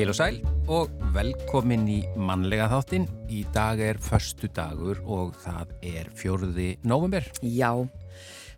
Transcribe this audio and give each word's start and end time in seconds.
Heil 0.00 0.08
og 0.08 0.16
sæl 0.16 0.36
og 0.72 0.92
velkomin 1.12 1.82
í 1.92 1.98
mannlega 2.16 2.70
þáttin. 2.72 3.04
Í 3.28 3.42
dag 3.52 3.82
er 3.84 3.98
förstu 4.00 4.48
dagur 4.56 5.02
og 5.04 5.34
það 5.42 5.74
er 5.84 6.08
fjörði 6.16 6.70
november. 6.88 7.26
Já, 7.44 7.84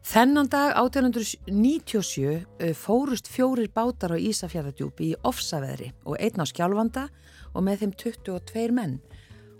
þennan 0.06 0.48
dag 0.50 0.74
1897 0.80 2.24
uh, 2.26 2.72
fórust 2.74 3.30
fjórir 3.30 3.70
bátar 3.74 4.14
á 4.14 4.18
Ísafjörðardjúpi 4.18 5.12
í 5.12 5.16
ofsaveðri 5.28 5.92
og 6.04 6.18
einn 6.18 6.42
á 6.42 6.46
skjálfanda 6.48 7.06
og 7.52 7.64
með 7.66 7.84
þeim 7.84 7.96
22 8.04 8.68
menn. 8.74 8.98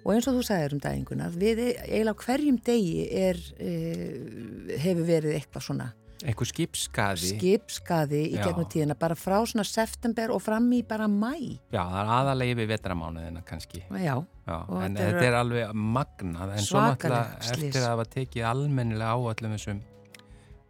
Og 0.03 0.17
eins 0.17 0.27
og 0.27 0.35
þú 0.35 0.45
sagðir 0.49 0.73
um 0.75 0.81
daginguna, 0.83 1.29
við 1.31 1.61
eiginlega 1.87 2.25
hverjum 2.27 2.57
degi 2.67 3.05
er, 3.23 3.39
uh, 3.63 4.79
hefur 4.83 5.05
verið 5.07 5.37
eitthvað 5.39 5.69
svona 5.69 5.93
Eitthvað 6.23 6.51
skipskaði. 6.53 7.29
skipskaði 7.33 8.21
í 8.31 8.37
gegnum 8.39 8.67
tíðina 8.71 8.95
bara 8.99 9.17
frá 9.19 9.41
svona 9.43 9.65
september 9.67 10.31
og 10.31 10.43
fram 10.45 10.69
í 10.71 10.83
bara 10.87 11.09
mæ. 11.11 11.59
Já, 11.75 11.83
það 11.83 11.97
er 11.99 12.13
aðalegi 12.17 12.59
við 12.61 12.69
vetramánuðina 12.71 13.43
kannski. 13.47 13.83
Já, 13.91 14.15
Já, 14.47 14.55
en 14.55 14.95
þetta 14.95 15.09
eru 15.09 15.19
þetta 15.19 15.27
er 15.27 15.39
alveg 15.41 15.73
magnað. 15.75 16.53
En 16.55 16.67
svo 16.69 16.85
náttúrulega 16.85 17.57
eftir 17.57 17.81
að 17.81 17.89
hafa 17.89 18.07
tekið 18.15 18.47
almennilega 18.53 19.15
á 19.15 19.19
öllum 19.19 19.57
þessum 19.57 19.83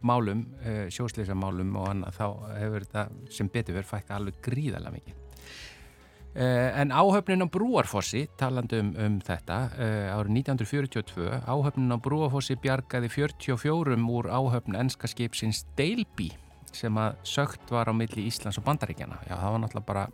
málum, 0.05 0.45
uh, 0.61 0.85
sjóslýsamálum 0.93 1.75
og 1.79 1.89
annað, 1.91 2.17
þá 2.19 2.25
hefur 2.59 2.87
þetta 2.87 3.33
sem 3.33 3.51
betur 3.51 3.79
verið 3.79 3.91
fækka 3.91 4.17
alveg 4.17 4.41
gríðarlega 4.45 4.97
mikið. 4.97 5.19
Uh, 6.33 6.69
en 6.81 6.89
áhöfnin 6.89 7.45
á 7.45 7.47
Brúarfossi, 7.53 8.23
talandi 8.41 8.79
um, 8.81 9.19
þetta, 9.21 9.57
uh, 9.77 10.13
árið 10.17 10.39
1942, 10.39 11.27
áhöfnin 11.45 11.93
á 11.93 11.97
Brúarfossi 12.01 12.57
bjargaði 12.57 13.11
44 13.13 13.99
úr 14.09 14.31
áhöfn 14.33 14.79
enska 14.79 15.09
skipsins 15.11 15.61
Deilby 15.77 16.31
sem 16.73 16.97
að 16.97 17.19
sögt 17.29 17.69
var 17.69 17.89
á 17.89 17.93
milli 17.93 18.25
Íslands 18.25 18.57
og 18.57 18.65
Bandaríkjana. 18.65 19.19
Já, 19.27 19.35
það 19.37 19.53
var 19.53 19.61
náttúrulega 19.61 19.89
bara 19.91 20.07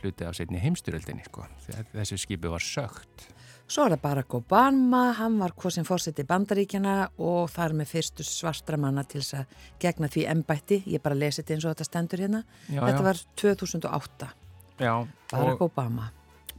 hluti 0.00 0.24
af 0.24 0.38
setni 0.38 0.62
heimstyröldinni, 0.62 1.26
sko. 1.28 1.44
Þessi 1.92 2.18
skipi 2.22 2.48
var 2.48 2.64
sögt. 2.64 3.28
Svo 3.68 3.84
er 3.84 3.92
það 3.92 4.00
Barack 4.00 4.34
Obama, 4.38 5.00
hann 5.18 5.34
var 5.42 5.52
hvað 5.52 5.74
sem 5.76 5.84
fórseti 5.84 6.24
bandaríkjana 6.24 6.92
og 7.20 7.50
þar 7.52 7.74
með 7.76 7.90
fyrstu 7.90 8.24
svartra 8.24 8.78
manna 8.80 9.02
til 9.04 9.20
þess 9.20 9.34
að 9.42 9.58
gegna 9.82 10.08
því 10.08 10.22
embætti, 10.32 10.78
ég 10.88 11.02
bara 11.04 11.18
lesi 11.18 11.42
þetta 11.42 11.54
eins 11.56 11.66
og 11.68 11.74
þetta 11.74 11.86
stendur 11.90 12.22
hérna. 12.24 12.40
Já, 12.72 12.80
þetta 12.80 13.02
já. 13.02 13.06
var 13.08 13.20
2008, 13.42 14.28
Já, 14.80 14.92
Barack 15.34 15.64
Obama. 15.66 16.06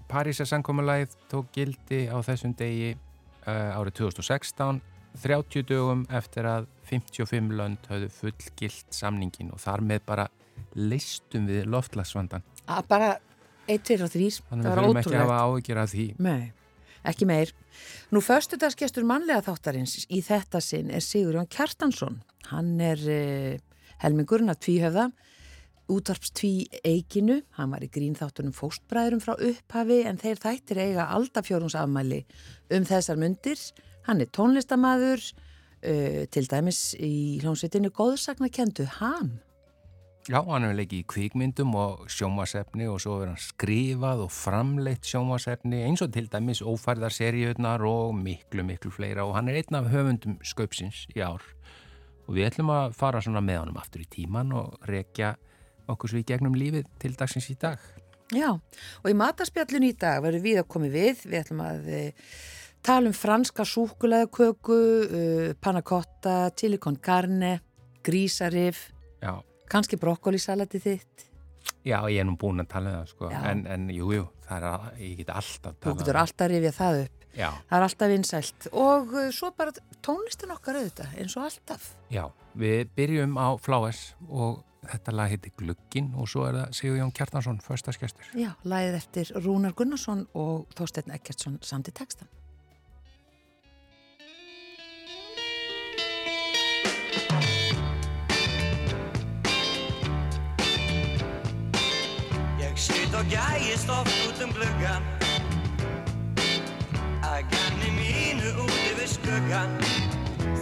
Parísa 0.10 0.46
samkomulæð 0.46 1.16
tók 1.32 1.50
gildi 1.54 2.04
á 2.14 2.18
þessum 2.26 2.54
degi 2.58 2.92
uh, 2.94 3.78
árið 3.80 3.98
2016, 4.04 4.82
30 5.24 5.66
dögum 5.70 6.06
eftir 6.14 6.46
að 6.46 6.70
55 6.92 7.50
lönd 7.58 7.90
höfðu 7.90 8.12
fullgilt 8.20 8.94
samningin 8.94 9.50
og 9.54 9.62
þar 9.66 9.82
með 9.82 10.06
bara 10.06 10.28
leistum 10.78 11.50
við 11.50 11.66
loftlagsvandan. 11.74 12.46
Að 12.70 12.86
bara 12.90 13.10
1, 13.66 13.82
2 13.86 14.00
og 14.06 14.14
3, 14.14 14.30
Þannig 14.50 14.66
það 14.66 14.70
við 14.70 14.76
var 14.76 14.84
þurfum 14.84 15.02
ekki 15.02 15.10
að 15.10 15.14
ótrúlegt. 15.14 15.26
hafa 15.26 15.42
áhyggjur 15.50 15.82
af 15.82 15.94
því. 15.94 16.08
Nei, 16.26 16.42
ekki 17.08 17.28
meir. 17.30 17.54
Nú, 18.14 18.22
föstudagsgestur 18.24 19.06
mannlega 19.08 19.44
þáttarins 19.46 20.06
í 20.10 20.22
þetta 20.26 20.62
sinn 20.64 20.92
er 20.92 21.04
Sigurjón 21.06 21.50
Kjartansson. 21.52 22.20
Hann 22.50 22.78
er 22.82 23.04
uh, 23.06 23.58
helmingurinn 24.04 24.52
að 24.52 24.62
tvíhöfða, 24.68 25.10
útvarps 25.90 26.34
tví 26.38 26.70
eiginu. 26.84 27.42
Hann 27.58 27.74
var 27.74 27.86
í 27.86 27.92
grínþáttunum 27.94 28.56
fóstbræðurum 28.58 29.24
frá 29.24 29.36
upphafi 29.36 30.02
en 30.10 30.22
þeir 30.22 30.42
þættir 30.44 30.82
eiga 30.86 31.10
aldafjórungsafmæli 31.18 32.24
um 32.78 32.88
þessar 32.90 33.22
myndir. 33.22 33.62
Hann 34.08 34.24
er 34.24 34.32
tónlistamaður, 34.36 35.24
uh, 35.84 36.24
til 36.34 36.48
dæmis 36.50 36.94
í 36.98 37.40
hljómsveitinu 37.44 37.94
góðsagnakendu 37.96 38.90
Ham. 39.00 39.38
Já, 40.30 40.44
hann 40.46 40.62
hefur 40.62 40.76
leikið 40.78 41.00
í 41.00 41.06
kvikmyndum 41.10 41.72
og 41.74 42.02
sjómasefni 42.14 42.86
og 42.86 43.00
svo 43.02 43.16
er 43.24 43.32
hann 43.32 43.40
skrifað 43.42 44.20
og 44.28 44.30
framleitt 44.30 45.08
sjómasefni 45.10 45.80
eins 45.88 46.04
og 46.06 46.12
til 46.14 46.28
dæmis 46.30 46.60
ófærðar 46.62 47.16
seríunar 47.16 47.82
og 47.90 48.14
miklu, 48.14 48.62
miklu 48.68 48.92
fleira 48.94 49.26
og 49.26 49.34
hann 49.34 49.50
er 49.50 49.58
einn 49.58 49.80
af 49.80 49.88
höfundum 49.90 50.36
sköpsins 50.46 51.08
í 51.16 51.24
ár 51.26 51.42
og 52.28 52.38
við 52.38 52.46
ætlum 52.52 52.70
að 52.76 52.94
fara 53.00 53.24
svona 53.26 53.42
með 53.42 53.64
honum 53.64 53.82
aftur 53.82 54.04
í 54.04 54.06
tíman 54.14 54.54
og 54.54 54.78
rekja 54.92 55.32
okkur 55.90 56.14
svo 56.14 56.22
í 56.22 56.28
gegnum 56.30 56.60
lífið 56.62 56.86
til 57.02 57.16
dagsins 57.18 57.50
í 57.50 57.58
dag. 57.58 57.82
Já, 58.30 58.54
og 58.54 59.10
í 59.10 59.18
matarspjallinu 59.18 59.90
í 59.90 59.98
dag 59.98 60.22
verður 60.22 60.46
við 60.46 60.62
að 60.62 60.70
koma 60.70 60.94
við. 60.94 61.26
Við 61.26 61.40
ætlum 61.42 61.66
að 61.66 61.90
e, 61.90 62.04
tala 62.86 63.10
um 63.10 63.18
franska 63.18 63.66
súkulæðuköku, 63.66 64.80
uh, 65.10 65.50
panna 65.58 65.82
cotta, 65.82 66.38
chili 66.54 66.78
con 66.78 67.02
carne, 67.02 67.56
grísarif, 68.06 68.92
Já, 69.20 69.42
kannski 69.70 69.98
brokkolisalati 70.02 70.80
þitt. 70.84 71.26
já 71.86 72.00
ég 72.10 72.20
er 72.22 72.26
nú 72.28 72.36
búin 72.40 72.60
að 72.64 72.68
tala 72.72 72.90
um 72.90 72.96
það 73.02 73.10
sko, 73.14 73.30
Já. 73.32 73.40
en, 73.52 73.66
en 73.68 73.90
jú, 73.94 74.12
jú, 74.16 74.26
það 74.48 74.58
er 74.58 74.68
að, 74.70 74.86
ég 75.04 75.18
get 75.22 75.30
alltaf 75.30 75.74
Þú 75.76 75.82
talað 75.86 76.00
getur 76.04 76.20
alltaf 76.24 76.50
rifjað 76.52 76.78
það 76.80 77.02
upp. 77.04 77.16
Já, 77.38 77.50
Það 77.70 77.76
er 77.78 77.84
alltaf 77.86 78.10
vinsælt. 78.10 78.68
Og 78.74 79.12
uh, 79.14 79.28
svo 79.32 79.52
bara 79.58 79.72
tónlistin 80.06 80.52
okkar 80.56 80.80
auðvitað, 80.80 81.12
eins 81.22 81.36
og 81.38 81.44
alltaf. 81.46 81.92
já, 82.10 82.24
við 82.58 82.90
byrjum 82.98 83.38
á 83.38 83.48
Flowers 83.62 84.02
og 84.30 84.64
þetta 84.90 85.14
lag 85.14 85.30
heiti 85.30 85.52
Glugginn 85.60 86.14
og 86.18 86.28
svo 86.32 86.48
er 86.48 86.56
það 86.58 86.74
Sigur 86.80 86.98
Jón 86.98 87.12
Kjartansson, 87.14 87.60
förstaskestur. 87.62 88.26
Já, 88.34 88.56
lagið 88.64 88.96
eftir 88.98 89.32
Rúnar 89.44 89.76
Gunnarsson 89.78 90.26
og 90.34 90.66
Þorsteinn 90.80 91.14
Ekkertsson 91.20 91.60
samt 91.62 91.92
í 91.92 91.94
textan. 91.94 92.28
Gæist 103.30 103.90
oft 103.90 104.14
út 104.28 104.44
um 104.44 104.52
gluggan 104.58 105.04
Að 107.22 107.42
ganni 107.54 107.90
mínu 107.94 108.54
út 108.66 108.80
yfir 108.92 109.10
skuggan 109.16 109.76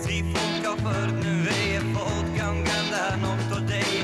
Því 0.03 0.17
fólk 0.33 0.67
á 0.67 0.73
förnu 0.83 1.33
vegi 1.45 1.79
fótganganda 1.93 3.03
nótt 3.21 3.51
og 3.55 3.63
degi. 3.67 4.03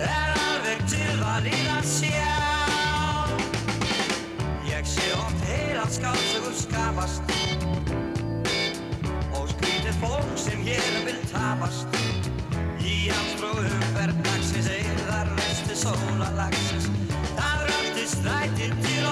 Er 0.00 0.32
alveg 0.32 0.80
tilvalið 0.88 1.68
að 1.74 1.88
sjá 1.90 2.32
Ég 4.70 4.88
sé 4.88 5.06
oft 5.18 5.44
heilan 5.48 5.92
skálsugur 5.92 6.56
skapast. 6.60 7.34
Og 9.36 9.48
skrítið 9.52 10.00
fólk 10.02 10.34
sem 10.40 10.64
hér 10.64 11.00
vil 11.08 11.20
tapast. 11.32 12.00
Í 12.80 13.08
hans 13.12 13.38
frá 13.40 13.52
umferð 13.52 14.20
dagsins 14.28 14.72
eðar 14.80 15.32
vesti 15.40 15.80
sólalagsins 15.86 16.88
Það 16.88 17.03
upp 18.04 18.82
við 18.84 19.06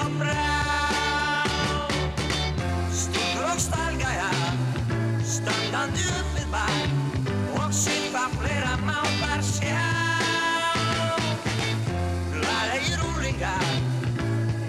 fleira 8.37 8.75
mátar 8.85 9.41
sjá. 9.47 9.81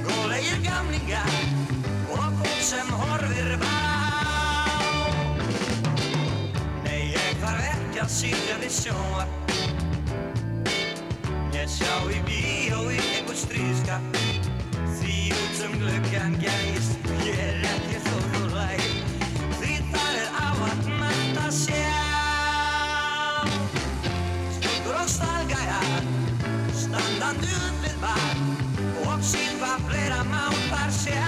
Góðlegir 0.06 0.62
gamlingar 0.64 1.36
og 2.16 2.40
ég 7.12 7.28
Ég 11.52 11.68
í 12.08 12.24
bíó 12.24 12.84
í 12.88 12.98
einhver 12.98 13.36
stríðskap 13.44 14.13
sem 15.54 15.72
gluggan 15.78 16.34
gæst 16.42 16.98
Ég 17.24 17.38
er 17.38 17.60
ekki 17.70 18.00
þó 18.06 18.16
þú 18.32 18.42
læg 18.54 18.82
Því 19.60 19.74
það 19.92 20.16
er 20.22 20.28
ávatnætt 20.42 21.38
að 21.44 21.52
sjá. 21.60 22.00
Stúkur 24.58 24.98
og 24.98 25.08
stalgæjar 25.14 26.08
Standandi 26.82 27.52
upp 27.60 27.86
við 27.86 27.96
bar 28.02 28.36
Og 29.04 29.30
hvað 29.60 29.88
fleira 29.88 30.22
mátar 30.32 30.94
sjá. 31.02 31.22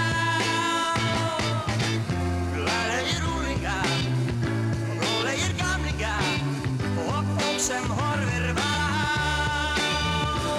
Sem 7.67 7.83
horfir 7.89 8.53
bara 8.55 8.87
á 8.95 10.53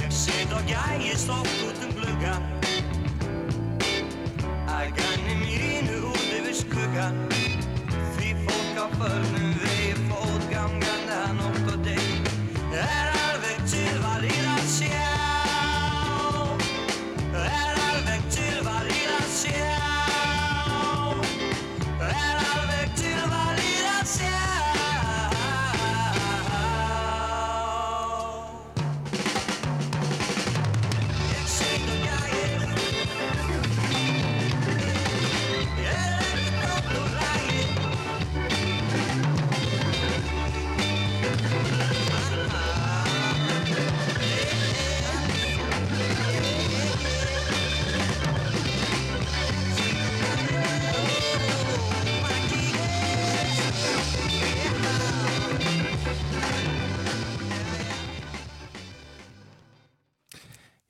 Ég 0.00 0.10
sit 0.10 0.50
og 0.56 0.64
gægist 0.66 1.30
oft 1.30 1.75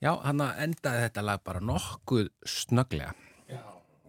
Já, 0.07 0.13
hann 0.23 0.39
endaði 0.39 1.03
þetta 1.03 1.23
lag 1.27 1.41
bara 1.43 1.59
nokkuð 1.67 2.27
snögglega. 2.47 3.11
Já. 3.51 3.59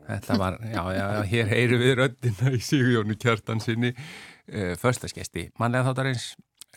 Þetta 0.09 0.37
var, 0.39 0.57
já, 0.63 0.83
já, 0.95 1.03
já, 1.03 1.23
hér 1.33 1.49
heyru 1.51 1.79
við 1.81 1.95
röddina 1.99 2.53
í 2.55 2.61
Sigurjónu 2.63 3.17
Kjartansinni, 3.19 3.91
uh, 3.97 4.75
förstaskesti, 4.79 5.49
mannlega 5.59 5.89
þáttarins. 5.89 6.29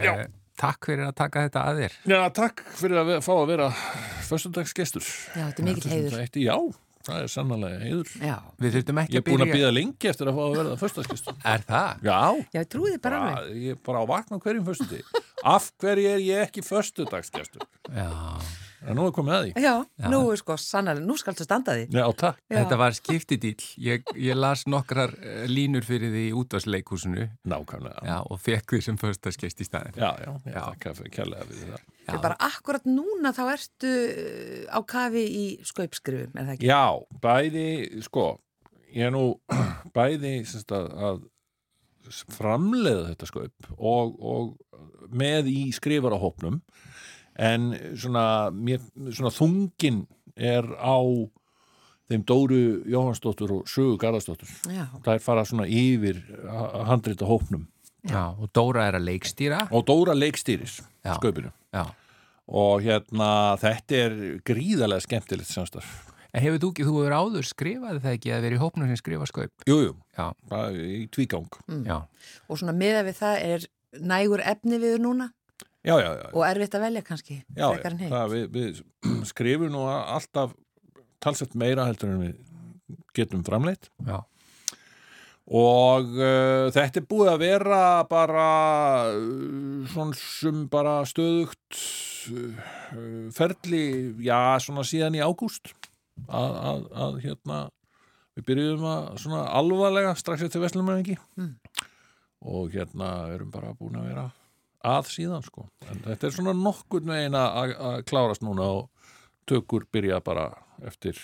Uh, 0.01 0.23
takk 0.57 0.89
fyrir 0.89 1.06
að 1.06 1.18
taka 1.21 1.44
þetta 1.45 1.65
að 1.69 1.81
þér. 1.83 1.97
Já, 2.09 2.21
takk 2.39 2.63
fyrir 2.79 3.01
að 3.03 3.12
fá 3.27 3.33
að 3.35 3.44
vera 3.51 3.68
föstudagsgestur. 4.31 5.06
Já, 5.06 5.44
þetta 5.44 5.63
er 5.63 5.68
mikill 5.69 5.91
heiður. 5.91 6.41
Já, 6.41 6.56
það 7.06 7.19
er 7.27 7.31
sannlega 7.35 7.83
heiður. 7.83 8.15
Já, 8.31 8.33
Við 8.65 8.75
þurftum 8.79 9.03
ekki 9.03 9.15
Ég 9.19 9.21
er 9.21 9.27
búin 9.29 9.45
að 9.45 9.53
býða 9.53 9.69
lengi 9.75 10.12
eftir 10.15 10.31
að 10.31 10.39
fá 10.39 10.41
að 10.47 10.57
vera 10.57 10.79
föstudagsgestur. 10.81 11.38
Er 11.53 11.68
það? 11.69 12.03
Já, 12.09 12.19
já, 12.57 12.65
trúið 12.73 12.97
þið 12.97 13.06
bara 13.06 13.21
alveg. 13.29 13.62
ég 13.68 13.77
er 13.77 13.85
bara 13.85 14.01
á 14.01 14.06
vakna 14.15 14.41
hverjum 14.41 14.68
föstudi. 14.71 15.06
Af 15.53 15.69
hverju 15.81 16.12
er 16.18 16.25
ég 16.25 16.44
ekki 16.50 16.65
föstudagsgestur? 16.65 17.69
Já. 17.94 18.09
En 18.81 18.98
nú 18.98 19.04
er 19.06 19.13
komið 19.13 19.36
að 19.36 19.44
því. 19.45 19.62
Já, 19.62 19.74
nú 20.10 20.19
er 20.33 20.39
sko 20.42 20.56
sannlega, 20.57 21.04
nú 21.06 21.16
skaltu 21.19 21.45
standa 21.45 21.75
því. 21.78 21.83
Já, 21.94 22.06
takk. 22.18 22.39
Já. 22.50 22.56
Þetta 22.57 22.78
var 22.81 22.95
skiptidíl. 22.98 23.54
Ég, 23.86 24.13
ég 24.18 24.38
las 24.39 24.63
nokkrar 24.69 25.13
eh, 25.22 25.44
línur 25.50 25.86
fyrir 25.86 26.10
því 26.13 26.24
útvarsleikúsinu 26.42 27.28
Nákvæmlega. 27.51 28.01
já, 28.10 28.18
og 28.25 28.42
fekk 28.42 28.74
því 28.74 28.81
sem 28.88 28.98
förstaskesti 29.01 29.66
í 29.66 29.69
staðin. 29.69 30.00
Já, 30.01 30.10
já, 30.24 30.31
já. 30.48 30.56
Já. 30.56 30.62
Takk 30.72 30.98
fyrir 30.98 31.13
kærlega 31.13 31.50
fyrir 31.50 31.74
það. 31.75 31.86
Það 32.07 32.16
er 32.18 32.24
bara 32.25 32.39
akkurat 32.50 32.88
núna 32.89 33.33
þá 33.38 33.44
ertu 33.54 33.92
uh, 33.92 34.63
á 34.74 34.80
kafi 34.89 35.25
í 35.30 35.45
skaupskrifum, 35.69 36.33
er 36.33 36.50
það 36.50 36.56
ekki? 36.57 36.72
Já, 36.72 36.86
bæði, 37.22 37.68
sko, 38.07 38.25
ég 38.95 39.12
er 39.12 39.13
nú 39.13 39.28
bæði 39.95 40.33
semst, 40.50 40.74
að, 40.74 40.89
að 40.98 41.22
framleiða 42.33 43.12
þetta 43.12 43.30
skaup 43.30 43.69
og, 43.78 44.18
og 44.18 45.12
með 45.13 45.51
í 45.51 45.62
skrifarahópnum 45.75 46.62
en 47.39 47.72
svona, 47.95 48.51
mér, 48.51 48.80
svona 49.13 49.31
þungin 49.36 50.04
er 50.36 50.66
á 50.80 50.98
þeim 52.12 52.24
Dóru 52.28 52.60
Jóhannsdóttur 52.92 53.51
og 53.60 53.68
Sögu 53.72 53.98
Garðarsdóttur. 54.01 54.50
Já, 54.68 54.86
Það 55.04 55.13
er 55.16 55.24
fara 55.24 55.45
svona 55.48 55.68
yfir 55.72 56.19
handrita 56.89 57.25
hópnum 57.30 57.68
Já, 58.04 58.33
og 58.36 58.50
Dóra 58.51 58.88
er 58.89 58.98
að 59.00 59.06
leikstýra. 59.07 59.68
og 59.72 59.86
Dóra 59.88 60.16
leikstýris 60.18 60.81
Já. 61.06 61.86
og 62.48 62.81
hérna 62.83 63.57
þetta 63.62 63.95
er 63.95 64.16
gríðarlega 64.44 65.06
skemmtilegt 65.06 65.48
samstarf. 65.48 66.07
En 66.33 66.42
hefur 66.44 66.60
þú 66.63 66.69
ekki, 66.72 66.83
þú 66.88 66.95
hefur 67.00 67.16
áður 67.16 67.48
skrifað 67.48 67.98
það 68.04 68.13
ekki 68.16 68.31
að 68.31 68.42
vera 68.45 68.56
í 68.56 68.60
hópnum 68.62 68.88
sem 68.92 69.00
skrifa 69.00 69.25
skaup? 69.28 69.51
Jú, 69.68 69.78
jú, 69.83 69.94
Já, 70.18 70.25
bara 70.50 70.72
í 70.72 71.07
tvígang. 71.12 71.48
já, 71.88 71.98
og 72.48 72.57
svona 72.60 72.74
meða 72.75 73.04
við 73.07 73.18
það 73.19 73.42
er 73.48 73.66
nægur 74.00 74.39
efni 74.44 74.80
viður 74.80 75.01
núna 75.04 75.30
Já, 75.81 75.95
já, 75.98 76.10
já. 76.13 76.28
og 76.38 76.44
erfitt 76.45 76.75
að 76.78 76.83
velja 76.86 77.01
kannski, 77.06 77.39
það, 77.57 78.33
við, 78.36 78.44
við 78.54 78.81
skrifum 79.31 79.72
nú 79.74 79.86
alltaf 79.89 80.51
talsett 81.22 81.56
meira 81.57 81.88
heldur 81.89 82.12
en 82.13 82.19
við 82.22 83.00
getum 83.18 83.42
framleitt 83.45 83.89
já. 84.06 84.19
og 85.51 86.12
uh, 86.19 86.69
þetta 86.74 87.01
er 87.01 87.07
búið 87.10 87.31
að 87.33 87.42
vera 87.44 87.81
bara 88.10 88.45
uh, 89.16 89.88
svona 89.92 90.18
sem 90.22 90.63
bara 90.72 90.95
stöðugt 91.10 91.81
uh, 92.31 93.30
ferli, 93.36 93.83
já, 94.25 94.38
svona 94.62 94.86
síðan 94.88 95.18
í 95.18 95.24
ágúst 95.25 95.74
að, 96.30 96.51
að, 96.62 96.83
að 97.07 97.18
hérna 97.25 97.62
við 98.38 98.45
byrjuðum 98.51 98.86
að 98.92 99.07
svona 99.25 99.42
alvarlega 99.60 100.13
strax 100.19 100.45
eftir 100.45 100.62
Vestlumæðingi 100.63 101.18
Mm. 101.42 101.56
og 102.45 102.69
hérna 102.74 103.10
erum 103.33 103.50
bara 103.54 103.74
búin 103.78 103.98
að 103.98 104.07
vera 104.12 104.28
að 104.88 105.12
síðan 105.13 105.45
sko 105.45 105.68
en 105.89 106.01
þetta 106.06 106.28
er 106.28 106.36
svona 106.38 106.56
nokkurn 106.57 107.13
veginn 107.13 107.38
að 107.38 107.75
að 107.75 108.00
klárast 108.10 108.45
núna 108.45 108.69
og 108.80 109.12
tökur 109.50 109.86
byrja 109.92 110.22
bara 110.25 110.50
eftir 110.88 111.19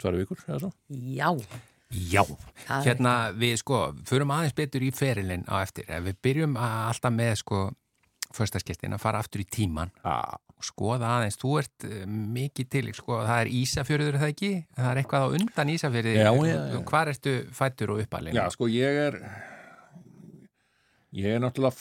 tvær 0.00 0.18
vikur 0.20 0.44
eða 0.46 0.66
svo 0.66 0.72
Já, 0.90 1.30
Já, 1.94 2.24
það 2.66 2.80
er 2.80 2.86
hérna 2.88 3.14
við 3.38 3.58
sko, 3.60 3.80
förum 4.08 4.32
aðeins 4.34 4.56
betur 4.58 4.82
í 4.82 4.88
ferilinn 4.94 5.44
á 5.46 5.62
eftir. 5.62 5.86
Ef 5.86 6.02
við 6.02 6.16
byrjum 6.26 6.56
að 6.58 6.78
alltaf 6.90 7.14
með 7.14 7.34
sko 7.42 7.60
förstaskestin 8.36 8.96
að 8.96 9.02
fara 9.04 9.20
aftur 9.22 9.44
í 9.44 9.46
tíman 9.48 9.92
ah. 10.04 10.34
og 10.50 10.66
skoða 10.66 11.12
aðeins, 11.16 11.38
þú 11.40 11.52
ert 11.60 11.86
eh, 11.86 12.02
mikið 12.06 12.70
til, 12.74 12.84
sko, 12.98 13.20
það 13.22 13.42
er 13.44 13.52
Ísafjörður 13.60 14.10
er 14.10 14.22
það 14.24 14.32
ekki? 14.34 14.50
Það 14.76 14.88
er 14.90 15.00
eitthvað 15.02 15.26
á 15.26 15.28
undan 15.38 15.70
Ísafjörði 15.76 16.16
Já, 16.16 16.30
já, 16.34 16.56
já. 16.56 16.80
Hvar 16.90 17.12
ertu 17.12 17.36
fættur 17.54 17.94
og 17.94 18.02
uppalinn? 18.02 18.36
Já, 18.36 18.44
sko, 18.52 18.68
ég 18.72 19.00
er 19.06 19.20
ég 21.16 21.36
er 21.36 21.44
náttúrulega 21.44 21.78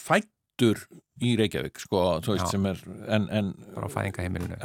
fættur 0.56 0.80
í 1.24 1.36
Reykjavík, 1.40 1.80
sko, 1.80 2.19
veist 2.25 2.54
er 2.54 2.80
en, 3.07 3.28
en 3.31 3.54
Bara 3.75 3.88
á 3.88 3.92
fæðingaheimilinu 3.92 4.57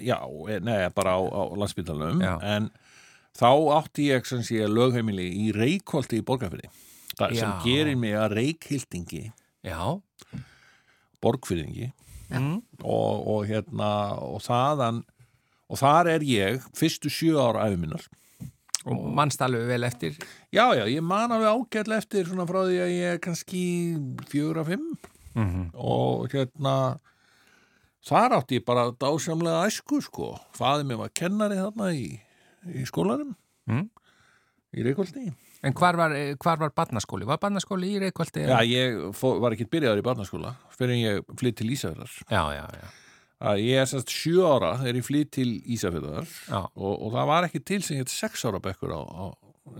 já, 0.00 0.16
nei, 0.64 0.88
bara 0.94 1.16
á, 1.16 1.20
á 1.20 1.42
landsbytalunum 1.56 2.22
Já. 2.24 2.38
en 2.40 2.70
þá 3.36 3.50
átti 3.76 4.08
ég 4.10 4.24
sem 4.26 4.42
sé 4.42 4.66
lögheimili 4.66 5.28
í 5.28 5.50
Reykholti 5.52 6.20
í 6.20 6.24
Borgarfyrði 6.24 6.70
það 7.18 7.36
sem 7.36 7.52
gerir 7.64 7.96
mig 8.00 8.16
að 8.16 8.36
Reykhildingi 8.38 9.30
Já, 9.64 10.00
Borgfyrðingi 11.20 11.90
mm. 12.32 12.56
og, 12.80 13.28
og 13.28 13.44
hérna 13.50 14.16
og 14.24 14.40
þaðan 14.44 15.04
og 15.70 15.78
þar 15.78 16.14
er 16.16 16.24
ég 16.24 16.64
fyrstu 16.76 17.12
sjö 17.12 17.36
ára 17.36 17.68
æfuminnar 17.68 18.08
og 18.88 19.04
mannst 19.12 19.42
alveg 19.44 19.68
vel 19.68 19.84
eftir? 19.84 20.16
Já, 20.48 20.72
já, 20.72 20.86
ég 20.88 21.04
man 21.04 21.28
alveg 21.28 21.52
ágætlega 21.52 22.00
eftir 22.00 22.24
svona 22.30 22.48
frá 22.48 22.62
því 22.64 22.78
að 22.80 22.92
ég 22.94 23.14
er 23.14 23.20
kannski 23.20 23.64
fjögur 24.32 24.62
af 24.62 24.70
fimm 24.72 24.94
mm 25.40 25.70
og 25.74 26.28
hérna 26.32 26.74
þar 28.06 28.34
átti 28.38 28.58
ég 28.60 28.64
bara 28.64 28.88
dásamlega 28.96 29.66
æsku 29.68 30.00
sko, 30.04 30.32
faði 30.56 30.86
mér 30.88 30.98
var 31.02 31.10
kennari 31.16 31.58
þarna 31.60 31.90
í, 31.96 32.08
í 32.74 32.84
skólanum 32.88 33.34
Mm. 33.70 33.84
í 34.74 34.82
Reykjóldi 34.82 35.28
En 35.62 35.74
hvar 35.76 35.94
var, 35.94 36.10
eh, 36.16 36.32
hvar 36.40 36.56
var 36.58 36.70
barnaskóli? 36.72 37.26
Var 37.28 37.36
barnaskóli 37.38 37.90
í 37.92 37.98
Reykjóldi? 38.00 38.46
já, 38.48 38.56
ég 38.64 39.12
fó, 39.14 39.34
var 39.38 39.52
ekki 39.52 39.66
byrjaður 39.68 40.00
í 40.00 40.06
barnaskóla 40.06 40.54
fyrir 40.74 40.94
en 40.96 41.02
ég 41.04 41.36
flytt 41.38 41.56
til 41.60 41.68
Ísafjörðar 41.70 42.14
já, 42.30 42.42
já, 42.56 42.64
já. 42.80 42.88
að 43.52 43.60
ég 43.66 43.76
er 43.82 43.86
semst 43.92 44.08
sjö 44.10 44.40
ára 44.48 44.72
þegar 44.80 44.96
ég 44.96 45.04
flytt 45.06 45.30
til 45.36 45.50
Ísafjörðar 45.76 46.24
já. 46.48 46.60
og, 46.74 46.94
og 46.96 47.12
það 47.12 47.26
var 47.34 47.46
ekki 47.50 47.62
til 47.68 47.82
sem 47.82 48.00
ég 48.00 48.08
sex 48.08 48.44
ára 48.48 48.58
bekkur 48.64 48.96
á, 48.96 49.00
á 49.04 49.24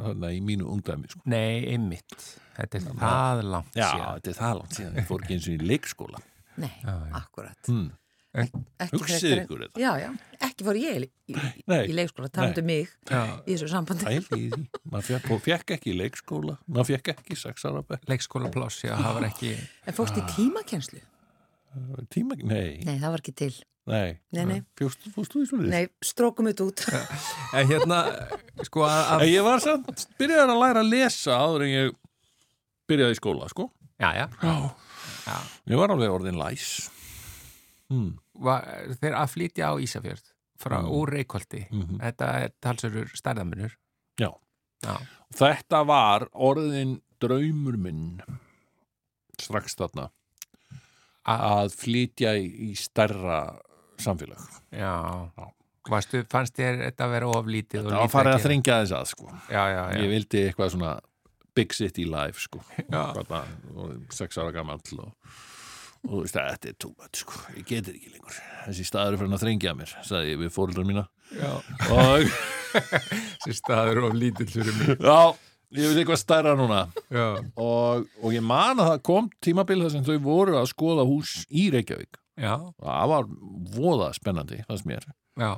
þarna 0.05 0.31
í 0.37 0.41
mínu 0.45 0.69
ungdæmi 0.71 1.09
sko. 1.11 1.23
Nei, 1.25 1.65
einmitt 1.73 2.15
Þetta 2.61 2.81
er 2.81 2.91
það 3.01 3.43
langt 3.55 3.79
já, 3.81 3.87
síðan 3.91 4.13
þetta 4.19 4.31
er 4.35 4.39
það 4.43 4.59
langt 4.61 4.77
síðan, 4.79 4.99
ég 5.01 5.09
fór 5.09 5.25
ekki 5.25 5.37
eins 5.39 5.49
og 5.49 5.57
í 5.57 5.71
leikskóla 5.73 6.23
Nei, 6.61 6.71
Já, 6.85 6.93
já. 6.93 7.13
akkurat. 7.23 7.59
hmm. 7.71 7.89
Hugsið 8.93 9.33
ykkur 9.41 9.63
þetta 9.65 9.81
Já, 9.83 9.89
já, 9.99 10.11
ekki 10.47 10.67
fór 10.69 10.77
ég 10.79 10.99
í, 11.03 11.07
í, 11.33 11.37
Nei. 11.67 11.81
í 11.91 11.95
leikskóla, 11.99 12.29
talandi 12.31 12.63
um 12.63 12.69
mig 12.71 12.93
Já. 13.11 13.23
í 13.43 13.57
þessu 13.57 13.71
sambandi. 13.73 14.07
Í 14.07 14.21
því, 14.23 14.43
maður 14.93 15.41
fekk 15.49 15.73
ekki 15.75 15.91
í 15.91 15.97
leikskóla 15.99 16.55
maður 16.71 16.93
fekk 16.93 17.11
ekki 17.17 17.39
sex 17.41 17.65
ára 17.67 17.83
bekk 17.89 18.07
Leikskóla 18.13 18.53
pláss, 18.55 18.85
já, 18.87 18.95
það 19.01 19.17
var 19.19 19.27
ekki 19.33 19.51
En 19.91 19.97
fórst 19.99 20.21
í 20.21 20.27
tímakenslu? 20.37 21.03
tíma, 22.11 22.39
nei, 22.43 22.79
Nei, 22.87 22.97
það 23.03 23.11
var 23.17 23.23
ekki 23.25 23.35
til. 23.41 23.53
nei, 23.91 24.19
Nei, 24.35 24.45
nei. 24.47 24.61
Fjóst, 24.79 25.05
fórst 25.15 25.35
þú 25.35 25.43
í 25.43 25.49
svona 25.51 25.69
Nei, 25.71 25.83
strókum 26.05 26.47
þetta 26.51 26.67
út. 26.71 26.85
En 27.59 27.67
hérna, 27.71 27.99
sko 28.67 28.85
að, 28.87 29.27
ég 29.31 29.43
var 29.47 29.63
samt, 29.63 30.07
byrjaði 30.21 30.55
að 30.55 30.63
læra 30.63 30.83
að 30.85 30.91
lesa 30.95 31.39
áður 31.39 31.67
en 31.67 31.73
ég 31.75 31.93
byrjaði 32.91 33.17
í 33.17 33.21
skóla, 33.21 33.49
sko. 33.53 33.69
Já, 34.01 34.11
já, 34.17 34.27
Já. 34.43 34.55
já. 35.27 35.37
Ég 35.71 35.79
var 35.81 35.93
alveg 35.95 36.11
orðin 36.15 36.39
læs. 36.41 36.89
Hmm. 37.91 38.13
Var, 38.39 38.63
Þeir 39.01 39.17
að 39.19 39.33
flytja 39.35 39.71
á 39.71 39.75
Ísafjörð 39.83 40.27
frá 40.61 40.79
Mm. 40.81 40.91
úr 40.95 41.11
Reykjóldi 41.17 41.63
Mhm. 41.71 41.99
Þetta 42.01 42.27
er 42.45 42.51
talsörur 42.63 43.09
stærðamunur 43.17 43.73
Já. 44.21 44.31
Já, 44.85 44.97
Þetta 45.35 45.87
var 45.87 46.29
orðin 46.35 47.01
draumur 47.21 47.77
minn 47.77 48.21
strax 49.39 49.75
þarna 49.77 50.11
A- 51.27 51.65
að 51.65 51.75
flytja 51.77 52.33
í, 52.41 52.71
í 52.71 52.77
stærra 52.77 53.59
samfélag. 53.99 54.41
já. 54.73 55.31
Já. 55.37 55.51
Varstu, 55.91 56.23
fannst 56.31 56.55
þér 56.57 56.79
þetta 56.87 57.05
að 57.07 57.11
vera 57.11 57.27
oflítið 57.27 57.85
og 57.85 57.91
Það 57.91 57.97
var 57.97 58.07
lítið 58.07 58.13
farið 58.15 58.31
að 58.31 58.37
gera? 58.37 58.45
þrengja 58.49 58.75
þess 58.81 58.93
að, 59.01 59.07
sko. 59.11 59.27
Já, 59.51 59.63
já, 59.75 59.83
já, 59.93 60.01
Ég 60.01 60.09
vildi 60.15 60.41
eitthvað 60.49 60.71
svona 60.75 61.01
big 61.55 61.75
city 61.77 62.07
life, 62.09 62.41
sko. 62.43 62.63
Þarna, 62.91 63.45
og 63.75 64.15
sex 64.15 64.39
ára 64.41 64.53
gamall 64.55 64.81
og 65.01 65.15
og 66.09 66.25
að 66.25 66.33
þetta 66.33 66.71
er 66.71 66.93
much 66.95 67.21
sko, 67.21 67.43
ég 67.59 67.67
getur 67.69 67.97
ekki 67.97 68.15
lengur. 68.15 68.37
Þessi 68.65 68.87
staður 68.89 69.17
er 69.17 69.21
fyrir 69.21 69.37
að 69.37 69.43
þrengja 69.45 69.75
mér 69.77 69.93
sagði 70.07 70.33
ég 70.33 70.41
við 70.41 70.53
fóruldrar 70.55 70.89
mína. 70.89 71.05
Já. 71.37 71.51
og 71.93 72.25
Þessi 73.43 73.57
staður 73.59 74.05
of 74.09 74.17
lítill 74.17 74.49
fyrir 74.49 74.77
mig. 74.79 74.95
Já, 74.97 75.35
ég 75.77 75.91
vil 75.93 76.01
eitthvað 76.01 76.23
stærra 76.23 76.55
núna. 76.59 76.87
Og, 77.11 78.09
og 78.23 78.33
ég 78.35 78.45
man 78.47 78.81
að 78.81 78.95
það 78.95 79.05
kom 79.11 79.29
tímabil 79.45 79.83
þar 79.85 79.95
sem 79.97 80.07
þau 80.09 80.17
voru 80.25 80.57
að 80.61 80.71
skoða 80.73 81.07
hús 81.09 81.37
í 81.53 81.69
Reykjavík. 81.75 82.21
Já, 82.41 82.55
og 82.57 82.87
það 82.87 83.13
var 83.13 83.31
voða 83.77 84.11
spennandi 84.17 84.63
fannst 84.71 84.89
mér. 84.89 85.05
Já, 85.41 85.53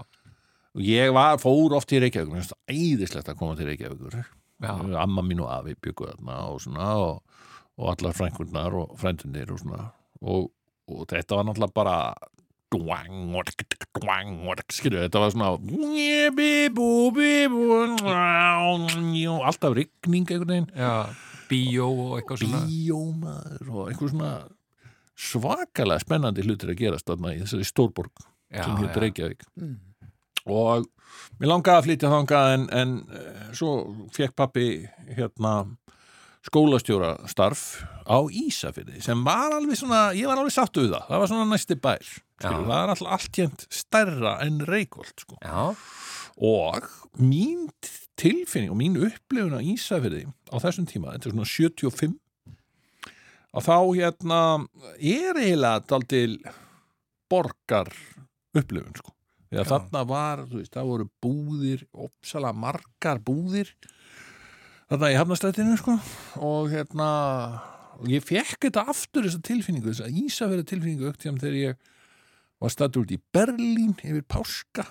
og 0.72 0.82
ég 0.82 1.12
var, 1.14 1.38
fór 1.42 1.78
oft 1.78 1.94
í 1.94 2.02
Reykjavík 2.02 2.32
mér 2.32 2.42
finnst 2.42 2.56
það 2.56 2.80
æðislegt 2.82 3.30
að 3.30 3.38
koma 3.38 3.58
til 3.58 3.70
Reykjavíkur. 3.70 4.22
Amma 4.62 5.24
mín 5.26 5.42
og 5.42 5.50
afi 5.52 5.76
byggu 5.82 6.10
þarna 6.12 6.38
og 6.52 6.60
svona 6.64 6.90
og, 7.02 7.40
og 7.78 7.92
allar 7.94 8.16
frænkurnar 8.16 8.76
og 8.78 8.94
frændunir 9.00 9.50
og 9.52 9.62
svona. 9.62 9.88
Og, 10.22 10.50
og 10.88 11.02
þetta 11.10 11.38
var 11.38 11.48
náttúrulega 11.48 11.76
bara 11.76 11.96
skilju, 14.72 15.02
þetta 15.04 15.20
var 15.20 15.34
svona 15.34 15.50
alltaf 19.44 19.76
rigning 19.76 20.30
einhvern 20.30 20.54
veginn. 20.54 20.70
Já, 20.72 21.06
bíó 21.50 21.88
og 21.90 22.18
eitthvað 22.20 22.44
svona. 22.46 22.64
Bíómaður 22.70 23.72
og 23.72 23.92
einhver 23.92 24.12
svona 24.14 24.32
svakalega 25.22 26.02
spennandi 26.02 26.44
hlutir 26.46 26.72
að 26.72 26.80
gerast 26.80 27.08
þarna 27.08 27.34
í 27.36 27.42
þessari 27.42 27.68
stórborg 27.68 28.28
sem 28.52 28.76
já. 28.76 28.92
Reykjavík 29.04 29.44
og 30.46 30.88
mér 31.38 31.52
langaði 31.52 31.78
að 31.78 31.86
flytja 31.88 32.12
þangað 32.12 32.56
en, 32.56 32.66
en 32.80 32.96
eh, 33.12 33.46
svo 33.56 33.76
fekk 34.14 34.34
pappi 34.38 34.66
hérna 35.12 35.54
skólastjóra 36.42 37.14
starf 37.30 37.82
á 38.02 38.18
Ísafirði 38.26 39.02
sem 39.04 39.20
var 39.26 39.54
alveg 39.54 39.78
svona, 39.78 40.08
ég 40.18 40.26
var 40.26 40.40
alveg 40.40 40.54
sattu 40.54 40.82
við 40.82 40.96
það. 40.96 41.04
Það 41.08 41.22
var 41.22 41.30
svona 41.30 41.50
næsti 41.52 41.78
bær 41.82 42.14
það 42.42 42.72
er 42.76 42.92
alltaf 42.92 43.12
alltjent 43.16 43.66
stærra 43.72 44.32
en 44.42 44.58
Reykjolt 44.66 45.24
sko. 45.24 45.38
Og 46.42 46.88
mín 47.20 47.68
tilfinning 48.18 48.72
og 48.72 48.80
mín 48.80 48.98
upplifun 48.98 49.58
á 49.58 49.62
Ísafirði 49.62 50.26
á 50.50 50.56
þessum 50.62 50.88
tíma, 50.90 51.14
þetta 51.14 51.30
er 51.30 51.36
svona 51.36 51.50
75 51.52 52.18
að 53.52 53.66
þá 53.68 53.78
hérna 53.98 54.42
er 54.96 55.38
eiginlega 55.38 55.84
daldil 55.90 56.38
borgar 57.30 57.92
upplifun 58.56 58.96
sko 58.96 59.14
Já. 59.52 59.62
þarna 59.68 60.02
var, 60.08 60.44
þú 60.48 60.62
veist, 60.62 60.72
það 60.72 60.88
voru 60.88 61.08
búðir 61.22 61.84
opsala 61.92 62.54
margar 62.56 63.20
búðir 63.20 63.72
þarna 64.88 65.12
í 65.12 65.18
hafnastrættinu 65.20 65.76
sko 65.80 65.98
og 66.40 66.72
hérna 66.72 67.10
og 68.00 68.08
ég 68.10 68.24
fekk 68.24 68.68
þetta 68.68 68.86
aftur 68.92 69.26
þessa 69.28 69.42
tilfinningu 69.44 69.92
þessa 69.92 70.08
Ísafirði 70.22 70.68
tilfinningu 70.72 71.10
aukt 71.10 71.26
þegar 71.26 71.58
ég 71.58 71.92
var 72.62 72.72
stættur 72.72 73.04
út 73.04 73.12
í 73.14 73.20
Berlín 73.34 73.94
yfir 74.00 74.24
páska 74.24 74.86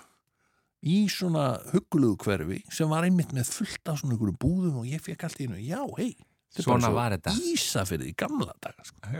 í 0.82 1.04
svona 1.10 1.56
huggulugu 1.72 2.26
hverfi 2.26 2.60
sem 2.74 2.90
var 2.90 3.06
einmitt 3.06 3.34
með 3.34 3.50
fullt 3.54 3.90
af 3.90 4.00
svona 4.00 4.16
ykkur 4.16 4.34
búðum 4.42 4.80
og 4.82 4.88
ég 4.90 5.02
fekk 5.02 5.26
allt 5.28 5.42
í 5.42 5.46
einu, 5.48 5.58
já, 5.62 5.80
hei 5.98 6.14
þetta 6.52 6.66
Svona 6.66 6.88
svo 6.88 6.96
var 6.98 7.14
þetta. 7.16 7.34
Ísafirði 7.52 8.10
í 8.10 8.16
gamla 8.18 8.54
daga 8.60 8.86
sko. 8.86 9.12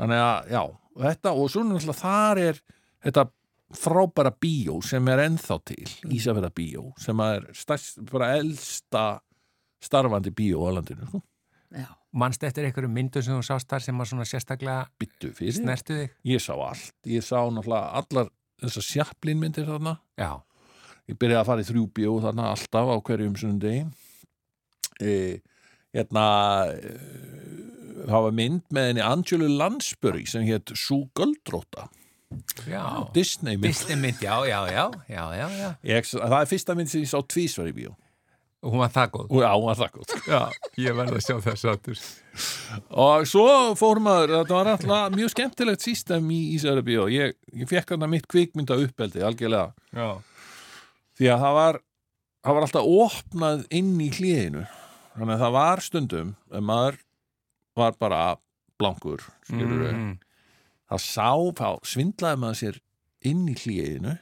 þannig 0.00 0.22
að, 0.24 0.50
já, 0.52 0.62
þetta 1.06 1.32
og 1.34 1.52
svo 1.52 1.64
náttúrulega 1.66 2.00
þar 2.00 2.42
er 2.44 2.60
þetta 3.06 3.24
frábæra 3.76 4.32
bíó 4.34 4.80
sem 4.82 5.08
er 5.12 5.24
ennþá 5.26 5.58
til 5.70 5.90
Ísafirða 6.10 6.50
bíó 6.54 6.90
sem 7.00 7.20
er 7.24 7.46
stærst, 7.54 8.00
bara 8.10 8.34
elsta 8.40 9.20
starfandi 9.82 10.32
bíó 10.34 10.66
á 10.66 10.70
landinu 10.74 11.06
sko. 11.08 11.22
Já. 11.70 11.86
Manst 12.12 12.42
eftir 12.42 12.66
einhverju 12.66 12.90
myndum 12.90 13.22
sem 13.22 13.36
þú 13.36 13.44
sást 13.46 13.70
þar 13.70 13.84
sem 13.84 13.98
var 14.02 14.08
svona 14.10 14.26
sérstaklega 14.26 14.88
byttu 14.98 15.30
fyrir, 15.36 15.54
snertu 15.54 15.98
þig? 16.00 16.14
ég 16.26 16.42
sá 16.42 16.54
allt. 16.56 16.94
Ég 17.06 17.22
sá 17.22 17.38
náttúrulega 17.46 18.00
allar 18.00 18.32
þessar 18.60 18.86
sjaplinmyndir 18.88 19.68
þarna. 19.68 19.94
Já, 20.18 20.42
ég 21.06 21.20
byrjaði 21.20 21.40
að 21.40 21.50
fara 21.52 21.62
í 21.62 21.68
þrjú 21.70 21.84
bjó 21.94 22.16
þarna 22.26 22.48
alltaf 22.50 22.90
á 22.90 22.96
hverjum 23.06 23.38
sundi 23.38 23.76
e, 25.00 25.14
hérna 25.94 26.26
e, 26.74 26.92
það 28.08 28.26
var 28.26 28.36
mynd 28.42 28.66
með 28.74 28.90
henni 28.90 29.06
Angelu 29.06 29.48
Lansbury 29.54 30.26
sem 30.28 30.44
hétt 30.48 30.74
Sú 30.74 31.04
Göldróta 31.14 31.86
já 32.70 32.84
Disney 33.14 33.56
mynd 33.56 33.66
Disney 33.70 33.96
mynd, 33.98 34.20
já, 34.22 34.36
já, 34.46 34.60
já, 34.70 34.84
já, 35.08 35.24
já, 35.34 35.48
já. 35.58 35.70
ég, 35.82 36.06
það 36.12 36.36
er 36.42 36.50
fyrsta 36.50 36.76
mynd 36.78 36.90
sem 36.92 37.02
ég 37.04 37.10
sá 37.10 37.18
tvísvar 37.26 37.70
í 37.72 37.74
bjó 37.80 37.96
Og 38.60 38.74
hún 38.74 38.82
var 38.82 38.90
það 38.92 39.06
góð. 39.14 39.30
já, 39.40 39.48
hún 39.56 39.66
var 39.70 39.78
það 39.80 39.92
góð 39.94 40.10
Já, 40.28 40.40
ég 40.84 40.96
verði 40.98 41.16
að 41.16 41.22
sjá 41.24 41.36
þess 41.46 41.64
aftur. 41.70 42.00
og 42.92 43.22
svo 43.30 43.44
fór 43.80 44.00
maður, 44.04 44.34
þetta 44.42 44.56
var 44.58 44.68
alltaf 44.74 45.14
mjög 45.16 45.30
skemmtilegt 45.32 45.80
sístem 45.86 46.28
í 46.36 46.40
Ísæri 46.58 46.82
bjó 46.84 47.06
ég, 47.08 47.32
ég 47.56 47.70
fekk 47.70 47.94
hann 47.96 48.04
mitt 48.12 48.28
kvikmynda 48.28 48.76
uppeldi 48.84 49.24
algjörlega 49.24 49.72
Já. 49.96 50.10
því 51.16 51.30
að 51.32 51.40
það 51.46 51.56
var 51.60 51.80
það 52.44 52.58
var 52.58 52.66
alltaf 52.68 52.92
opnað 53.06 53.64
inn 53.80 53.94
í 54.04 54.10
hliðinu 54.18 54.66
þannig 55.16 55.34
að 55.38 55.42
það 55.46 55.56
var 55.56 55.82
stundum 55.88 56.34
að 56.52 56.66
maður 56.68 57.00
var 57.80 57.96
bara 58.00 58.22
blankur 58.80 59.24
skilur 59.48 59.88
Mm. 59.96 60.12
Það 60.90 61.04
sá, 61.06 61.28
þá 61.60 61.68
svindlaði 61.92 62.40
maður 62.42 62.58
sér 62.64 62.80
inn 63.30 63.46
í 63.52 63.56
hliðinu 63.62 64.16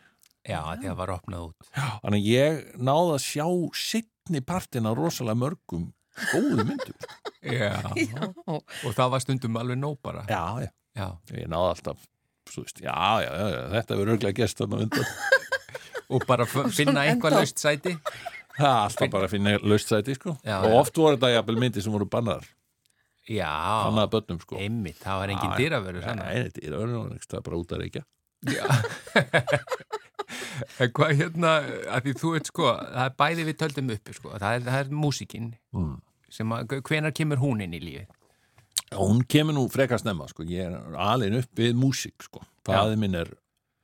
Já, 0.48 0.60
því 0.80 0.88
að 0.88 0.96
var 0.96 1.10
opnað 1.12 1.42
út. 1.50 1.66
þannig 1.76 2.20
að 2.22 2.28
ég 2.32 2.60
náði 2.88 3.14
að 3.16 3.24
sjá 3.26 3.46
sittni 3.76 4.40
partina 4.48 4.92
rosalega 4.96 5.40
mörgum 5.42 5.88
góðu 6.32 6.64
myndum 6.64 6.96
Já. 7.58 7.76
Og 8.48 8.94
það 8.96 9.10
var 9.12 9.22
stundum 9.24 9.58
alveg 9.60 9.78
nóg 9.80 9.98
bara. 10.02 10.24
já, 10.28 10.42
já, 10.64 10.70
Já. 10.98 11.08
ég 11.36 11.50
náði 11.52 11.68
alltaf 11.74 12.06
svo 12.48 12.64
veist, 12.64 12.80
já, 12.80 12.96
já, 13.20 13.28
já, 13.28 13.46
já, 13.52 13.62
þetta 13.76 13.96
verður 14.00 14.14
örglega 14.16 14.38
gest 14.40 14.62
þarna 14.62 14.80
undan 14.86 15.10
Og 16.16 16.22
bara 16.24 16.46
finna 16.48 17.02
eitthvað 17.04 17.34
laust 17.36 17.58
sæti. 17.60 17.92
það 18.56 18.64
er 18.64 18.78
alltaf 18.86 19.10
bara 19.12 19.26
að 19.28 19.32
finna 19.34 19.50
laust 19.60 19.90
sæti 19.92 20.14
sko. 20.16 20.32
Já, 20.40 20.56
og 20.64 20.70
já. 20.72 20.76
oft 20.80 20.96
voru 20.96 21.18
þetta 21.18 21.34
jafnvel 21.34 21.58
myndi 21.60 21.82
sem 21.84 21.92
voru 21.92 22.06
bannar 22.08 22.46
Já. 23.28 23.52
bannaða 23.84 24.12
börnum 24.14 24.40
sko. 24.42 24.58
Einmitt, 24.60 25.00
það 25.02 25.22
var 25.22 25.32
engin 25.34 25.50
Já, 25.52 25.58
dýraverður. 25.62 26.06
Nei, 26.18 26.30
er 26.48 26.76
öðrum, 26.78 27.16
það 27.24 27.40
er 27.40 27.46
bara 27.48 27.60
út 27.60 27.74
að 27.74 27.82
reykja 27.84 28.04
Já. 28.46 28.62
en 30.82 30.92
hvað 30.94 31.16
hérna, 31.18 31.54
að 31.90 32.06
því 32.06 32.14
þú 32.20 32.30
veit 32.36 32.50
sko, 32.52 32.68
það 32.84 33.02
er 33.04 33.16
bæði 33.18 33.48
við 33.48 33.58
töldum 33.62 33.90
uppi 33.96 34.14
sko, 34.14 34.32
það 34.36 34.52
er, 34.52 34.64
það 34.68 34.78
er 34.78 34.94
músikinn 35.02 35.50
mm. 35.74 35.96
hvenar 36.86 37.16
kemur 37.16 37.42
hún 37.42 37.64
inn 37.64 37.74
í 37.74 37.82
lífið? 37.82 38.14
Hún 38.96 39.20
kemur 39.28 39.56
nú 39.56 39.66
frekar 39.68 40.00
snemma, 40.00 40.28
sko. 40.30 40.46
Ég 40.48 40.70
er 40.70 40.96
alin 40.96 41.36
upp 41.42 41.60
við 41.60 41.74
músík, 41.76 42.24
sko. 42.24 42.40
Fæði 42.64 42.96
minn 43.00 43.18
er 43.18 43.34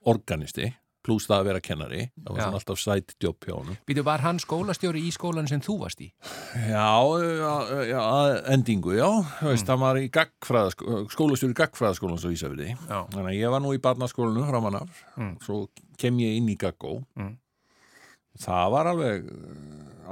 organisti, 0.08 0.70
pluss 1.04 1.28
það 1.28 1.42
að 1.42 1.48
vera 1.50 1.60
kennari. 1.64 2.00
Það 2.16 2.30
var 2.30 2.40
svona 2.40 2.58
alltaf 2.60 2.80
sætt 2.80 3.14
jobb 3.22 3.46
hjá 3.46 3.54
honum. 3.54 3.78
Býtu, 3.88 4.04
var 4.06 4.24
hann 4.24 4.40
skólastjóri 4.42 5.02
í 5.04 5.12
skólan 5.14 5.48
sem 5.50 5.62
þú 5.64 5.76
varst 5.82 6.00
í? 6.04 6.08
Já, 6.70 6.88
já, 7.20 7.52
já 7.90 7.98
að 8.00 8.32
endingu, 8.54 8.94
já. 8.96 9.08
Veist, 9.44 9.68
það 9.68 9.82
var 9.84 10.00
í 10.00 10.08
gagfræða, 10.14 10.74
skólastjóri 11.12 11.56
gagfræðaskólans 11.60 12.24
á 12.24 12.30
Ísafirði. 12.32 12.70
Já. 12.74 12.98
Þannig 13.12 13.30
að 13.34 13.38
ég 13.38 13.54
var 13.54 13.64
nú 13.64 13.74
í 13.76 13.82
barnaskólanu 13.84 14.46
framan 14.48 14.80
af. 14.80 15.02
Mm. 15.18 15.34
Svo 15.44 15.60
kem 16.00 16.20
ég 16.24 16.38
inn 16.40 16.52
í 16.52 16.56
gaggó. 16.60 16.98
Mm. 17.20 17.34
Það 18.44 18.70
var 18.74 18.90
alveg 18.90 19.28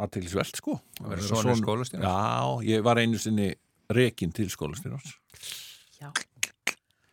aðtilsvelt, 0.02 0.60
sko. 0.60 0.76
Að 1.02 1.14
vera 1.14 1.28
sonur 1.30 1.58
skólastjórans? 1.58 2.06
Já, 2.06 2.68
ég 2.68 2.84
var 2.84 3.00
einu 3.00 3.20
sinni 3.20 3.48
rekin 3.92 4.32
til 4.36 4.48
skólastjórans. 4.52 5.16
Já. 5.98 6.12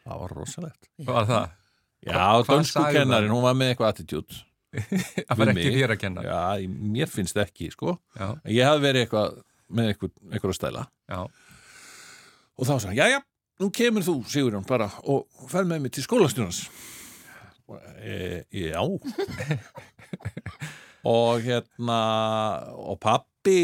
Það 0.03 0.21
var 0.23 0.35
rosalegt. 0.35 0.87
Var 1.05 1.25
það? 1.29 1.55
Já, 2.05 2.15
hvað 2.15 2.53
dönsku 2.53 2.77
sagði 2.79 2.99
kennarin, 2.99 3.33
hún 3.33 3.43
var 3.43 3.57
með 3.59 3.73
eitthvað 3.73 3.91
attitude. 3.93 4.37
Það 4.69 5.37
var 5.41 5.51
ekki 5.53 5.71
þér 5.73 5.93
að 5.95 6.01
kenna? 6.03 6.23
Já, 6.23 6.67
mér 6.93 7.09
finnst 7.11 7.39
ekki, 7.41 7.71
sko. 7.73 7.95
Já, 8.15 8.27
Ég 8.53 8.69
hafði 8.69 8.85
verið 8.85 9.05
eitthvað 9.05 9.39
með 9.69 9.91
eitthvað, 9.93 10.55
stæla. 10.57 10.85
Já, 11.09 11.19
Og 12.59 12.67
þá 12.67 12.73
sagði, 12.75 12.87
hann, 12.91 12.99
já, 12.99 13.17
já, 13.17 13.19
nú 13.63 13.69
kemur 13.75 14.05
þú, 14.05 14.15
Sigurjón, 14.29 14.65
bara 14.67 14.89
Og 15.07 15.47
fer 15.51 15.67
með 15.67 15.83
mig 15.85 15.93
til 15.95 16.03
skólastjónans 16.05 16.63
e, 18.03 18.43
Já. 18.51 18.81
Og 21.09 21.43
hérna 21.45 21.99
Og 22.83 22.99
pappi, 23.03 23.59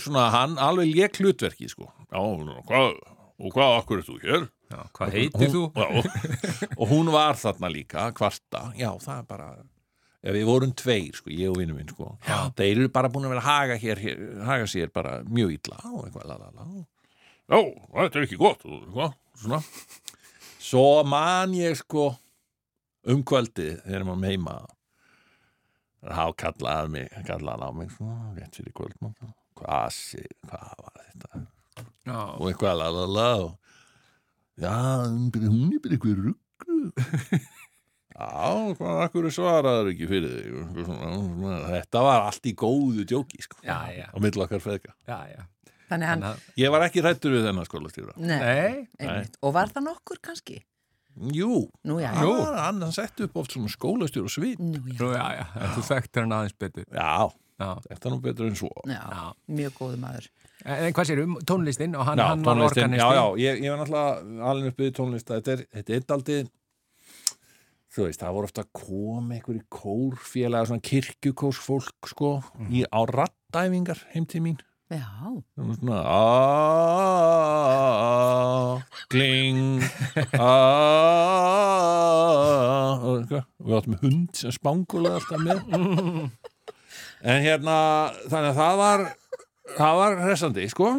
svona, 0.00 0.28
hann 0.34 0.56
alveg 0.60 0.92
lék 0.94 1.20
hlutverki, 1.20 1.68
sko. 1.70 1.90
Já, 2.10 2.20
hvað, 2.68 2.96
og 3.40 3.54
hvað, 3.54 3.76
akkur 3.80 4.00
er 4.00 4.06
þú 4.08 4.16
hér? 4.24 4.48
Já. 4.70 4.78
Hvað 4.96 5.16
heitir 5.18 5.52
þú? 5.52 5.64
Já, 5.74 5.88
og, 6.76 6.86
hún 6.90 7.10
var 7.14 7.38
þarna 7.40 7.70
líka 7.72 8.08
kvarta, 8.16 8.70
já 8.78 8.90
það 9.02 9.16
er 9.16 9.28
bara 9.28 9.50
ja, 9.56 10.34
við 10.36 10.46
vorum 10.48 10.72
tveir, 10.76 11.16
sko, 11.16 11.32
ég 11.32 11.52
og 11.52 11.60
vinnu 11.60 11.76
minn 11.76 11.90
sko. 11.90 12.14
Já. 12.26 12.38
þeir 12.58 12.72
eru 12.84 12.92
bara 12.94 13.10
búin 13.12 13.28
að 13.28 13.34
vera 13.34 13.44
að 13.44 13.50
haga 13.50 13.78
hér, 13.82 14.02
hér 14.04 14.24
haga 14.48 14.70
sér 14.70 14.92
bara 14.94 15.18
mjög 15.28 15.54
illa 15.58 15.80
og 15.90 16.06
eitthvað 16.06 16.32
lalala 16.32 16.66
já, 16.70 17.60
þetta 17.60 18.10
er 18.10 18.26
ekki 18.26 18.40
gott 18.40 18.66
og 18.68 19.14
svona 19.40 19.62
svo 20.60 20.84
man 21.08 21.56
ég 21.56 21.78
sko 21.80 22.10
um 23.10 23.24
kvöldið 23.26 23.80
þegar 23.86 24.06
maður 24.08 24.28
heima 24.28 24.58
þá 26.00 26.26
kallaði 26.44 26.92
mig 26.96 27.14
kallaði 27.28 27.64
hann 27.64 27.64
á 27.64 27.78
mig 27.80 27.94
svona, 27.96 28.34
rétt 28.36 28.60
fyrir 28.60 28.76
kvöldmann 28.76 29.16
hvað 29.60 30.04
hvað 30.48 30.84
var 30.84 31.00
þetta 31.06 31.46
Já, 32.08 32.16
og 32.36 32.46
eitthvað 32.48 32.78
lalala 32.80 33.26
og 33.44 33.69
já, 34.60 34.74
hún 35.08 35.70
er 35.74 35.80
bara 35.84 35.96
eitthvað 35.96 36.22
rugglu 36.24 36.92
já, 38.14 38.28
hvað 38.78 39.00
akkur 39.06 39.28
svaraður 39.32 39.92
ekki 39.94 40.08
fyrir 40.10 40.34
þig 40.36 40.56
og 40.60 40.80
svona, 40.88 41.12
svona. 41.20 41.60
þetta 41.76 42.02
var 42.06 42.26
allt 42.28 42.50
í 42.50 42.54
góðu 42.64 43.06
djóki 43.08 43.40
sko, 43.46 43.60
já, 43.64 43.78
já, 43.96 44.06
á 44.12 44.16
milli 44.20 44.44
okkar 44.46 44.62
feðga 44.64 44.94
já, 45.08 45.18
já. 45.36 45.42
Þannig 45.90 46.06
hann, 46.06 46.24
ég 46.60 46.70
var 46.70 46.84
ekki 46.86 47.02
rættur 47.02 47.32
við 47.34 47.46
þennan 47.48 47.66
skólastjóra 47.66 48.12
nei, 48.20 48.36
nei, 48.38 48.74
einmitt. 49.02 49.38
Og 49.42 49.54
var 49.56 49.72
það 49.74 49.88
nokkur 49.88 50.20
kannski? 50.22 50.60
jú, 51.34 51.64
Nú, 51.84 51.96
já, 51.98 52.12
hann, 52.14 52.22
Jú. 52.28 52.34
var, 52.38 52.58
hann 52.68 52.92
sett 52.94 53.18
upp 53.26 53.34
oft 53.42 53.56
svona 53.56 53.72
skólastjóra 53.72 54.30
svið 54.30 54.60
Nú, 54.62 54.78
já. 54.86 54.94
nú, 55.00 55.08
já, 55.16 55.24
já, 55.40 55.44
en 55.58 55.72
þú 55.74 55.82
þekktir 55.88 56.22
hann 56.22 56.36
aðeins 56.36 56.54
betur. 56.62 56.86
Já, 56.94 57.10
þetta 57.88 58.04
er 58.08 58.12
nú 58.14 58.20
betur 58.24 58.46
en 58.50 58.56
svo 58.60 58.70
Já, 58.88 59.00
Já. 59.00 59.24
mjög 59.58 59.72
góðu 59.80 59.96
maður. 60.04 60.24
en 60.64 60.92
hvað 60.96 61.06
sér 61.10 61.20
um 61.24 61.34
tónlistinn 61.48 61.94
og 61.96 62.04
hann, 62.08 62.18
já, 62.20 62.26
hann 62.30 62.42
var 62.44 62.54
tónlistin, 62.56 62.84
organisti? 62.84 63.00
já, 63.00 63.08
já, 63.16 63.24
ég, 63.44 63.52
ég 63.64 63.70
var 63.74 63.78
náttúrulega 63.82 64.12
alveg 64.52 64.66
upp 64.74 64.78
við 64.84 64.90
tónlista, 65.00 65.32
þetta 65.40 65.50
er, 65.56 65.60
þetta 65.78 65.90
er 65.98 66.02
aldrei 66.16 66.40
þú 67.90 68.00
veist, 68.06 68.20
það 68.22 68.34
voru 68.36 68.46
ofta 68.50 68.62
að 68.62 68.70
koma 68.84 69.34
einhverju 69.38 69.64
kórfélaga, 69.74 70.68
svona 70.70 70.84
kirkjukórsfólk 70.90 72.00
sko, 72.12 72.30
í, 72.70 72.84
á 72.86 73.00
rattæfingar 73.10 73.98
heim 74.14 74.26
til 74.30 74.42
mín 74.46 74.58
Já, 74.90 75.06
Það 75.54 75.66
var 75.68 75.76
svona 75.78 75.98
aaaah 77.70 78.82
gling 79.12 79.82
aaaah 81.70 83.04
og 83.06 83.30
við 83.30 83.76
áttum 83.78 83.96
hund 84.02 84.32
sem 84.40 84.50
spangulega 84.56 85.20
alltaf 85.20 85.40
með 85.44 85.58
en 87.22 87.42
hérna 87.44 87.76
þannig 88.28 88.50
að 88.52 88.60
það 88.60 88.76
var 88.80 89.04
það 89.76 89.98
var 90.00 90.16
hressandi 90.24 90.66
sko. 90.72 90.90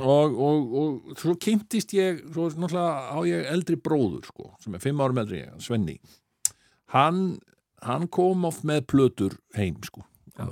Og, 0.00 0.36
og, 0.46 0.74
og 0.80 1.18
svo 1.20 1.34
kynntist 1.40 1.94
ég 1.96 2.22
svo 2.30 2.48
náttúrulega 2.52 3.14
á 3.14 3.18
ég 3.28 3.48
eldri 3.52 3.78
bróður 3.80 4.28
sko, 4.30 4.50
sem 4.62 4.76
er 4.76 4.82
fimm 4.84 5.02
árum 5.02 5.20
eldri 5.22 5.42
en 5.44 5.54
ég, 5.56 5.64
Svenni. 5.64 5.96
Hann, 6.94 7.38
hann 7.86 8.06
kom 8.12 8.46
oft 8.48 8.64
með 8.66 8.84
plötur 8.90 9.36
heim 9.58 9.78
sko. 9.86 10.04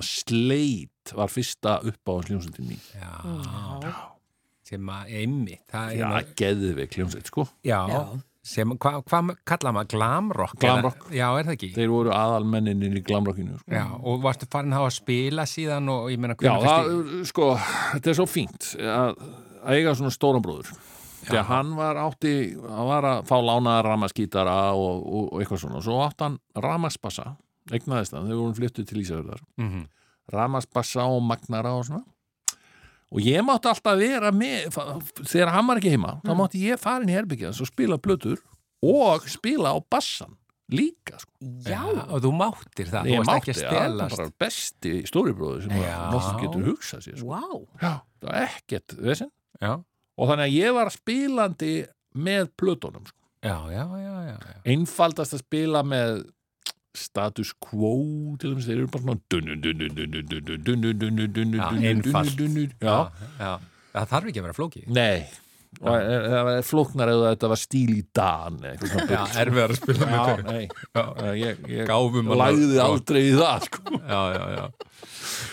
Sleit 0.05 1.15
var 1.17 1.31
fyrsta 1.33 1.79
uppáhansljónsundin 1.89 2.67
mín. 2.69 2.81
Já, 2.93 3.93
sem 4.69 4.91
að 4.93 5.15
einmitt 5.23 5.63
það, 5.73 5.95
Já, 5.97 6.09
hérna- 6.11 6.35
geðveik 6.37 6.99
hljómsveit 6.99 7.31
sko. 7.31 7.47
Já, 7.65 7.79
Já. 7.89 8.03
Sem, 8.45 8.75
hvað 8.81 9.01
hva 9.11 9.23
kalla 9.49 9.73
maður 9.75 9.91
glamrock? 9.95 10.59
Glamrock. 10.63 11.09
Já, 11.15 11.27
er 11.39 11.49
það 11.49 11.55
ekki? 11.57 11.71
Þeir 11.77 11.91
voru 11.93 12.13
aðalmenninir 12.17 13.01
í 13.01 13.03
glamrockinu 13.07 13.59
sko. 13.59 13.73
Já, 13.75 13.85
og 13.99 14.23
varstu 14.25 14.49
farin 14.51 14.77
þá 14.77 14.83
að 14.85 14.95
spila 14.99 15.47
síðan 15.49 15.91
og 15.93 16.13
ég 16.13 16.23
meina 16.23 16.37
hvernig 16.39 16.69
það, 16.69 16.93
sko, 17.31 17.49
þetta 17.95 18.13
er 18.13 18.19
svo 18.21 18.29
fínt 18.31 18.71
að, 18.79 19.19
að 19.63 19.81
eiga 19.81 19.97
svona 19.99 20.15
stóran 20.15 20.45
bróður 20.45 20.73
því 21.29 21.39
að 21.41 21.49
hann 21.51 21.73
var 21.77 22.01
átti 22.01 22.35
hann 22.63 22.89
var 22.89 23.09
að 23.09 23.23
fá 23.29 23.37
lánaða 23.43 23.85
ramaskítara 23.89 24.57
og, 24.79 25.03
og, 25.03 25.25
og 25.33 25.43
eitthvað 25.43 25.65
svona, 25.65 25.83
svo 25.85 25.99
átti 26.05 26.27
hann 26.27 26.39
ramaspassa, 26.65 27.33
eignaðist 27.73 28.17
hann, 28.17 28.29
þegar 28.31 28.43
vorum 28.43 28.57
flyttuð 28.59 28.89
til 28.89 29.03
Ísafjörðar 29.03 29.43
mm 29.59 29.69
-hmm. 29.69 29.85
ramaspassa 30.33 31.09
og 31.11 31.23
magnara 31.27 31.75
og 31.77 31.85
svona 31.91 32.05
og 33.09 33.25
ég 33.25 33.45
mátti 33.47 33.71
alltaf 33.71 33.99
vera 33.99 34.33
með 34.35 34.75
þegar 35.23 35.55
hann 35.55 35.69
var 35.69 35.81
ekki 35.81 35.95
heima, 35.95 36.19
þá 36.25 36.33
mátti 36.37 36.65
ég 36.67 36.81
fara 36.81 37.05
inn 37.05 37.13
í 37.13 37.17
herbyggjas 37.17 37.63
og 37.65 37.71
spila 37.71 37.99
plötur 38.03 38.43
og 38.85 39.27
spila 39.31 39.75
á 39.75 39.79
bassan 39.81 40.37
líka 40.69 41.17
sko. 41.17 41.33
já, 41.65 41.81
og 42.13 42.21
þú 42.23 42.33
máttir 42.37 42.91
það, 42.91 43.07
þú 43.07 43.13
ég 43.13 43.23
varst 43.23 43.31
mátti, 43.31 43.39
ekki 43.39 43.53
að 43.55 43.63
ja, 43.63 43.69
það 43.73 44.01
var 44.01 44.17
bara 44.17 44.33
besti 44.45 44.95
stóribróður 45.09 45.63
sem 45.65 45.77
maður 45.79 46.41
getur 46.43 46.67
hugsað 46.69 47.05
sér 47.07 47.21
sko. 47.21 47.29
wow. 47.33 47.63
Já, 47.81 47.93
það 48.21 48.29
var 48.29 48.43
ekkert 48.45 48.97
og 50.19 50.33
þannig 50.33 50.45
að 50.45 50.57
ég 50.59 50.77
var 50.77 50.93
spilandi 50.93 51.75
með 52.19 52.51
plötunum 52.61 53.07
sko. 53.09 53.17
já, 53.41 53.57
já, 53.73 53.85
já, 53.87 54.15
já, 54.29 54.37
já. 54.37 54.59
einfaldast 54.75 55.39
að 55.39 55.45
spila 55.47 55.85
með 55.87 56.21
status 56.99 57.51
quo 57.63 57.93
til 58.41 58.55
þess 58.55 58.65
að 58.65 58.71
þeir 58.71 58.81
eru 58.83 58.93
bara 58.93 59.05
svona 59.05 59.19
það 63.93 64.09
þarf 64.15 64.31
ekki 64.31 64.41
að 64.41 64.47
vera 64.49 64.57
flóki 64.57 64.83
nei, 64.89 65.21
það 65.79 66.51
er 66.55 66.67
flóknar 66.67 67.13
eða 67.13 67.33
þetta 67.35 67.51
var 67.53 67.61
stíl 67.61 67.93
í 67.95 68.03
dan 68.17 68.59
erfið 68.69 69.63
að 69.65 69.75
spila 69.79 70.05
með 70.13 70.59
gáfum 71.89 72.35
lagðið 72.35 72.83
aldrei 72.85 73.23
í 73.25 73.33
það 73.39 73.63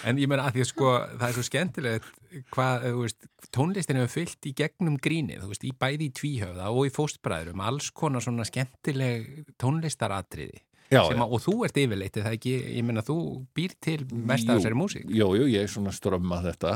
en 0.05 0.19
ég 0.21 0.29
menna 0.29 0.49
að 0.49 0.57
því 0.57 0.65
að 0.65 0.69
sko 0.71 0.91
það 1.15 1.27
er 1.27 1.35
svo 1.37 1.45
skemmtilegt 1.47 2.11
hvað, 2.53 2.85
þú 2.89 3.01
veist 3.05 3.19
tónlistin 3.55 3.99
hefur 3.99 4.13
fyllt 4.19 4.47
í 4.49 4.53
gegnum 4.57 4.97
gríni 5.01 5.39
þú 5.39 5.49
veist, 5.51 5.65
í 5.65 5.73
bæði 5.79 6.09
í 6.09 6.13
tvíhöfða 6.19 6.71
og 6.71 6.89
í 6.89 6.93
fóstbræðurum 6.95 7.63
alls 7.65 7.91
konar 7.95 8.23
svona 8.23 8.47
skemmtileg 8.47 9.45
tónlistaratriði 9.61 10.59
Já, 10.93 11.01
að, 11.01 11.21
og 11.25 11.41
þú 11.41 11.55
ert 11.65 11.77
yfirleitt, 11.81 12.17
er 12.19 12.27
það 12.27 12.35
ekki, 12.37 12.55
ég 12.77 12.85
meina, 12.85 13.03
þú 13.05 13.17
býr 13.57 13.73
til 13.81 13.99
mest 14.13 14.49
af 14.49 14.59
þessari 14.59 14.77
músík. 14.77 15.05
Jú, 15.09 15.31
jú, 15.39 15.47
ég 15.49 15.69
svona 15.71 15.93
strömma 15.95 16.41
þetta 16.45 16.75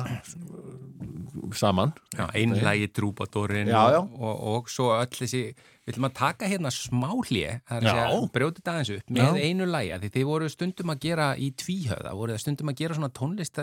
saman. 1.56 1.94
Einlægi 2.34 2.90
trúbadórin 2.94 3.70
og, 3.74 4.14
og, 4.18 4.42
og 4.54 4.72
svo 4.72 4.92
öll 4.98 5.14
þessi, 5.14 5.44
við 5.86 5.94
ætlum 5.94 6.10
að 6.10 6.16
taka 6.20 6.50
hérna 6.50 6.72
smáhlje, 6.74 7.60
það 7.70 7.78
er 7.78 7.88
Já. 7.88 7.92
að 7.92 8.00
segja, 8.00 8.30
brjótið 8.36 8.68
það 8.70 8.80
eins 8.82 8.94
upp 8.96 9.14
með 9.18 9.42
einu 9.46 9.70
lægi, 9.70 10.00
því 10.04 10.12
þið 10.16 10.30
voru 10.30 10.52
stundum 10.54 10.94
að 10.94 11.04
gera 11.06 11.28
í 11.38 11.52
tvíhöfða, 11.64 12.16
voru 12.18 12.36
það 12.36 12.44
stundum 12.46 12.74
að 12.74 12.82
gera 12.82 12.98
svona 13.00 13.12
tónlist 13.20 13.62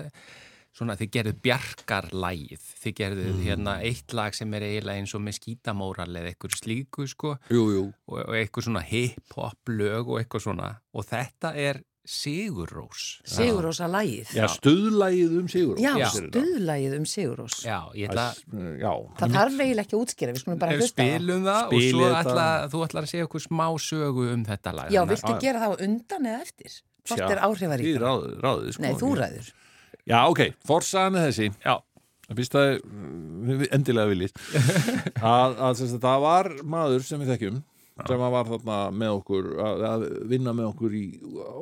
svona 0.77 0.97
þið 1.01 1.11
gerðuð 1.17 1.39
bjarkarlægið, 1.47 2.65
þið 2.83 2.95
gerðuð 3.01 3.33
Mm. 3.37 3.43
hérna 3.47 3.75
eitt 3.83 4.12
lag 4.12 4.35
sem 4.37 4.53
er 4.55 4.61
eiginlega 4.67 5.01
eins 5.01 5.15
og 5.17 5.23
með 5.25 5.39
skítamóral 5.41 6.11
eða 6.12 6.33
eitthvað 6.35 6.57
slíku 6.61 7.07
sko 7.09 7.37
Jú, 7.49 7.65
jú 7.73 7.85
og, 8.09 8.19
og 8.29 8.35
eitthvað 8.37 8.67
svona 8.69 8.83
hip-hop 8.85 9.73
lög 9.73 10.09
og 10.12 10.21
eitthvað 10.21 10.45
svona 10.51 10.71
og 10.93 11.07
þetta 11.09 11.55
er 11.57 11.83
Sigurrós. 12.07 13.19
Sigurósa 13.27 13.89
lægið 13.91 14.29
Já, 14.37 14.45
stuðlægið 14.53 15.33
um 15.41 15.49
Sigur 15.51 15.81
Já, 15.83 15.91
Já. 15.99 16.07
stuðlægið 16.15 16.93
um 17.01 17.07
Sigurós 17.11 17.57
Já, 17.67 17.79
ég 17.99 18.12
ætla 18.12 18.27
Já, 18.79 18.93
Það 19.19 19.35
þarf 19.35 19.57
eiginlega 19.65 19.83
ekki 19.89 19.97
að 19.97 20.05
útskýra, 20.05 20.35
við 20.37 20.43
skulum 20.45 20.61
bara 20.62 20.77
hlusta 20.79 21.03
spilum 21.03 21.43
það 21.49 21.73
og 21.73 21.83
svo 21.89 22.11
ætla, 22.21 22.47
þú 22.71 22.85
ætlar 22.87 23.03
að 23.09 23.11
segja 23.11 23.27
okkur 23.27 23.43
smá 23.49 23.67
sögu 23.83 24.29
um 24.37 24.45
þetta 24.47 24.75
lag. 24.79 24.93
Já, 24.95 25.01
að- 25.03 25.11
viltu 25.17 25.35
gera 25.43 25.65
það 25.65 25.83
undan 25.89 26.31
eða 26.31 26.43
eftir? 26.47 26.79
Hvort 27.07 27.31
er 27.31 27.43
áhrifarík? 27.47 27.87
Þið 27.91 27.99
ráðið, 28.07 28.37
ráðið 28.47 28.73
sko. 28.77 28.83
Nei, 28.87 28.95
þú 29.03 29.11
ræður 29.19 29.51
Já, 30.07 30.21
ok, 30.31 30.42
forsaðan 30.66 31.19
er 31.21 31.31
þessi. 31.31 31.51
Já. 31.64 31.81
Það 32.27 32.40
finnst 32.40 32.57
það 32.57 32.69
við 33.47 33.64
endilega 33.75 34.11
viljið. 34.11 34.37
Að, 35.37 35.57
að 35.62 35.73
sem 35.79 35.90
sagt, 35.92 36.03
það 36.03 36.23
var 36.25 36.49
maður 36.66 37.05
sem 37.07 37.23
við 37.23 37.33
þekkjum 37.35 37.64
sem 38.05 38.23
að 38.27 38.35
var 38.35 38.49
þarna 38.51 38.79
með 38.92 39.12
okkur 39.23 39.47
að, 39.62 39.85
að 39.88 40.03
vinna 40.29 40.53
með 40.53 40.66
okkur 40.69 40.97
í 40.99 41.05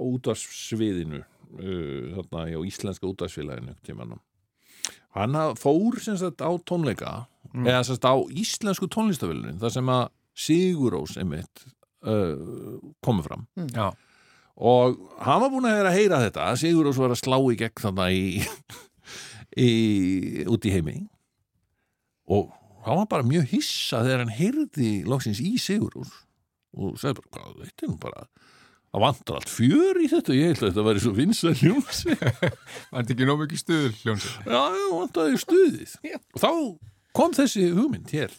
útvarsviðinu 0.02 1.20
uh, 1.20 2.16
þarna 2.16 2.46
í 2.50 2.62
íslenska 2.70 3.28
tímanum. 3.86 4.18
Hann 5.14 5.38
fór 5.60 6.00
sem 6.02 6.18
sagt 6.18 6.42
á 6.42 6.50
tónleika 6.66 7.12
eða 7.54 7.84
sem 7.84 7.94
sagt 7.94 8.08
á 8.08 8.18
íslensku 8.34 8.88
tónlistafélaginu 8.90 9.60
þar 9.62 9.76
sem 9.76 9.92
að 9.94 10.04
Sigurós 10.34 11.14
einmitt 11.22 11.62
uh, 12.02 12.80
komið 13.06 13.28
fram. 13.28 13.44
Já, 13.70 13.92
og 14.54 14.98
hann 15.24 15.42
var 15.42 15.50
búin 15.50 15.66
að 15.66 15.78
vera 15.80 15.90
að 15.90 15.98
heyra 15.98 16.20
þetta 16.22 16.48
að 16.50 16.60
Sigurós 16.62 17.00
var 17.00 17.14
að 17.14 17.22
slá 17.22 17.38
í 17.38 17.56
gegn 17.58 17.82
þarna 17.82 18.10
í, 18.14 18.22
í 19.66 19.70
út 20.50 20.68
í 20.68 20.74
heimi. 20.74 20.96
Og 22.30 22.52
hann 22.86 23.00
var 23.02 23.10
bara 23.10 23.26
mjög 23.26 23.48
hissa 23.54 24.04
þegar 24.04 24.24
hann 24.24 24.36
heyrði 24.38 24.92
loksins 25.08 25.42
í 25.42 25.56
Sigurós 25.60 26.12
og 26.74 26.96
sagði 26.98 27.20
bara, 27.20 27.30
hvað, 27.36 27.66
er 27.68 27.90
nú 27.90 27.98
bara 28.02 28.24
það 28.94 29.02
vantar 29.04 29.36
allt 29.38 29.50
fjör 29.50 30.00
í 30.02 30.08
þetta 30.10 30.34
ég 30.38 30.50
held 30.52 30.62
að 30.62 30.68
þetta 30.70 30.86
væri 30.88 31.02
svo 31.02 31.12
vinsæl 31.14 31.52
hljómsi 31.60 32.16
þetta 32.94 33.04
ekki 33.04 33.28
nóg 33.28 33.44
mikið 33.44 33.62
stuður 33.62 33.94
hljómsið? 34.00 34.34
já, 34.46 34.62
já, 34.78 34.88
vantaði 34.94 35.40
stuðið. 35.42 35.94
Og 36.34 36.42
þá 36.42 36.50
kom 37.14 37.36
þessi 37.38 37.68
hugmynd 37.74 38.14
hér 38.14 38.34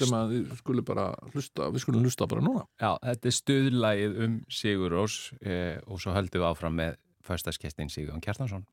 sem 0.00 0.14
að 0.16 0.34
við 0.34 0.54
skulum 0.60 0.86
bara 0.86 1.08
hlusta 1.32 1.70
við 1.72 1.84
skulum 1.84 2.06
hlusta 2.06 2.28
bara 2.30 2.44
núna 2.44 2.64
Já, 2.80 2.92
þetta 3.02 3.30
er 3.30 3.36
stuðlægið 3.40 4.22
um 4.26 4.38
Sigurós 4.52 5.18
eh, 5.40 5.76
og 5.86 6.02
svo 6.02 6.14
höldum 6.16 6.42
við 6.42 6.48
áfram 6.50 6.80
með 6.80 6.98
föstaskestin 7.26 7.90
Sigurðan 7.90 8.22
Kjartansson. 8.22 8.66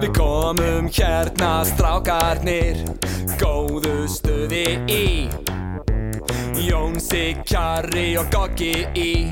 Við 0.00 0.10
komum 0.16 0.90
hérna 0.90 1.52
strákarnir 1.68 2.84
Góðu 3.38 3.96
stuði 4.10 4.66
í 4.90 5.43
Jónsi, 6.64 7.36
Kjarri 7.44 8.14
og 8.16 8.30
Goggi 8.32 8.86
í. 8.96 9.28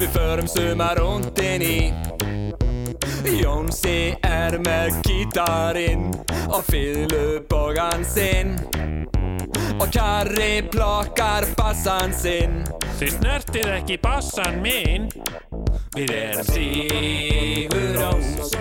Við 0.00 0.10
förum 0.12 0.48
sumar 0.50 1.00
undin 1.00 1.62
í. 1.64 1.78
Jónsi 3.24 4.12
er 4.22 4.58
með 4.60 4.98
gítarinn 5.06 6.10
Og 6.52 6.60
fyllubogan 6.68 8.04
sinn 8.04 8.52
Og 9.80 9.88
Kjarri 9.90 10.62
plokkar 10.70 11.46
bassan 11.58 12.12
sinn. 12.14 12.60
Þið 12.98 13.10
snertið 13.16 13.72
ekki 13.78 13.96
bassan 14.04 14.60
minn. 14.64 15.08
Við 15.96 16.14
erum 16.20 16.46
Sigurós 16.52 18.54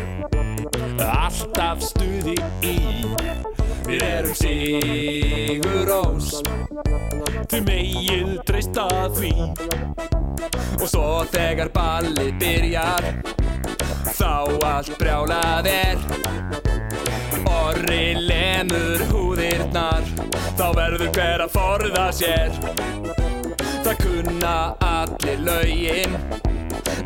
Alltaf 1.02 1.82
stuði 1.82 2.36
í 2.62 2.76
Við 3.88 4.04
erum 4.06 4.36
Sigurós 4.38 6.30
Þið 7.50 7.64
megið 7.68 8.30
treysta 8.48 8.86
því. 9.14 9.32
Og 10.80 10.86
svo 10.90 11.08
þegar 11.34 11.72
ballið 11.74 12.32
byrjar 12.42 13.10
Þá 14.14 14.34
allt 14.70 14.94
brjálað 15.00 15.70
er. 15.72 16.06
Orri 17.50 18.14
lemur 18.20 19.04
húðirnar 19.10 20.06
Þá 20.54 20.66
verður 20.78 21.14
hver 21.16 21.46
að 21.48 21.54
forða 21.58 22.08
sér. 22.14 22.58
Það 23.84 23.96
kunna 24.04 24.56
allir 24.86 25.42
lögin 25.44 26.18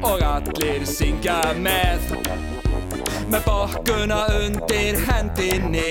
og 0.06 0.22
allir 0.22 0.84
syngja 0.86 1.40
með 1.58 2.12
með 3.32 3.48
bokkuna 3.48 4.20
undir 4.40 5.00
hendinni. 5.08 5.90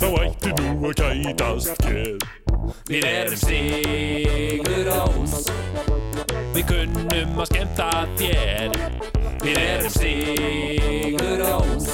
Þá 0.00 0.08
ætti 0.24 0.52
nú 0.58 0.90
að 0.90 1.00
kætast 1.00 1.82
keð 1.84 2.28
Við 2.90 3.06
erum 3.06 3.36
Sigur 3.40 4.86
Rós. 4.86 5.34
Við 6.54 6.64
kunnum 6.70 7.42
að 7.42 7.50
skemmta 7.50 7.88
þér. 8.18 8.76
Við 9.42 9.60
erum 9.64 9.94
Sigur 9.96 11.36
Rós. 11.42 11.90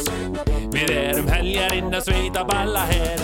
Við 0.77 0.93
erum 0.93 1.29
heljarinn 1.33 1.95
að 1.97 2.09
sveita 2.11 2.43
balla 2.45 2.83
her 2.91 3.23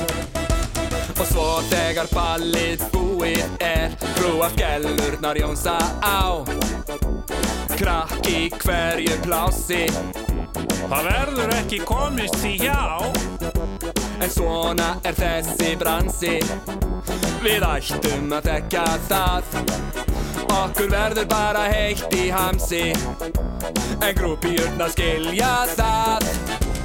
Og 1.19 1.27
svo 1.29 1.47
þegar 1.69 2.09
ballið 2.15 2.85
búið 2.95 3.43
er 3.61 3.93
Frúa 4.17 4.49
skellurnar 4.55 5.41
jónsa 5.43 5.77
á. 6.01 6.41
Krakk 7.77 8.31
í 8.31 8.47
hverju 8.63 9.19
plási 9.27 9.85
Það 10.93 11.07
verður 11.09 11.51
ekki 11.57 11.77
komist 11.89 12.35
því 12.43 12.51
hjá. 12.61 12.81
En 14.21 14.29
svona 14.29 14.91
er 15.09 15.15
þessi 15.17 15.71
bransi. 15.81 16.35
Við 17.41 17.65
ættum 17.65 18.35
að 18.37 18.51
þekka 18.51 18.83
það. 19.09 19.55
Okkur 20.53 20.93
verður 20.93 21.31
bara 21.33 21.63
heitt 21.73 22.13
í 22.13 22.27
hamsi. 22.29 22.83
En 24.05 24.13
grúpíurna 24.21 24.91
skilja 24.93 25.55
það. 25.73 26.29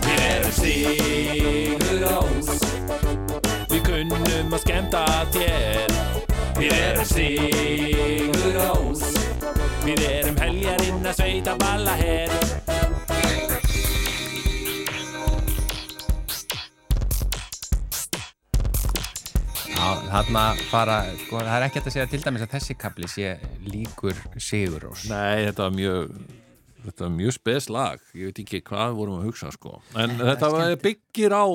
Við 0.08 0.24
erum 0.24 0.56
Sigur 0.56 2.00
Rós 2.06 2.52
Við 3.68 3.82
kunnum 3.90 4.56
að 4.56 4.62
skemmta 4.64 5.04
þér. 5.36 5.98
Við 6.56 6.78
erum 6.78 7.10
Sigur 7.12 8.56
Rós 8.56 9.04
Við 9.84 10.06
erum 10.14 10.40
heljarinn 10.40 11.04
að 11.04 11.20
sveita 11.20 11.58
balla 11.60 12.00
her 12.00 12.47
fara, 20.26 21.04
sko, 21.22 21.38
það 21.44 21.54
er 21.60 21.66
ekki 21.68 21.80
hægt 21.80 21.88
að 21.90 21.94
segja 21.94 22.08
til 22.10 22.22
dæmis 22.24 22.42
að 22.46 22.54
þessi 22.56 22.76
kapli 22.80 23.08
sé 23.12 23.34
líkur 23.68 24.18
Sigurós. 24.42 25.04
Nei, 25.12 25.46
þetta 25.46 25.68
var 25.68 25.76
mjög 25.76 26.14
þetta 26.88 27.04
var 27.04 27.12
mjög 27.18 27.36
spes 27.36 27.68
lag. 27.70 28.00
Ég 28.16 28.32
veit 28.32 28.40
ekki 28.42 28.62
hvað 28.66 28.92
við 28.94 28.98
vorum 29.02 29.20
að 29.20 29.28
hugsa 29.28 29.52
sko. 29.54 29.82
En 29.96 30.16
þetta 30.18 30.50
var 30.54 30.76
byggir 30.82 31.36
á 31.38 31.46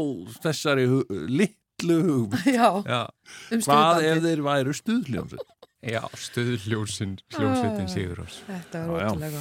þessari 0.45 0.87
hu 0.91 1.01
litlu 1.33 1.99
hugmynd. 2.03 2.47
Já, 2.59 2.69
Já, 2.87 3.03
um 3.51 3.65
hvað 3.67 4.07
ef 4.13 4.23
þeir 4.29 4.45
væru 4.47 4.77
stuðljómsveit? 4.79 5.49
Já 5.83 6.03
stuðljósin, 6.15 7.17
hljómsveitin 7.35 7.89
Sigurós. 7.91 8.37
Þetta 8.47 8.85
Já, 8.85 8.91
var 8.93 9.09
ótrúlega. 9.09 9.41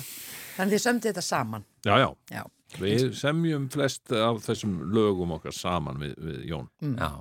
Þannig 0.56 0.74
þið 0.74 0.82
sömdu 0.88 1.12
þetta 1.12 1.22
saman. 1.26 1.64
já, 1.86 1.94
já, 2.02 2.08
Já. 2.34 2.42
við 2.82 3.12
semjum 3.18 3.68
flest 3.72 4.12
af 4.12 4.42
þessum 4.48 4.80
lögum 4.94 5.32
okkar 5.38 5.54
saman 5.54 6.02
við, 6.02 6.16
við 6.18 6.42
Jón. 6.50 6.66
Já, 6.82 7.12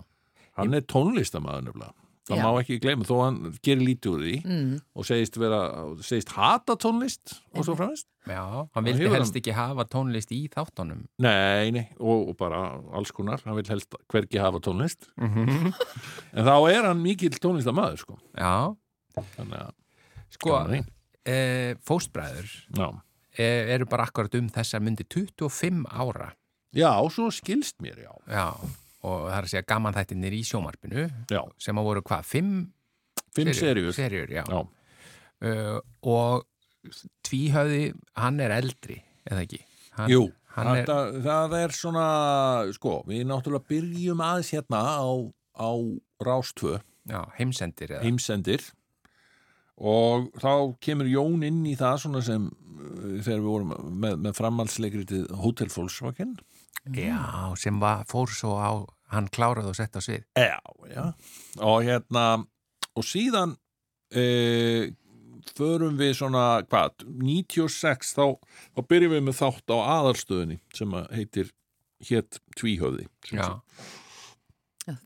hann 0.60 0.74
er 0.74 0.86
tónlistamæður 0.92 1.66
nefnilega 1.66 1.92
það 2.30 2.36
Já. 2.38 2.42
má 2.44 2.60
ekki 2.60 2.76
gleyma 2.78 3.04
þó 3.08 3.14
hann 3.24 3.38
gerir 3.64 3.80
lítið 3.82 4.10
úr 4.12 4.20
því 4.22 4.34
Mm. 4.46 4.74
og 4.94 5.04
segist, 5.08 5.36
vera, 5.40 5.60
segist 6.04 6.28
hata 6.36 6.76
tónlist 6.76 7.40
og 7.56 7.64
svo 7.66 7.74
framist 7.74 8.06
já, 8.28 8.68
hann 8.74 8.84
vildi 8.84 9.02
hefur 9.02 9.16
helst 9.16 9.32
hann- 9.34 9.40
ekki 9.42 9.54
hafa 9.56 9.84
tónlist 9.90 10.30
í 10.30 10.48
þáttunum. 10.52 11.06
nei, 11.18 11.70
nei, 11.74 11.88
og, 11.98 12.28
og 12.28 12.36
bara 12.36 12.60
alls 12.94 13.10
konar 13.10 13.40
hann 13.44 13.56
vil 13.56 13.64
helst 13.72 13.88
hvergi 14.12 14.38
hafa 14.38 14.60
tónlist 14.60 15.08
Mhm. 15.18 15.72
en 16.34 16.44
þá 16.44 16.70
er 16.70 16.82
hann 16.86 17.02
mikill 17.02 17.30
tónlistamæður 17.40 17.98
sko. 17.98 18.18
Já, 18.36 18.76
þannig 19.16 19.58
að 19.58 19.72
sko, 20.30 20.84
e, 21.26 21.74
fóstbræður 21.82 22.48
já. 22.76 23.02
e, 23.36 23.44
eru 23.74 23.86
bara 23.86 24.06
akkurat 24.06 24.34
um 24.38 24.48
þessar 24.48 24.80
myndi 24.84 25.02
25 25.08 25.84
ára. 25.90 26.32
já, 26.72 26.92
svo 27.10 27.26
skilst 27.32 27.80
mér, 27.82 28.04
já 28.06 28.14
Já, 28.30 28.54
og 29.00 29.16
það 29.28 29.36
er 29.38 29.46
að 29.46 29.52
segja 29.54 29.68
gaman 29.72 29.96
þættinir 29.96 30.36
í 30.36 30.42
sjómarpinu 30.44 31.06
já, 31.30 31.40
sem 31.60 31.80
að 31.80 31.88
voru 31.88 32.04
hvað, 32.04 32.28
fimm 32.28 32.52
fimm 33.34 33.52
serjur 33.54 34.36
já, 34.36 34.44
Uh, 35.40 35.78
og 36.04 36.42
tvíhöði, 37.24 37.94
hann 38.20 38.42
er 38.44 38.52
eldri 38.58 38.98
eða 39.24 39.46
ekki? 39.46 39.62
Hann, 39.96 40.10
jú, 40.12 40.26
hann 40.52 40.68
er, 40.74 40.82
þetta, 40.82 41.22
það 41.24 41.54
er 41.56 41.72
svona 41.72 42.02
sko, 42.76 42.98
við 43.08 43.22
náttúrulega 43.30 43.70
byrjum 43.72 44.20
aðeins 44.24 44.52
hérna 44.52 44.82
á, 45.00 45.08
á 45.56 45.70
Rástvö 46.20 46.74
já, 47.08 47.22
heimsendir 47.38 47.96
heimsendir. 48.04 48.66
Og 49.80 50.28
þá 50.36 50.76
kemur 50.84 51.08
Jón 51.08 51.40
inn 51.48 51.62
í 51.64 51.72
það 51.80 52.02
svona 52.04 52.20
sem 52.26 52.50
uh, 52.50 53.16
þegar 53.24 53.40
við 53.40 53.48
vorum 53.48 53.72
með, 53.96 54.20
með 54.26 54.36
framhaldsleikritið 54.42 55.30
Hotel 55.40 55.72
Volkswagen 55.72 56.36
Já, 56.96 57.52
sem 57.60 57.76
var, 57.80 58.06
fór 58.08 58.30
svo 58.32 58.56
á 58.56 58.70
hann 59.10 59.28
kláraði 59.32 59.72
og 59.72 59.76
sett 59.76 59.98
á 59.98 60.00
svið. 60.02 60.24
Já, 60.38 60.60
já. 60.88 61.04
Og 61.66 61.82
hérna 61.84 62.24
og 62.96 63.06
síðan 63.06 63.56
e, 64.14 64.24
förum 65.56 65.98
við 66.00 66.14
svona, 66.20 66.62
hvað, 66.70 67.06
96 67.20 68.14
þá, 68.16 68.24
þá 68.76 68.82
byrjum 68.90 69.16
við 69.16 69.24
með 69.28 69.38
þátt 69.40 69.74
á 69.74 69.76
aðarstöðunni 69.98 70.60
sem 70.76 70.94
að 70.98 71.08
heitir 71.18 71.54
hétt 72.08 72.40
Tvíhöfði 72.56 73.06
Já, 73.34 73.60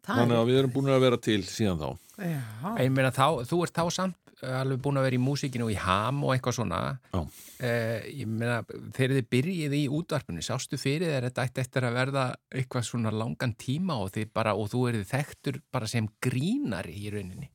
þannig 0.06 0.36
að 0.38 0.50
við 0.50 0.60
erum 0.60 0.74
búin 0.76 0.92
að 0.94 1.06
vera 1.08 1.20
til 1.20 1.40
síðan 1.48 1.80
þá. 1.80 1.88
Já. 2.14 2.42
ég 2.78 2.92
meina 2.94 3.10
þá, 3.14 3.42
þú 3.48 3.64
ert 3.66 3.74
þá 3.74 3.84
samt 3.96 4.20
alveg 4.42 4.80
búin 4.82 4.98
að 4.98 5.06
vera 5.06 5.18
í 5.18 5.22
músíkinu 5.22 5.66
og 5.68 5.72
í 5.72 5.78
ham 5.80 6.22
og 6.26 6.34
eitthvað 6.34 6.56
svona. 6.58 6.80
Eh, 7.62 8.08
ég 8.20 8.30
meina, 8.30 8.60
þegar 8.96 9.16
þið 9.18 9.28
byrjið 9.34 9.76
í 9.78 9.82
útvarpinu, 9.98 10.44
sástu 10.44 10.78
fyrir 10.80 11.12
þér 11.12 11.28
þetta 11.28 11.46
ætti 11.48 11.64
eftir 11.64 11.86
að 11.88 11.98
verða 12.00 12.24
eitthvað 12.54 12.88
svona 12.88 13.14
langan 13.14 13.54
tíma 13.60 13.98
og 14.02 14.18
bara, 14.34 14.56
og 14.58 14.70
þú 14.72 14.88
erið 14.90 15.06
þekktur 15.12 15.60
bara 15.74 15.90
sem 15.90 16.08
grínari 16.24 16.96
í 17.04 17.12
rauninni? 17.14 17.50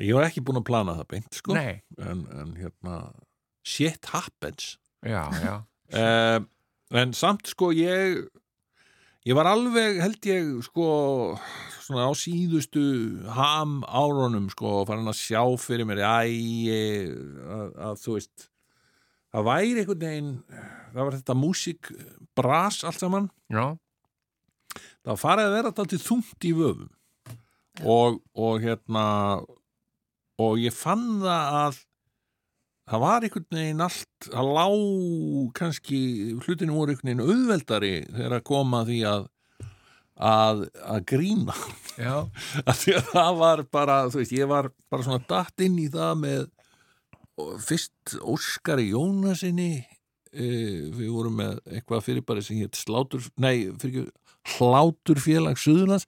Ég 0.00 0.16
var 0.16 0.28
ekki 0.28 0.44
búin 0.46 0.60
að 0.60 0.68
plana 0.70 0.96
það 1.00 1.10
beint, 1.14 1.34
sko. 1.36 1.56
En, 1.56 2.24
en 2.32 2.54
hérna 2.58 3.00
shit 3.66 4.10
happens. 4.12 4.78
Já, 5.06 5.26
já. 5.42 5.56
Uh, 5.90 6.44
en 7.00 7.14
samt 7.16 7.50
sko 7.50 7.70
ég 7.74 8.24
ég 9.30 9.38
var 9.38 9.46
alveg 9.46 10.00
held 10.02 10.26
ég 10.26 10.52
sko 10.66 10.90
svona 11.86 12.10
á 12.10 12.12
síðustu 12.18 12.82
ham 13.30 13.80
árunum 13.86 14.50
sko 14.50 14.82
farin 14.88 15.10
að 15.10 15.20
sjá 15.22 15.42
fyrir 15.62 15.86
mér 15.86 16.02
æ, 16.02 16.26
að, 16.74 17.68
að 17.88 18.00
þú 18.02 18.16
veist 18.18 18.50
það 19.30 19.48
væri 19.50 19.82
einhvern 19.84 20.04
veginn 20.04 20.34
það 20.90 21.04
var 21.04 21.16
þetta 21.18 21.38
músík 21.38 21.92
bras 22.38 22.82
allt 22.86 23.02
saman. 23.02 23.28
Já, 23.50 23.76
það 25.02 25.12
var 25.12 25.22
farið 25.22 25.48
að 25.48 25.56
vera 25.58 25.72
þetta 25.78 26.02
þungt 26.06 26.46
í 26.46 26.52
vöfum. 26.56 26.90
Og, 27.80 28.18
og 28.36 28.60
hérna 28.64 29.04
og 30.40 30.58
ég 30.60 30.74
fann 30.74 31.22
það 31.22 31.56
að 31.60 31.80
það 32.90 33.02
var 33.04 33.26
einhvern 33.26 33.58
veginn 33.58 33.84
allt 33.84 34.30
að 34.34 34.54
lá 34.56 34.66
kannski 35.56 36.00
hlutinu 36.44 36.76
voru 36.76 36.94
einhvern 36.94 37.12
veginn 37.12 37.26
auðveldari 37.26 37.92
þegar 38.08 38.38
að 38.38 38.48
koma 38.50 38.82
því 38.88 39.02
að 39.10 39.28
að, 40.20 40.66
að 40.84 41.04
grína. 41.08 41.54
Já, 41.96 42.16
að 42.68 42.80
því 42.82 42.96
að 42.98 43.06
það 43.12 43.38
var 43.40 43.62
bara 43.72 44.00
þú 44.10 44.20
veist, 44.20 44.34
ég 44.36 44.50
var 44.50 44.70
bara 44.92 45.06
svona 45.06 45.24
datt 45.30 45.64
inn 45.64 45.78
í 45.80 45.86
það 45.92 46.18
með 46.24 46.42
og 47.40 47.54
fyrst 47.64 48.18
Óskari 48.28 48.90
Jónasinni 48.90 49.70
e, 49.80 50.48
við 50.92 51.08
vorum 51.08 51.38
með 51.40 51.56
eitthvað 51.70 52.04
fyrirbæri 52.04 52.44
sem 52.44 52.60
hétt 52.60 52.76
slátur, 52.76 53.24
nei, 53.40 53.70
fyrir 53.80 54.10
hláturfélag 54.58 55.60
Suðurlands. 55.60 56.06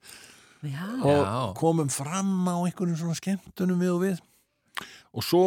Já. 0.63 0.85
og 1.03 1.57
komum 1.59 1.89
fram 1.91 2.45
á 2.47 2.55
einhverjum 2.63 2.95
svona 2.95 3.17
skemmtunum 3.19 3.81
við 3.83 3.89
og 3.91 4.03
við. 4.05 4.21
Og 5.11 5.25
svo 5.27 5.41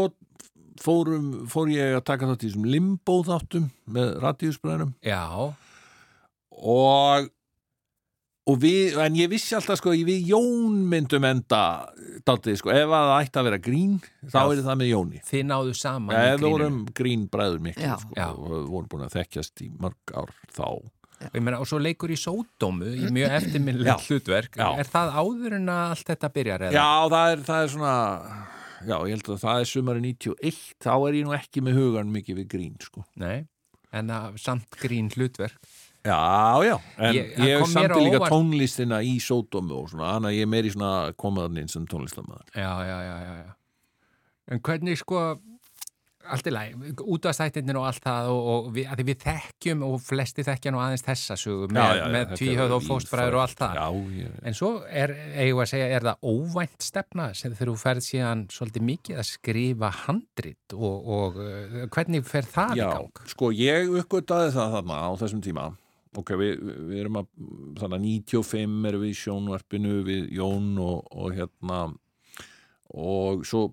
fórum, 0.82 1.30
fór 1.52 1.70
ég 1.72 1.96
að 1.98 2.04
taka 2.10 2.28
þátt 2.32 2.44
í 2.44 2.50
þessum 2.50 2.68
limbo 2.72 3.20
þáttum 3.26 3.70
með 3.96 4.12
radíusbræðinum 4.24 4.92
já, 5.06 5.22
og 6.56 7.32
og 8.46 8.60
við, 8.62 8.94
en 9.02 9.16
ég 9.18 9.30
vissi 9.32 9.56
alltaf 9.58 9.80
sko 9.80 9.90
við 10.06 10.28
Jón 10.30 10.76
myndum 10.86 11.24
enda 11.26 11.60
daldið 12.28 12.60
sko, 12.60 12.70
ef 12.70 12.92
að 12.94 13.08
það 13.10 13.22
ætti 13.24 13.40
að 13.40 13.46
vera 13.48 13.58
grín 13.64 13.96
þá 14.30 14.36
Já. 14.38 14.44
er 14.52 14.60
það 14.68 14.76
með 14.82 14.90
Jóni 14.92 15.22
þið 15.26 15.42
náðu 15.48 15.72
saman 15.74 16.12
í 16.14 16.18
eða 16.20 16.28
við 16.28 16.36
gríninu. 16.36 16.52
vorum 16.52 16.76
grín 17.00 17.24
bræður 17.32 17.64
miklu 17.66 17.88
Já. 17.88 17.96
sko, 18.04 18.14
Já. 18.14 18.28
og 18.36 18.52
við 18.52 18.68
vorum 18.70 18.90
búin 18.92 19.06
að 19.08 19.16
þekkjast 19.18 19.64
í 19.66 19.70
mörg 19.82 20.14
ár 20.14 20.30
þá 20.54 20.68
Og 21.16 21.32
ég 21.32 21.40
meina, 21.40 21.58
og 21.64 21.64
svo 21.64 21.78
leikur 21.80 22.12
í 22.12 22.16
sódómu 22.20 22.90
í 22.92 23.06
mjög 23.08 23.34
eftirminnilegt 23.38 24.02
hlutverk 24.10 24.58
Já. 24.60 24.66
er 24.78 24.90
það 24.92 25.14
áður 25.16 25.54
en 25.56 25.70
að 25.72 25.84
allt 25.96 26.10
þetta 26.12 26.28
byrjar 26.34 26.64
eða? 26.68 26.74
Já, 26.76 26.90
það 27.16 27.30
er, 27.32 27.44
það 27.46 27.62
er 27.64 27.70
svona 27.72 27.92
Já, 28.84 28.96
ég 29.08 29.14
held 29.16 29.28
að 29.32 29.40
það 29.46 29.60
er 29.62 29.68
sumari 29.70 30.00
91 30.04 30.60
þá 30.84 30.92
er 31.08 31.16
ég 31.20 31.24
nú 31.26 31.32
ekki 31.36 31.62
með 31.64 31.78
hugan 31.80 32.10
mikið 32.12 32.40
við 32.42 32.48
grín 32.52 32.76
sko. 32.82 33.04
Nei, 33.16 33.46
en 33.96 34.12
að 34.12 34.36
samt 34.42 34.76
grín 34.82 35.08
hlutverk. 35.14 35.56
Já, 36.06 36.62
já, 36.62 36.76
en 37.02 37.14
Ég- 37.16 37.32
ég, 37.40 37.56
á 37.58 37.66
samti 37.66 37.98
líka 38.04 38.20
óvart- 38.20 38.30
tónlistina 38.30 39.00
í 39.02 39.16
sódómu 39.18 39.80
og 39.80 39.88
svona, 39.90 40.12
þannig 40.14 40.28
að 40.30 40.36
ég 40.36 40.42
er 40.42 40.50
meiri 40.52 40.70
svona 40.70 41.12
komaðan 41.18 41.58
inn 41.58 41.68
sem 41.72 41.86
tónlistamæður 41.86 42.52
Já, 42.54 42.72
já, 42.86 42.98
já, 43.02 43.16
já, 43.26 43.34
já. 43.42 43.54
En 44.48 44.60
hvernig 44.60 44.98
sko 45.00 45.40
allt 46.34 46.48
í 46.50 46.52
læg, 46.54 47.02
útastættinir 47.16 47.78
og 47.80 47.86
allt 47.88 48.02
það 48.04 48.30
og, 48.32 48.48
og 48.52 48.68
við, 48.76 49.02
við 49.08 49.20
þekkjum 49.22 49.84
og 49.86 49.96
flesti 50.04 50.44
þekkja 50.46 50.72
nú 50.74 50.82
aðeins 50.82 51.06
þessa 51.06 51.38
sögu 51.40 51.70
með, 51.70 51.80
Já, 51.82 51.86
já, 51.86 52.02
já, 52.02 52.08
með 52.16 52.44
er 52.66 52.74
og 52.76 52.84
fóstbræður 52.86 53.38
og 53.38 53.44
allt 53.44 53.62
það. 53.62 53.78
Já, 53.80 53.86
ég, 54.20 54.36
En 54.46 54.58
svo 54.58 54.70
er, 54.90 55.14
eigum 55.36 55.62
að 55.64 55.72
segja, 55.72 55.88
er 55.96 56.08
það 56.10 56.28
óvænt 56.32 56.86
stefna 56.88 57.30
sem 57.38 57.56
þú 57.56 57.76
ferð 57.80 58.06
síðan 58.06 58.44
svolítið 58.52 58.86
mikið 58.90 59.22
að 59.22 59.28
skrifa 59.30 59.92
handrit 60.04 60.76
og, 60.76 61.10
og 61.16 61.40
uh, 61.42 61.82
hvernig 61.94 62.26
fer 62.26 62.48
það 62.48 62.78
já, 62.80 62.86
í 62.86 62.92
gang? 62.94 63.24
sko 63.32 63.50
ég 63.54 63.90
uppgötaði 64.02 64.54
það 64.56 64.78
þarna 64.78 65.02
á 65.02 65.10
þessum 65.22 65.42
tíma 65.44 65.66
ok, 66.16 66.32
við, 66.40 66.60
við 66.88 67.02
erum 67.02 67.20
að 67.20 67.30
þannig 67.80 67.96
að 67.96 68.06
95 68.06 68.90
erum 68.90 69.04
við 69.04 69.12
í 69.12 69.18
sjónvarpinu 69.20 69.96
við 70.06 70.28
Jón 70.36 70.70
og, 70.82 71.08
og 71.12 71.36
hérna 71.36 71.80
og 72.96 73.44
svo 73.48 73.68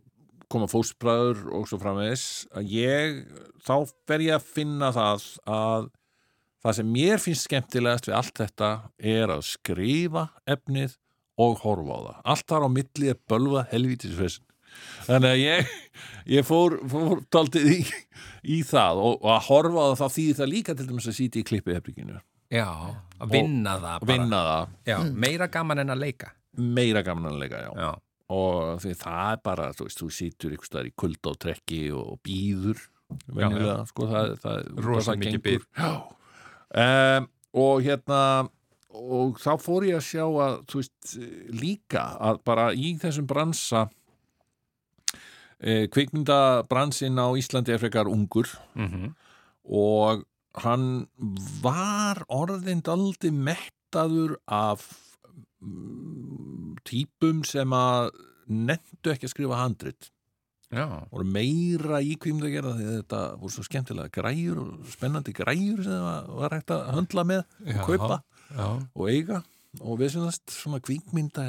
koma 0.53 0.69
fóstbræður 0.71 1.43
og 1.57 1.67
svo 1.69 1.79
framvegis 1.81 2.23
að 2.55 2.71
ég, 2.77 3.19
þá 3.65 3.73
fer 4.09 4.23
ég 4.27 4.37
að 4.37 4.47
finna 4.55 4.91
það 4.95 5.27
að 5.57 5.89
það 6.63 6.77
sem 6.79 6.91
mér 6.95 7.19
finnst 7.19 7.47
skemmtilegast 7.49 8.07
við 8.07 8.17
allt 8.21 8.37
þetta 8.39 8.69
er 9.17 9.33
að 9.35 9.41
skrifa 9.49 10.27
efnið 10.47 10.95
og 11.43 11.57
horfa 11.65 11.95
á 11.97 11.99
það. 12.05 12.17
Allt 12.33 12.45
þar 12.53 12.65
á 12.65 12.69
milli 12.77 13.09
er 13.11 13.17
bölva 13.31 13.63
helvítisfessin. 13.73 14.45
Þannig 15.05 15.29
að 15.35 15.41
ég, 15.43 15.73
ég 16.37 16.45
fór, 16.47 16.75
fór 16.89 17.19
taldið 17.33 17.67
í, 17.75 17.79
í 18.55 18.61
það 18.65 19.01
og, 19.03 19.17
og 19.21 19.33
að 19.35 19.43
horfa 19.49 19.83
á 19.83 19.85
það 19.91 19.99
þá 19.99 20.15
þýðir 20.15 20.37
það 20.39 20.49
líka 20.53 20.75
til 20.79 20.87
dæmis 20.89 21.09
að 21.11 21.17
sýti 21.19 21.41
í 21.43 21.45
klippi 21.49 21.75
hefringinu 21.77 22.15
Já, 22.53 22.65
að 23.21 23.31
vinna 23.35 23.75
það 23.81 23.93
og 23.99 24.07
bara. 24.07 24.13
vinna 24.13 24.39
það 24.47 24.73
Já, 24.89 24.95
meira 25.25 25.47
gaman 25.53 25.83
en 25.83 25.93
að 25.93 26.01
leika. 26.05 26.31
meira 26.57 27.01
gamananlega, 27.05 27.61
já. 27.65 27.71
Já, 27.81 27.91
og 28.33 28.81
því 28.83 28.95
það 28.99 29.29
er 29.29 29.39
bara, 29.45 29.69
þú 29.77 29.87
veist, 29.87 30.01
þú 30.01 30.09
sýtur 30.17 30.57
ykkur 30.57 30.69
staðar 30.69 30.89
í 30.89 30.95
kulda 31.03 31.33
og 31.99 32.19
býður 32.25 32.83
venjulega, 33.27 33.85
sko, 33.89 34.09
það, 34.09 34.35
það 34.41 34.83
Rosa 34.87 35.15
mikið. 35.19 35.65
Já. 35.77 35.93
Um, 36.73 37.27
og 37.61 37.83
hérna 37.85 38.21
og 38.93 39.37
þá 39.41 39.51
fór 39.61 39.85
ég 39.87 39.97
að 39.97 40.07
sjá 40.07 40.23
að 40.25 40.55
þú 40.69 40.81
veist, 40.81 41.13
líka 41.53 42.05
að 42.21 42.39
bara 42.45 42.69
í 42.73 42.93
þessum 43.01 43.27
bransa 43.29 43.87
e, 45.57 45.87
kvikmyndabransin 45.93 47.17
á 47.17 47.27
Íslandi 47.37 47.73
er 47.73 47.81
frekar 47.81 48.11
ungur 48.11 48.49
mm 48.77 49.13
og 49.63 50.25
hann 50.59 51.07
var 51.63 52.19
orðin 52.27 52.81
daldi 52.83 53.31
mettaður 53.31 54.35
af 54.45 54.83
típum 56.87 57.43
sem 57.47 57.75
að 57.77 58.11
nefndu 58.51 59.13
ekki 59.13 59.29
að 59.29 59.33
skrifa 59.33 59.61
handrit 59.61 60.09
já, 60.73 60.85
voru 61.11 61.25
meira 61.29 62.01
í 62.03 62.15
kvímd 62.19 62.45
að 62.47 62.55
gera 62.55 62.75
því 62.75 62.87
að 62.87 62.97
þetta 62.99 63.21
voru 63.39 63.53
svo 63.55 63.65
skemmtilega 63.67 64.13
græjur 64.13 64.61
og 64.63 64.91
spennandi 64.93 65.35
græjur 65.37 65.83
sem 65.85 66.05
var, 66.05 66.29
var 66.41 66.57
hægt 66.57 66.73
að 66.75 66.85
höndla 66.97 67.25
með 67.29 67.43
Já. 67.43 67.75
og 67.77 67.89
kaupa 67.89 68.19
já, 68.53 68.67
og 68.67 69.09
eiga 69.09 69.41
og 69.81 69.99
við 70.01 70.15
semast 70.17 70.53
svona 70.53 70.81
kvíkmynda 70.83 71.47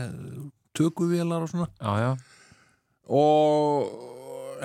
tökuvélar 0.76 1.44
og 1.44 1.52
svona 1.52 1.68
já, 1.76 1.92
já. 2.04 2.12
og, 3.12 3.94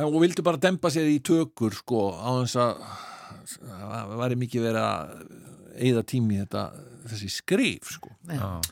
og 0.05 0.19
vildi 0.23 0.45
bara 0.45 0.62
dempa 0.62 0.91
sér 0.93 1.10
í 1.12 1.19
tökur 1.25 1.75
sko 1.75 2.10
á 2.15 2.29
þess 2.43 2.60
að 2.62 2.84
það 3.49 4.15
væri 4.21 4.38
mikið 4.43 4.67
verið 4.69 4.86
að 4.86 5.25
eigða 5.79 6.05
tími 6.12 6.39
þetta 6.43 6.63
þessi 7.10 7.29
skrif 7.34 7.91
sko. 7.95 8.12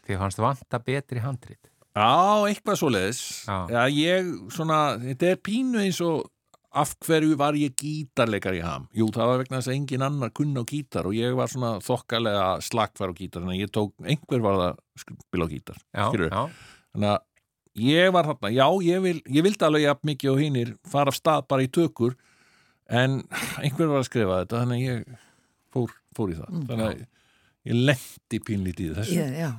Því 0.05 0.17
fannst 0.19 0.41
vanta 0.41 0.79
betri 0.83 1.21
handrit. 1.23 1.69
Já, 1.97 2.47
eitthvað 2.51 2.77
svoleiðis 2.81 3.21
Já. 3.47 3.57
Já, 3.73 3.81
ég 3.97 4.33
svona, 4.53 4.79
þetta 5.01 5.31
er 5.33 5.39
pínu 5.47 5.81
eins 5.81 6.01
og 6.05 6.27
af 6.77 6.91
hverju 7.01 7.37
var 7.39 7.55
ég 7.57 7.73
gítarleikar 7.79 8.53
í 8.53 8.59
ham? 8.61 8.83
Jú, 8.93 9.07
það 9.15 9.29
var 9.31 9.39
vegna 9.41 9.57
þess 9.61 9.71
að 9.71 9.77
engin 9.79 10.03
annar 10.05 10.33
kunna 10.35 10.61
á 10.61 10.65
gítar 10.69 11.07
og 11.09 11.15
ég 11.17 11.33
var 11.37 11.49
svona 11.49 11.71
þokkalega 11.81 12.43
slagfær 12.61 13.09
á 13.09 13.17
gítar, 13.17 13.41
þannig 13.41 13.55
að 13.55 13.63
ég 13.63 13.71
tók, 13.73 13.93
einhver 14.05 14.43
var 14.45 14.59
það 14.59 14.67
að 14.67 15.01
spila 15.01 15.47
á 15.47 15.53
gítar, 15.55 15.79
Já, 15.95 16.05
já, 16.27 16.43
Þannig 16.93 17.09
að 17.15 17.23
ég 17.87 18.13
var 18.13 18.29
þarna, 18.29 18.51
já, 18.53 18.67
ég, 18.91 19.01
vil, 19.07 19.17
ég 19.39 19.47
vildi 19.47 19.65
alveg 19.65 19.87
jafn 19.87 20.11
mikið 20.11 20.31
og 20.35 20.43
hinnir 20.43 20.73
fara 20.91 21.13
af 21.13 21.17
stað 21.17 21.47
bara 21.49 21.65
í 21.65 21.71
tökur 21.79 22.13
en 22.89 23.17
einhver 23.63 23.89
var 23.89 24.03
að 24.03 24.09
skrifa 24.11 24.41
þetta, 24.43 24.61
þannig 24.61 24.77
að 24.77 24.85
ég 24.85 25.19
fór, 25.73 25.97
fór 26.17 26.35
í 26.35 26.37
það. 26.37 26.61
þannig 26.69 26.87
að 26.91 27.01
ég 27.67 27.81
lendi 27.89 28.43
pínlítið 28.47 28.91
í 28.91 28.95
þessu. 28.99 29.17
Já, 29.17 29.27
já. 29.41 29.49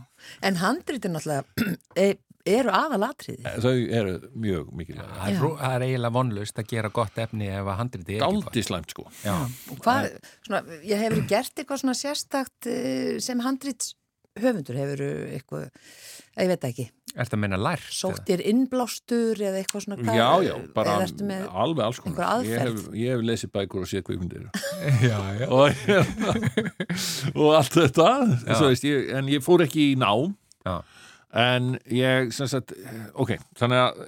En 0.49 0.63
handritin 0.63 1.13
náttúrulega 1.19 1.45
e- 2.07 2.17
eru 2.55 2.73
aðalatriði. 2.75 3.55
Þau 3.65 3.73
eru 4.01 4.15
mjög 4.35 4.73
mikilvæg. 4.81 5.13
það 5.19 5.31
er, 5.33 5.39
það 5.63 5.77
er 5.79 5.87
eiginlega 5.89 6.15
vonlaust 6.19 6.61
að 6.63 6.69
gera 6.75 6.93
gott 7.01 7.23
efni 7.25 7.49
ef 7.53 7.63
að 7.73 7.79
handriti 7.83 8.17
er 8.19 8.25
ekki 8.27 8.43
Daldi 8.43 8.67
slæmt, 8.69 8.95
sko. 8.97 9.07
Já, 9.25 9.37
Og 9.73 9.81
hvað, 9.85 10.11
svona, 10.49 10.63
ég 10.89 11.05
hefur 11.07 11.25
gert 11.31 11.55
eitthvað 11.63 11.83
svona 11.85 11.97
sérstakt 11.99 12.71
eh, 12.73 13.17
sem 13.25 13.41
handrits 13.47 13.95
höfundur 14.39 14.77
hefur 14.79 15.01
eitthvað, 15.35 15.65
ég 16.39 16.51
veit 16.53 16.65
ekki, 16.69 16.85
ertu 17.19 17.35
að 17.35 17.41
menna 17.43 17.57
lært? 17.59 17.87
sótt 17.91 18.21
þér 18.29 18.43
innblástur 18.53 19.41
eða 19.43 19.59
eitthvað 19.63 19.83
svona 19.83 19.97
hvað, 19.99 20.19
Já, 20.21 20.29
já, 20.47 20.53
bara 20.77 20.93
alveg 21.03 21.83
alls 21.89 21.99
konar. 22.05 22.45
Ég 22.47 22.61
hef, 22.61 22.69
aðferð? 22.69 22.93
ég 23.01 23.17
hef 23.17 23.25
lesið 23.27 23.53
bækur 23.57 23.83
og 23.83 23.91
séð 23.91 24.05
kvikmyndir. 24.07 24.45
Já, 25.11 25.19
já. 25.41 25.49
og, 25.51 25.83
og 27.41 27.51
allt 27.59 27.75
þetta, 27.81 28.09
svo 28.53 28.71
veist 28.71 28.87
ég, 28.87 29.11
en 29.19 29.33
ég 29.33 29.43
fór 29.45 29.65
ekki 29.67 29.89
í 29.93 29.99
nám. 29.99 30.37
Já. 30.63 30.79
En 31.37 31.75
ég, 31.93 32.31
sem 32.33 32.49
sagt, 32.49 32.73
ok, 33.15 33.35
þannig 33.61 33.83
að 33.85 34.03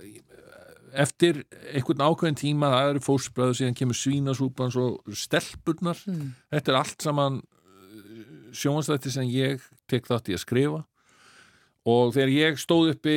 eftir 1.04 1.42
einhvern 1.70 2.00
ákveðin 2.02 2.38
tíma, 2.40 2.70
það 2.72 2.88
eru 2.94 3.02
fórspröðu, 3.04 3.56
síðan 3.60 3.76
kemur 3.78 3.98
svínasúpans 3.98 4.78
og 4.80 5.02
stelpurnar. 5.14 6.00
Þetta 6.50 6.72
er 6.72 6.78
allt 6.80 7.04
saman 7.04 7.40
sjónastætti 8.56 9.12
sem 9.14 9.28
ég 9.30 9.60
tek 9.90 10.08
þátt 10.08 10.30
í 10.32 10.34
að 10.34 10.42
skrifa. 10.42 10.80
Og 11.90 12.10
þegar 12.12 12.32
ég 12.34 12.58
stóð 12.60 12.90
uppi 12.92 13.14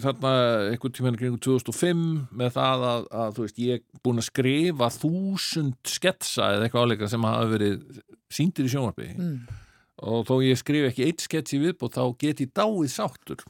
þarna 0.00 0.30
einhvern 0.70 0.94
tímann 0.96 1.18
kring 1.20 1.34
2005 1.44 1.98
með 2.32 2.54
það 2.54 2.84
að, 2.88 3.02
að 3.12 3.34
þú 3.36 3.44
veist, 3.44 3.58
ég 3.60 3.82
er 3.82 4.00
búin 4.06 4.22
að 4.22 4.28
skrifa 4.30 4.88
þúsund 4.94 5.90
sketsa 5.92 6.46
eða 6.54 6.64
eitthvað 6.68 6.86
áleika 6.86 7.10
sem 7.12 7.26
hafa 7.28 7.50
verið 7.52 8.00
síndir 8.32 8.68
í 8.68 8.72
sjónvarpi 8.72 9.10
Mm. 9.16 9.36
Og 10.02 10.26
þó 10.28 10.34
ég 10.44 10.58
skrif 10.60 10.90
ekki 10.90 11.06
eitt 11.08 11.24
skets 11.24 11.54
í 11.56 11.60
viðbót 11.62 11.96
þá 11.96 12.04
get 12.20 12.40
ég 12.44 12.52
dáið 12.56 12.90
sáttur 12.92 13.44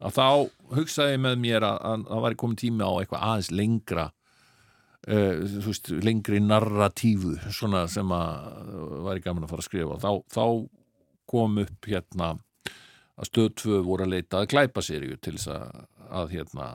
að 0.00 0.14
þá 0.14 0.26
hugsaði 0.76 1.16
með 1.18 1.38
mér 1.42 1.64
að, 1.66 1.78
að 1.90 2.04
það 2.10 2.24
væri 2.26 2.38
komin 2.44 2.60
tími 2.60 2.84
á 2.86 2.92
eitthvað 3.00 3.24
aðeins 3.26 3.50
lengra 3.50 4.04
uh, 5.10 5.64
veist, 5.66 5.90
lengri 6.04 6.40
narratífu 6.44 7.34
svona 7.50 7.86
sem 7.90 8.12
að 8.14 8.70
væri 9.08 9.24
gaman 9.24 9.46
að 9.48 9.52
fara 9.54 9.64
að 9.64 9.68
skrifa 9.70 9.98
þá, 10.04 10.10
þá 10.30 10.44
kom 11.30 11.58
upp 11.64 11.90
hérna 11.90 12.30
að 13.20 13.28
stöð 13.28 13.50
2 13.64 13.82
voru 13.86 14.06
að 14.06 14.14
leita 14.14 14.40
að 14.40 14.48
glæpa 14.54 14.82
seríu 14.84 15.18
til 15.20 15.34
þess 15.36 15.50
að, 15.52 15.84
að 16.22 16.34
hérna 16.38 16.70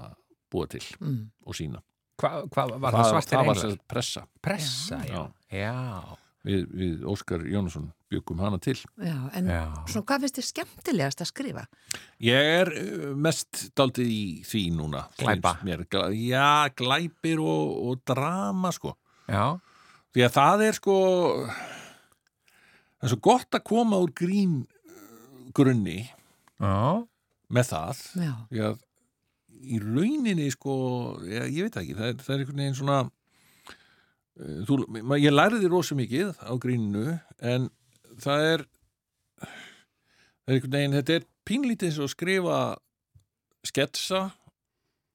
búa 0.54 0.68
til 0.72 0.84
Mm. 1.00 1.30
og 1.46 1.56
sína 1.58 1.82
Hvað 2.16 2.46
hva, 2.54 2.64
var 2.80 2.94
það, 2.96 3.10
svartir 3.12 3.36
það 3.36 3.42
var 3.42 3.56
englar? 3.58 3.62
sem 3.62 3.72
sagt 3.74 3.88
pressa 3.92 4.22
Pressa, 4.46 5.00
já. 5.10 5.24
Já, 5.52 5.74
við, 6.48 6.62
við 6.80 7.02
Óskar 7.12 7.42
Jónasson 7.44 7.90
byggum 8.16 8.42
hana 8.44 8.58
til. 8.64 8.78
Já, 8.98 9.16
en 9.38 9.52
já. 9.54 9.62
svona 9.92 10.08
hvað 10.10 10.26
finnst 10.26 10.40
þér 10.42 10.48
skemmtilegast 10.50 11.22
að 11.26 11.30
skrifa? 11.32 11.66
Ég 12.26 12.50
er 12.64 12.74
uh, 12.82 13.06
mest 13.28 13.68
daldið 13.78 14.10
í 14.16 14.24
því 14.48 14.64
núna 14.80 15.06
Glæpa. 15.22 15.56
Mér, 15.68 15.86
já, 16.18 16.50
glæpir 16.80 17.44
og, 17.44 17.78
og 17.92 18.04
drama 18.08 18.74
sko. 18.76 18.96
Já, 19.30 19.46
Því 20.16 20.24
að 20.24 20.32
það 20.32 20.62
er 20.64 20.76
sko 20.78 20.94
það 22.96 23.08
er 23.08 23.12
svo 23.12 23.18
gott 23.28 23.58
að 23.58 23.64
koma 23.68 23.98
úr 24.04 24.14
grín 24.16 24.62
uh, 24.64 25.50
grunni 25.56 25.98
já, 26.06 27.04
með 27.52 27.68
það. 27.74 28.04
Já, 28.24 28.34
því 28.52 28.62
að 28.70 28.82
í 29.66 29.80
rauninni 29.82 30.48
sko, 30.54 30.76
ég, 31.28 31.50
ég 31.58 31.68
veit 31.68 31.78
ekki 31.82 31.96
það 31.98 32.08
er, 32.14 32.18
það 32.22 32.34
er 32.36 32.42
einhvern 32.44 32.62
veginn 32.64 32.78
svona 32.80 32.98
uh, 33.04 34.60
þú, 34.70 34.80
ma- 35.04 35.20
ég 35.22 35.34
læriði 35.36 35.72
rosa 35.72 35.98
mikið 36.00 36.32
á 36.40 36.54
gríninu 36.62 37.18
en 37.52 37.68
það 38.24 38.48
er 38.54 38.66
er 40.46 40.56
einhvern 40.56 40.76
veginn, 40.78 40.98
þetta 41.00 41.20
er 41.20 41.28
pínlítið 41.48 41.90
eins 41.90 42.00
og 42.02 42.08
að 42.08 42.14
skrifa 42.16 42.58
sketsa 43.66 44.24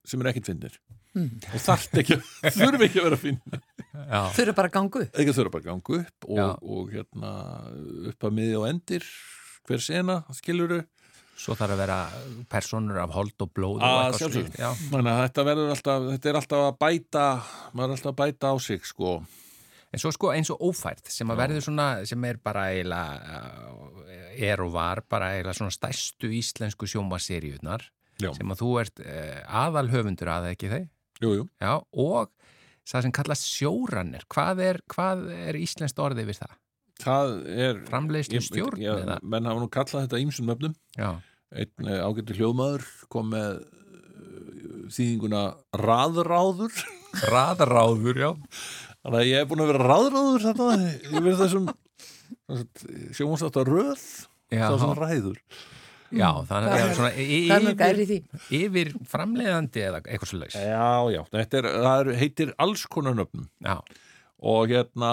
sem 0.08 0.22
er 0.22 0.32
ekkert 0.32 0.50
finnir 0.52 0.80
Mm. 1.10 1.40
og 1.42 1.58
þarft 1.58 1.96
ekki, 1.98 2.16
þurfi 2.54 2.86
ekki 2.86 3.00
að 3.00 3.06
vera 3.08 3.16
að 3.16 3.22
finna 3.24 4.28
eru 4.44 4.52
bara 4.54 4.68
að 4.70 4.74
gangu 4.76 5.00
ekki 5.08 5.32
þurfa 5.34 5.50
bara 5.56 5.64
að 5.64 5.66
ganga 5.66 5.96
upp 6.04 6.26
og, 6.30 6.60
og 6.62 6.92
hérna 6.94 7.30
upp 8.12 8.26
að 8.28 8.36
miði 8.36 8.52
og 8.60 8.66
endir 8.68 9.06
hver 9.66 9.82
sena, 9.82 10.20
skiluru 10.38 10.84
Svo 11.40 11.54
þarf 11.56 11.72
að 11.72 11.80
vera 11.80 11.96
personur 12.52 12.98
af 13.00 13.14
hold 13.16 13.42
og 13.42 13.50
blóð 13.56 13.78
og 13.80 13.84
að 13.88 14.00
eitthvað 14.12 14.34
slíkt. 14.36 14.56
Já. 14.60 14.68
þannig 14.92 15.10
að 15.10 15.20
þetta 15.24 15.44
verður 15.48 15.70
alltaf, 15.74 16.06
þetta 16.12 16.30
er 16.30 16.38
alltaf 16.42 16.64
að 16.68 16.78
bæta 16.84 17.26
maður 17.72 17.86
er 17.88 17.94
alltaf 17.96 18.10
að 18.12 18.18
bæta 18.20 18.50
á 18.52 18.56
sig 18.60 18.86
sko 18.86 19.12
En 19.90 19.98
svo 19.98 20.12
sko 20.14 20.28
eins 20.30 20.50
og 20.54 20.60
ófært 20.68 21.08
sem 21.10 21.26
að 21.32 21.40
verður 21.40 21.64
svona, 21.66 21.86
sem 22.06 22.24
er 22.28 22.36
bara 22.38 22.68
eiginlega, 22.70 23.40
er 24.38 24.60
og 24.62 24.70
var 24.76 25.00
bara 25.10 25.32
eiginlega 25.34 25.56
svona 25.58 25.74
stærstu 25.74 26.30
íslensku 26.38 26.86
sjómaseríunar 26.86 27.88
sem 28.20 28.52
að 28.52 28.60
þú 28.60 28.68
ert 28.82 29.00
uh, 29.02 29.40
aðal 29.64 29.88
höfundur 29.90 30.28
að 30.30 30.50
ekki 30.52 30.68
þeir. 30.70 30.86
jú, 31.24 31.30
jú. 31.40 31.44
Já, 31.60 31.72
og 31.90 32.30
það 32.90 33.02
sem 33.06 33.14
kallast 33.16 33.46
sjórannir 33.48 34.26
hvað 34.30 34.60
er, 34.68 34.78
hvað 34.94 35.26
er 35.48 35.58
íslenskt 35.58 35.98
orðið 36.04 36.30
við 36.30 36.40
það? 36.44 36.54
Það 37.00 37.34
er 37.66 37.78
Framleiðslu 37.88 38.36
ég- 38.38 38.46
stjórn 38.46 38.82
já, 38.84 38.92
eða? 39.00 39.18
menn 39.24 39.48
hafa 39.48 39.62
nú 39.64 39.68
kallað 39.72 40.04
þetta 40.06 40.20
ímsum 40.20 40.50
nöfnum 40.52 40.74
Já, 41.00 41.10
einn 41.56 41.88
eh, 41.88 42.02
ágættur 42.04 42.36
hljóðmaður 42.42 42.84
kom 43.10 43.30
með 43.32 43.62
eh, 43.62 44.84
þýðinguna 44.92 45.42
raðráður 45.80 46.76
raðráður, 47.32 48.20
já 48.20 48.30
þannig 49.00 49.20
að 49.20 49.28
ég 49.30 49.42
er 49.42 49.50
búin 49.50 49.64
að 49.64 49.72
vera 49.72 49.90
raðráður 49.90 50.46
þarna 50.48 50.92
yfir 51.20 51.38
þessum 51.40 51.68
sjónstáttar 53.16 53.70
röð 53.70 54.06
sem 54.50 54.96
ræður. 54.98 55.38
Já 56.10 56.26
þannig 56.42 56.66
að 56.66 56.72
það 56.74 56.84
er 56.84 56.96
svona 56.98 57.10
yfir, 57.22 57.98
því? 58.08 58.16
yfir 58.58 58.88
framleiðandi 59.12 59.82
eða 59.86 60.00
eitthvað 60.02 60.30
svo 60.32 60.38
laus 60.40 60.56
Já, 60.58 60.86
já, 61.14 61.20
þetta 61.36 61.60
er, 61.60 61.68
það 61.84 62.00
er, 62.00 62.10
heitir 62.18 62.54
alls 62.64 62.82
konar 62.90 63.14
nöfnum. 63.14 63.46
Já, 63.62 63.76
og 64.50 64.72
hérna 64.72 65.12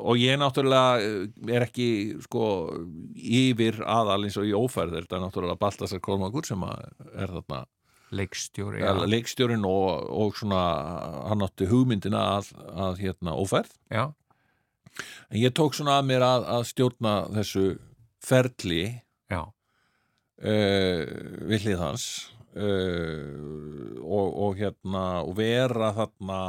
og 0.00 0.18
ég 0.18 0.40
náttúrulega 0.40 1.06
uh, 1.06 1.52
er 1.52 1.66
ekki 1.68 1.88
sko 2.24 2.48
yfir 3.14 3.78
aðal 3.84 4.24
eins 4.26 4.38
og 4.40 4.48
í 4.48 4.54
ófærð 4.56 4.98
þetta 4.98 5.18
er 5.18 5.24
náttúrulega 5.26 5.60
Baltasar 5.60 6.02
Kormakur 6.02 6.48
sem 6.48 6.66
er 6.66 7.30
þarna 7.36 7.62
leikstjóri 8.14 8.84
ja. 8.84 8.92
leikstjórin 9.08 9.64
og, 9.66 10.06
og 10.12 10.36
svona 10.38 10.60
hann 11.30 11.42
átti 11.46 11.66
hugmyndina 11.70 12.22
að, 12.36 12.52
að 12.70 13.02
hérna 13.02 13.34
ófærð. 13.38 13.72
Já, 13.90 14.04
en 15.30 15.40
ég 15.40 15.54
tók 15.56 15.76
svona 15.76 15.98
að 16.00 16.08
mér 16.12 16.24
að, 16.26 16.46
að 16.56 16.64
stjórna 16.70 17.16
þessu 17.34 17.66
ferli 18.26 18.84
uh, 20.42 21.04
við 21.50 21.66
hlið 21.66 21.82
hans 21.82 22.06
uh, 22.56 24.00
og, 24.02 24.26
og 24.46 24.58
hérna 24.60 25.04
og 25.24 25.36
vera 25.38 25.92
þarna 25.96 26.40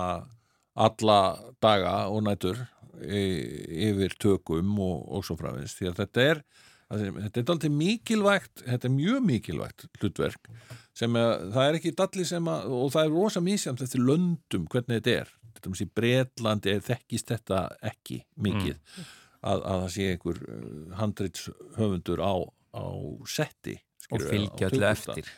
alla 0.77 1.19
daga 1.63 1.95
og 2.13 2.23
nætur 2.27 2.59
y- 3.01 3.89
yfir 3.89 4.17
tökum 4.21 4.75
og, 4.77 5.05
og 5.09 5.25
svo 5.25 5.37
framins 5.39 5.77
því 5.77 5.91
að 5.91 6.01
þetta 6.03 6.27
er 6.31 6.43
þetta 6.87 7.41
er 7.41 7.49
aldrei 7.51 7.71
mikilvægt 7.73 8.61
þetta 8.63 8.87
er 8.87 8.93
mjög 8.95 9.23
mikilvægt 9.27 9.87
hlutverk 9.99 10.51
sem 10.97 11.17
að, 11.19 11.31
það 11.55 11.69
er 11.69 11.79
ekki 11.79 11.93
dalli 11.97 12.27
sem 12.27 12.51
að 12.51 12.75
og 12.77 12.93
það 12.95 13.07
er 13.07 13.15
rosa 13.15 13.43
mísjamt 13.45 13.83
eftir 13.85 14.03
löndum 14.03 14.67
hvernig 14.71 14.99
þetta 14.99 15.15
er. 15.23 15.33
Þetta 15.57 15.71
um 15.71 15.77
sé 15.77 15.89
Bretlandi 15.99 16.73
er 16.73 16.85
þekkist 16.85 17.33
þetta 17.33 17.63
ekki 17.91 18.21
mikið 18.45 18.77
að, 18.77 19.59
að 19.61 19.83
það 19.83 19.89
sé 19.95 20.07
einhver 20.13 20.39
uh, 20.45 20.95
handrits 20.99 21.49
höfundur 21.77 22.21
á, 22.21 22.35
á 22.77 22.85
setti 23.29 23.77
og 24.11 24.23
fylgja 24.23 24.71
tökustað. 24.71 25.21
eftir. 25.21 25.31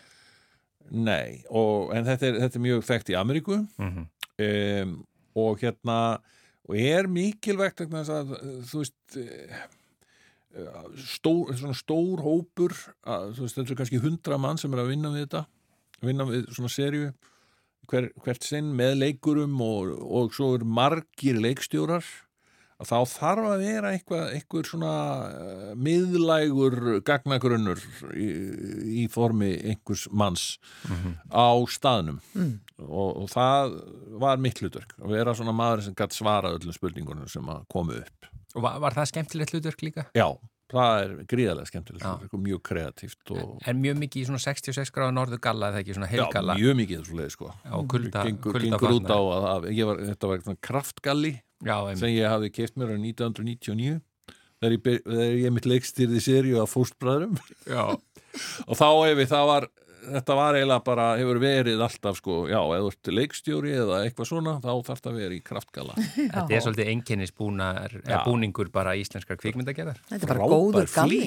Nei, 0.89 1.43
og, 1.54 1.91
en 1.93 2.08
þetta 2.08 2.28
er, 2.32 2.39
þetta 2.43 2.58
er 2.58 2.65
mjög 2.65 2.88
þekkt 2.88 3.12
í 3.13 3.19
Ameríku. 3.19 3.60
Mm 3.80 4.08
um, 4.39 4.95
og 5.39 5.60
hérna 5.62 5.98
og 6.69 6.78
er 6.78 7.08
mikilvægt 7.10 7.82
að 7.82 8.34
þú 8.67 8.82
veist 8.84 9.19
stór, 11.06 11.54
svona 11.58 11.78
stór 11.78 12.24
hópur 12.26 12.74
að, 13.06 13.36
þú 13.38 13.46
veist, 13.46 13.58
þetta 13.58 13.74
er 13.76 13.82
kannski 13.84 14.04
hundra 14.04 14.40
mann 14.42 14.58
sem 14.62 14.74
er 14.74 14.84
að 14.84 14.94
vinna 14.96 15.14
við 15.14 15.28
þetta 15.28 15.46
vinna 16.06 16.26
við 16.30 16.48
svona 16.56 16.72
serju 16.72 17.12
hver, 17.90 18.10
hvert 18.24 18.46
sinn 18.46 18.74
með 18.78 18.98
leikurum 19.04 19.60
og, 19.66 19.94
og 20.00 20.34
svo 20.36 20.56
er 20.58 20.66
margir 20.66 21.40
leikstjórar 21.42 22.06
að 22.80 22.88
þá 22.88 23.12
þarf 23.12 23.48
að 23.50 23.64
vera 23.66 23.92
eitthvað, 23.92 24.26
eitthvað 24.38 24.68
svona 24.70 24.94
uh, 25.28 25.72
miðlægur 25.76 26.78
gagnagrunnur 27.08 27.82
í, 28.16 28.28
í 29.04 29.08
formi 29.12 29.52
einhvers 29.74 30.06
manns 30.16 30.46
á 31.28 31.60
staðnum. 31.68 32.22
Og, 32.80 33.10
og 33.26 33.28
það 33.34 33.76
var 34.24 34.40
mitt 34.40 34.64
hlutverk 34.64 34.96
að 35.02 35.18
vera 35.18 35.36
svona 35.36 35.52
maður 35.52 35.90
sem 35.90 35.98
gætt 36.00 36.16
svara 36.16 36.54
öllum 36.56 36.76
spurningunum 36.76 37.28
sem 37.28 37.52
að 37.52 37.66
komu 37.74 38.00
upp 38.00 38.32
og 38.56 38.64
var, 38.66 38.80
var 38.84 38.98
það 38.98 39.12
skemmtilegt 39.14 39.54
hlutverk 39.56 39.84
líka? 39.86 40.06
Já, 40.18 40.28
það 40.70 41.04
er 41.04 41.14
gríðarlega 41.34 41.72
skemmtilegt 41.72 42.06
Já. 42.06 42.10
hlutverk 42.14 42.36
og 42.38 42.44
mjög 42.46 42.62
kreatíft 42.70 43.34
og 43.36 43.70
En 43.70 43.82
mjög 43.84 44.02
mikið 44.04 44.22
í 44.22 44.28
svona 44.30 44.42
66 44.44 44.94
gráða 44.96 45.16
norðu 45.18 45.40
galla 45.44 45.72
eða 45.74 45.84
ekki? 45.84 45.98
Svona 45.98 46.10
já, 46.10 46.16
heilgalla? 46.16 46.58
mjög 46.60 46.78
mikið 46.82 47.02
þessu 47.04 47.20
leið 47.20 47.32
sko. 47.36 47.54
Já, 47.64 47.76
kulda, 47.94 48.26
gengur, 48.30 48.58
kulda 48.58 48.70
gengur 48.70 48.96
út 48.98 49.10
á 49.14 49.20
að, 49.20 49.48
að 49.54 49.70
ég 49.74 49.90
var, 49.90 50.04
þetta 50.12 50.32
var 50.32 50.46
svona 50.46 50.64
kraftgalli 50.70 51.34
Já, 51.60 51.76
sem 52.00 52.14
ég 52.16 52.32
hafði 52.32 52.54
keift 52.56 52.78
mér 52.80 52.94
á 52.96 52.98
1999 52.98 54.00
þegar 54.60 54.76
ég, 54.76 55.42
ég 55.44 55.54
mitt 55.56 55.68
leikstýrði 55.68 56.22
seríu 56.24 56.62
af 56.64 56.72
fóstbræðrum. 56.74 57.38
Já, 57.68 57.84
og 58.70 58.80
þá 58.80 58.88
ef 59.10 59.24
það 59.32 59.46
var 59.50 59.68
þetta 60.13 60.36
var 60.39 60.58
eiginlega 60.60 60.84
bara, 60.86 61.06
hefur 61.19 61.39
verið 61.43 61.84
alltaf 61.86 62.17
sko, 62.19 62.38
já, 62.52 62.58
eða 62.60 62.80
þú 62.86 62.89
ert 62.93 63.12
leikstjóri 63.19 63.74
eða 63.84 64.00
eitthvað 64.06 64.30
svona, 64.32 64.54
þá 64.63 64.69
þarf 64.89 65.04
það 65.04 65.12
að 65.12 65.19
vera 65.24 65.38
í 65.38 65.41
kraftgala 65.50 65.98
þetta 66.36 66.45
er 66.58 66.63
svolítið 66.65 66.91
einkennisbúnar 66.93 67.95
Já. 68.00 68.17
búningur 68.28 68.72
bara 68.74 68.95
íslenskar 69.00 69.39
kvikmyndagerðar 69.41 70.02
Þetta 70.10 70.19
er 70.19 70.32
bara 70.34 70.39
Frábær 70.39 70.56
góður 70.56 70.89
galli. 70.95 71.22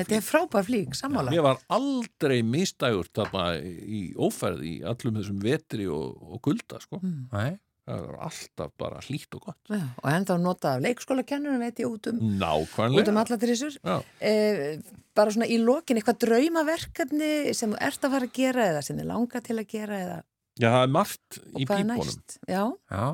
þetta 0.00 0.18
er 0.18 0.24
frábær 0.24 0.66
flík, 0.68 0.96
sammála. 0.98 1.34
Ég 1.34 1.44
var 1.44 1.60
aldrei 1.74 2.38
mistægur 2.46 3.08
þarna 3.14 3.46
í 3.60 4.02
óferð 4.16 4.64
í 4.64 4.74
allum 4.86 5.20
þessum 5.20 5.40
vetri 5.44 5.86
og, 5.90 6.16
og 6.34 6.42
kulda 6.44 6.80
sko. 6.82 7.00
Nei, 7.04 7.54
það 7.84 8.04
var 8.08 8.18
alltaf 8.28 8.70
bara 8.80 9.00
hlýtt 9.04 9.36
og 9.36 9.42
gott 9.48 9.72
Já, 9.72 9.82
og 10.00 10.06
ennþá 10.10 10.36
nota 10.40 10.70
af 10.76 10.82
leikskólakennurum 10.86 11.60
veit 11.64 11.82
ég 11.82 11.90
út 11.90 12.08
um, 12.10 12.20
út 12.20 12.24
um 12.24 12.38
Nákvæmlega 12.40 13.16
alla 13.24 13.38
trissur. 13.42 13.76
Já. 13.84 13.96
Eh, 14.24 14.78
bara 15.14 15.34
svona 15.34 15.48
í 15.50 15.58
lokin, 15.60 16.00
eitthvað 16.00 16.22
draumaverkefni 16.24 17.52
sem 17.56 17.74
þú 17.74 17.82
ert 17.88 18.06
að 18.08 18.16
fara 18.16 18.28
að 18.30 18.34
gera 18.40 18.64
eða 18.72 18.82
sem 18.86 18.98
þið 18.98 19.10
langar 19.12 19.44
til 19.44 19.58
að 19.60 19.68
gera 19.74 20.00
eða 20.06 20.16
Já, 20.54 20.68
það 20.70 20.80
er 20.86 20.90
margt 20.94 21.38
og 21.42 21.60
í 21.60 21.64
er 21.64 21.70
pípunum? 21.74 22.10
Já, 22.46 22.62
já, 22.94 23.04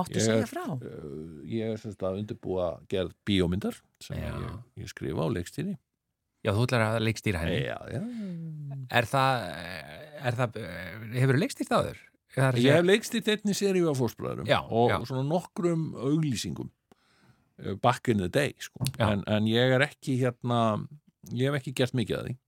máttu 0.00 0.20
segja 0.24 0.42
er- 0.42 0.50
frá. 0.50 0.62
Uh, 0.72 1.40
Ég 1.52 1.72
er 1.74 1.80
semst 1.82 2.02
að 2.08 2.20
undirbúa 2.22 2.68
gerð 2.88 3.12
bíómyndar 3.28 3.76
sem 4.00 4.16
ég, 4.18 4.46
ég 4.82 4.88
skrifa 4.90 5.24
á 5.24 5.28
leikstýri 5.36 5.74
já, 6.42 6.50
þú 6.50 6.64
ætlar 6.66 6.86
að 6.88 7.02
leikstýra 7.06 7.42
henni 7.44 7.60
Já, 7.68 7.76
já 7.92 8.00
Er 8.90 9.06
það, 9.06 9.44
er 10.26 10.38
það 10.40 10.56
hefur 11.20 11.36
þú 11.38 11.42
leikstýrt 11.44 11.76
áður? 11.76 12.00
Er 12.32 12.46
það 12.56 12.60
Ég 12.64 12.76
hef 12.78 12.86
leikstýrt 12.88 13.28
einni 13.34 13.54
seríu 13.56 13.90
af 13.90 13.98
fósbræðurum 14.00 14.48
Já, 14.48 14.58
og 14.64 14.90
já. 14.92 14.98
svona 15.08 15.24
nokkrum 15.28 15.82
auglýsingum 16.00 16.70
uh, 16.70 17.74
back 17.84 18.08
in 18.08 18.22
the 18.22 18.28
day 18.32 18.54
sko. 18.58 18.86
En, 18.98 19.24
en 19.28 19.48
ég 19.50 19.74
er 19.76 19.84
ekki 19.84 20.16
hérna 20.22 20.60
ég 21.32 21.50
hef 21.50 21.60
ekki 21.60 21.74
gert 21.82 21.96
mikið 21.98 22.18
að 22.18 22.30
því 22.30 22.38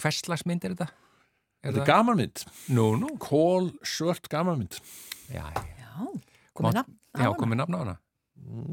Hverslags 0.00 0.42
mynd 0.48 0.64
er 0.66 0.72
þetta? 0.74 0.88
Þetta 1.64 1.80
er 1.80 1.88
gamanmynd, 1.88 2.42
Nú, 2.76 2.86
nú 3.00 3.12
kól 3.22 3.70
svört 3.86 4.26
gamanmynd 4.32 4.80
Já, 5.32 5.46
Já, 5.54 5.92
komið 6.56 6.80
nafn. 6.80 6.96
á 7.14 7.78
hana. 7.80 7.94
á 7.94 8.04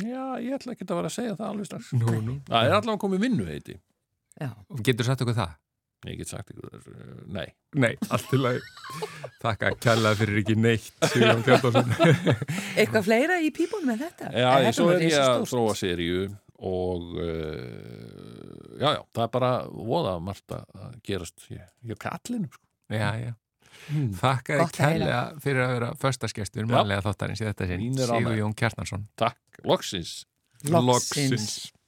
Já, 0.02 0.24
ég 0.44 0.56
ætla 0.58 0.74
ekki 0.76 0.88
að 0.88 0.98
vera 1.00 1.12
að 1.12 1.16
segja 1.16 1.36
það 1.40 1.48
alveg 1.52 1.70
strax 1.70 1.92
nú 1.96 2.34
Það 2.48 2.66
er 2.66 2.76
allavega 2.76 3.02
komið 3.06 3.24
vinnu 3.24 3.46
heiti 3.48 3.78
Já, 4.42 4.50
Getur 4.84 5.08
sagt 5.08 5.24
okkur 5.24 5.38
það? 5.38 5.54
Ég 6.10 6.18
get 6.18 6.32
sagt 6.32 6.50
ykkur, 6.50 6.80
uh, 6.82 7.10
nei. 7.30 7.46
Nei, 7.78 7.92
allt 8.10 8.26
til 8.32 8.40
að 8.50 8.62
Þakka 9.44 9.70
kjærlega 9.84 10.18
fyrir 10.18 10.40
ekki 10.42 10.56
neitt 10.58 11.06
Sigurjón 11.12 11.44
Tjartarsson 11.46 11.92
eitthvað 12.80 13.06
fleira 13.06 13.38
í 13.42 13.52
pípunum 13.54 13.92
með 13.92 14.02
þetta? 14.08 14.32
Já, 14.34 14.48
En 14.48 14.66
ég, 14.66 14.66
þetta 14.66 14.78
svo 14.80 14.88
er 14.96 15.06
ég 15.06 15.20
að 15.22 15.46
þróa 15.52 15.76
seríu 15.78 16.24
og 16.72 17.06
uh, 17.22 18.80
já, 18.82 18.88
já, 18.98 19.02
það 19.14 19.24
er 19.28 19.32
bara 19.38 19.52
voða 19.70 20.16
margt 20.26 20.58
að 20.58 20.98
gerast 21.06 21.46
hér, 21.50 21.70
hér 21.86 22.02
kallinum 22.02 22.50
sko. 22.52 22.66
Já, 22.92 23.08
já. 23.22 23.32
Þakka 24.22 24.58
Gott 24.60 24.78
að 24.78 24.84
heyra. 24.84 24.98
kærlega 25.00 25.22
fyrir 25.42 25.64
að 25.64 25.72
vera 25.78 25.92
föstaskestur 26.02 26.68
mannlega 26.70 27.06
þáttarins 27.06 27.42
í 27.42 27.48
þetta 27.48 27.70
sinn. 27.70 27.86
Er. 27.98 28.12
Sigurjón 28.12 28.58
Kjartansson. 28.60 29.06
Takk, 29.18 29.62
loksins. 29.66 30.12
Loksins. 30.70 31.48
People 31.72 31.81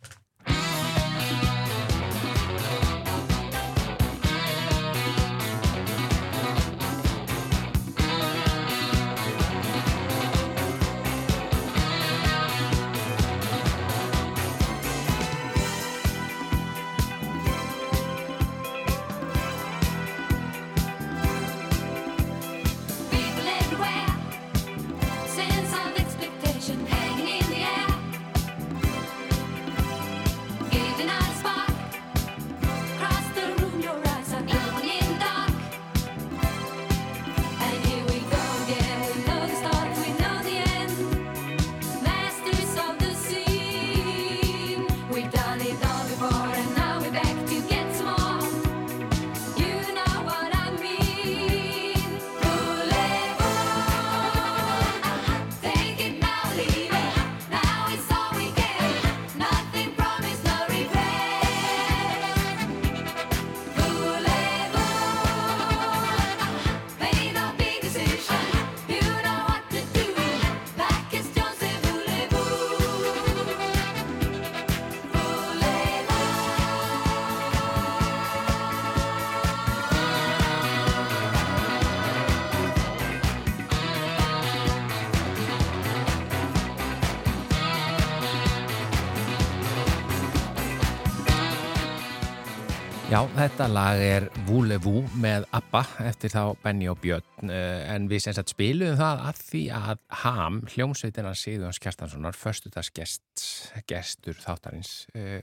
Já, 93.24 93.30
þetta 93.38 93.66
lag 93.72 94.02
er 94.04 94.26
Voulez-vous 94.50 95.14
með 95.24 95.46
ABBA 95.56 95.82
eftir 96.10 96.32
þá 96.34 96.58
Benny 96.60 96.90
og 96.92 96.98
Björn 97.00 97.52
eh, 97.56 97.86
en 97.94 98.10
við 98.12 98.26
sem 98.26 98.36
sagt 98.36 98.52
spilum 98.52 98.98
það 99.00 99.22
að 99.30 99.40
því 99.48 99.62
að 99.78 100.02
Ham, 100.24 100.58
hljómsveitina 100.74 101.32
Sigðjóns 101.40 101.80
Kjartanssonar, 101.80 102.36
förstudagsgest 102.36 103.46
gestur 103.88 104.36
þáttarins 104.44 104.92
eh, 105.16 105.40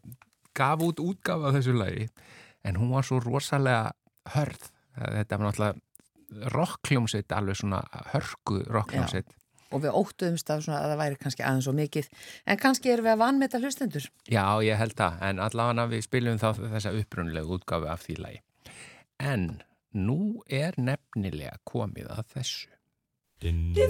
gaf 0.53 0.85
út 0.85 1.01
útgáfa 1.01 1.49
af 1.49 1.57
þessu 1.57 1.79
lagi 1.79 2.05
en 2.69 2.77
hún 2.77 2.93
var 2.93 3.09
svo 3.09 3.23
rosalega 3.25 3.95
hörð. 4.35 4.69
Þetta 5.01 5.41
var 5.41 5.47
náttúrulega 5.47 6.53
rockhljómsveit, 6.59 7.33
alveg 7.33 7.63
svona 7.63 7.81
hörku 8.13 8.61
rockhljómsveit. 8.69 9.33
Og 9.71 9.85
við 9.85 9.97
óttuðumst 10.01 10.53
af 10.53 10.65
svona 10.65 10.83
að 10.83 10.93
það 10.93 11.03
væri 11.03 11.21
kannski 11.25 11.47
aðeins 11.47 11.71
og 11.71 11.77
mikið 11.79 12.07
en 12.47 12.61
kannski 12.61 12.93
erum 12.93 13.07
við 13.07 13.15
að 13.15 13.23
vanmeta 13.25 13.63
hlustendur 13.63 14.05
Já, 14.27 14.45
ég 14.67 14.81
held 14.81 14.97
það, 14.99 15.13
en 15.29 15.37
allavega 15.47 15.89
við 15.95 16.07
spilum 16.07 16.43
þá 16.43 16.49
þessa 16.61 16.95
upprunlegu 17.01 17.49
útgáfi 17.59 17.91
af 17.91 18.01
því 18.07 18.15
lagi. 18.25 18.41
En 19.21 19.43
nú 19.93 20.21
er 20.47 20.73
nefnilega 20.81 21.59
komið 21.69 22.07
að 22.15 22.25
þessu. 22.37 22.69
Já, 23.41 23.85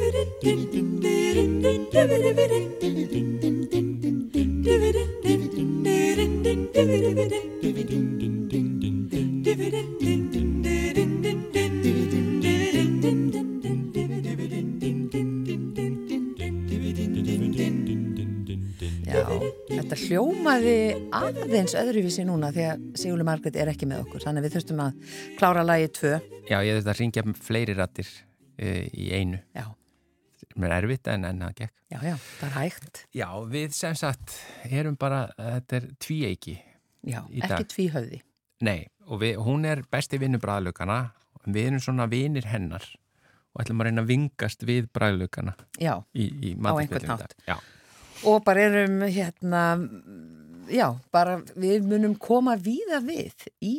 hljómaði 20.11 20.79
aðeins 21.15 21.77
öðruvísi 21.79 22.25
núna 22.27 22.49
því 22.55 22.65
að 22.67 22.81
Sigurli 22.99 23.27
Margrét 23.27 23.59
er 23.61 23.69
ekki 23.71 23.87
með 23.87 24.01
okkur 24.05 24.25
þannig 24.25 24.43
að 24.43 24.47
við 24.49 24.55
þurftum 24.57 24.81
að 24.83 25.13
klára 25.39 25.63
lagi 25.63 25.91
tvö 26.01 26.11
Já, 26.51 26.57
ég 26.67 26.79
þurfti 26.79 26.91
að 26.91 26.99
ringja 26.99 27.25
fleiri 27.39 27.77
rattir 27.79 28.09
e, 28.59 28.73
í 28.91 29.07
einu. 29.15 29.39
Já, 29.55 29.69
Mér 30.59 30.75
er 30.75 30.89
erfitt 30.89 31.07
en 31.13 31.29
en 31.29 31.45
það 31.45 31.55
gekk. 31.61 31.75
já, 31.95 31.99
já, 32.09 32.17
það 32.41 32.49
er 32.49 32.57
hægt 32.57 33.03
Já, 33.15 33.29
við 33.55 33.77
sem 33.79 33.95
sagt 34.03 34.35
erum 34.67 34.97
bara, 34.99 35.21
þetta 35.39 35.79
er 35.79 35.89
tvíeiki. 36.03 36.57
Já, 37.07 37.21
ekki 37.31 37.69
tvíhöfði 37.77 38.23
Nei, 38.67 38.89
og 39.07 39.23
við, 39.23 39.39
hún 39.47 39.65
er 39.69 39.85
besti 39.93 40.19
vinnu 40.21 40.43
bræðlugana 40.43 41.03
og 41.39 41.47
við 41.47 41.71
erum 41.71 41.85
svona 41.87 42.11
vinir 42.11 42.51
hennar 42.51 42.83
og 43.55 43.63
ætlum 43.63 43.81
að 43.83 43.89
reyna 43.93 44.03
að 44.03 44.11
vingast 44.11 44.67
við 44.67 44.91
bræðlugana 44.91 45.55
Já, 45.79 46.01
í, 46.19 46.33
í 46.51 46.57
einhvern 46.59 47.07
í 47.07 47.15
hátt. 47.15 47.31
dag. 47.31 47.47
Já. 47.47 47.57
Og 48.25 48.45
bara 48.45 48.67
erum 48.69 49.03
hérna 49.09 49.65
já, 50.71 50.87
bara 51.13 51.41
við 51.57 51.87
munum 51.89 52.17
koma 52.21 52.57
víða 52.61 53.01
við 53.05 53.47
í, 53.65 53.77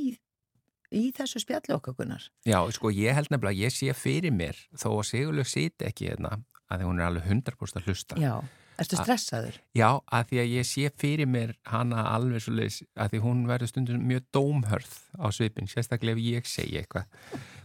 í 0.92 1.04
þessu 1.16 1.44
spjalli 1.44 1.76
okkar 1.76 1.98
Gunnar 2.00 2.30
Já, 2.48 2.60
sko, 2.74 2.94
ég 2.94 3.16
held 3.18 3.32
nefnilega 3.32 3.56
að 3.56 3.66
ég 3.66 3.76
sé 3.76 3.98
fyrir 3.98 4.34
mér 4.36 4.58
þó 4.76 4.90
að 4.98 5.06
Sigurlaug 5.12 5.52
siti 5.52 5.88
ekki 5.88 6.12
hérna 6.12 6.40
að 6.72 6.82
því 6.82 6.90
hún 6.90 7.00
er 7.02 7.08
alveg 7.10 7.30
100% 7.30 7.80
að 7.80 7.88
hlusta. 7.90 8.18
Já, 8.20 8.34
ertu 8.80 9.00
stressaður? 9.00 9.58
Já, 9.78 9.88
að 10.08 10.28
því 10.30 10.42
að 10.44 10.52
ég 10.56 10.68
sé 10.70 10.92
fyrir 11.04 11.30
mér 11.30 11.56
hana 11.68 12.06
alveg 12.14 12.46
svo 12.46 12.56
leis 12.56 12.82
að 12.96 13.16
því 13.16 13.24
hún 13.26 13.42
verður 13.50 13.72
stundum 13.74 14.06
mjög 14.08 14.28
dómhörð 14.36 14.94
á 15.20 15.28
svipin, 15.36 15.72
sérstaklega 15.72 16.18
ef 16.18 16.24
ég 16.28 16.52
segi 16.52 16.80
eitthvað. 16.82 17.10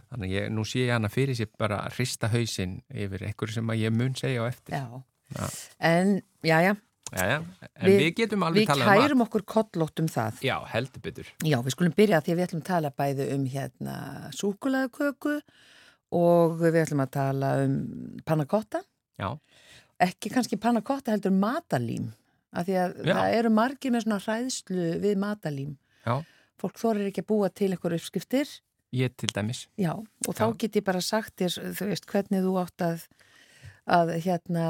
Þannig 0.07 0.27
að 0.29 0.35
ég, 0.35 0.49
nú 0.55 0.65
sé 0.67 0.85
ég 0.85 0.95
hana 0.95 1.11
fyrir 1.11 1.39
sér 1.39 1.51
bara 1.59 1.81
að 1.85 1.97
hrista 1.97 2.31
hausinn 2.31 2.81
yfir 2.91 3.27
eitthvað 3.27 3.57
sem 3.57 3.71
að 3.73 3.83
ég 3.83 3.95
mun 3.95 4.15
segja 4.19 4.43
á 4.43 4.45
eftir. 4.47 4.75
Já. 4.75 5.03
Já. 5.35 5.47
En, 5.79 6.21
já, 6.45 6.59
já, 6.63 6.75
Jæja, 7.07 7.37
en 7.79 7.87
við, 7.87 8.09
getum 8.17 8.43
alveg 8.43 8.65
við 8.65 8.67
talað 8.67 8.87
um 8.97 9.01
kærum 9.05 9.21
okkur 9.23 9.43
kollótt 9.47 9.99
um 10.03 10.07
það. 10.11 10.41
Já, 10.43 10.57
heldur 10.73 11.01
betur. 11.05 11.27
Já, 11.47 11.57
við 11.63 11.71
skulum 11.75 11.93
byrja 11.95 12.19
því 12.23 12.33
að 12.33 12.37
við 12.39 12.45
ætlum 12.47 12.61
að 12.63 12.67
tala 12.67 12.91
bæði 12.99 13.27
um 13.35 13.45
hérna 13.47 13.95
súkulaðuköku 14.35 15.35
og 16.17 16.57
við 16.61 16.77
ætlum 16.83 17.03
að 17.05 17.11
tala 17.15 17.51
um 17.65 17.75
pannakotta. 18.27 18.81
Já, 19.19 19.29
Ekki 20.03 20.29
kannski 20.29 20.59
pannakotta 20.61 21.15
heldur 21.15 21.33
matalím. 21.33 22.11
Af 22.53 22.67
því 22.67 22.75
að 22.77 22.91
Já. 23.07 23.13
það 23.17 23.35
eru 23.39 23.49
margir 23.55 23.91
með 23.95 24.03
svona 24.05 24.19
hræðslu 24.21 24.83
við 25.01 25.15
matalím. 25.23 25.71
já, 26.05 26.19
Fólk 26.61 26.77
þorir 26.77 27.07
ekki 27.09 27.23
að 27.23 27.29
búa 27.31 27.49
til 27.49 27.71
einhver 27.73 27.95
uppskriftir. 27.97 28.47
ég 28.93 29.15
til 29.17 29.29
dæmis. 29.33 29.67
Já, 29.77 29.91
og 29.97 30.35
þá 30.35 30.43
Já. 30.53 30.57
get 30.57 30.75
ég 30.75 30.83
bara 30.83 31.01
sagt 31.01 31.35
þér, 31.39 31.73
þú 31.75 31.87
veist, 31.89 32.05
hvernig 32.05 32.43
þú 32.45 32.53
átt 32.61 32.81
að, 32.85 33.07
að 33.87 34.11
hérna, 34.25 34.65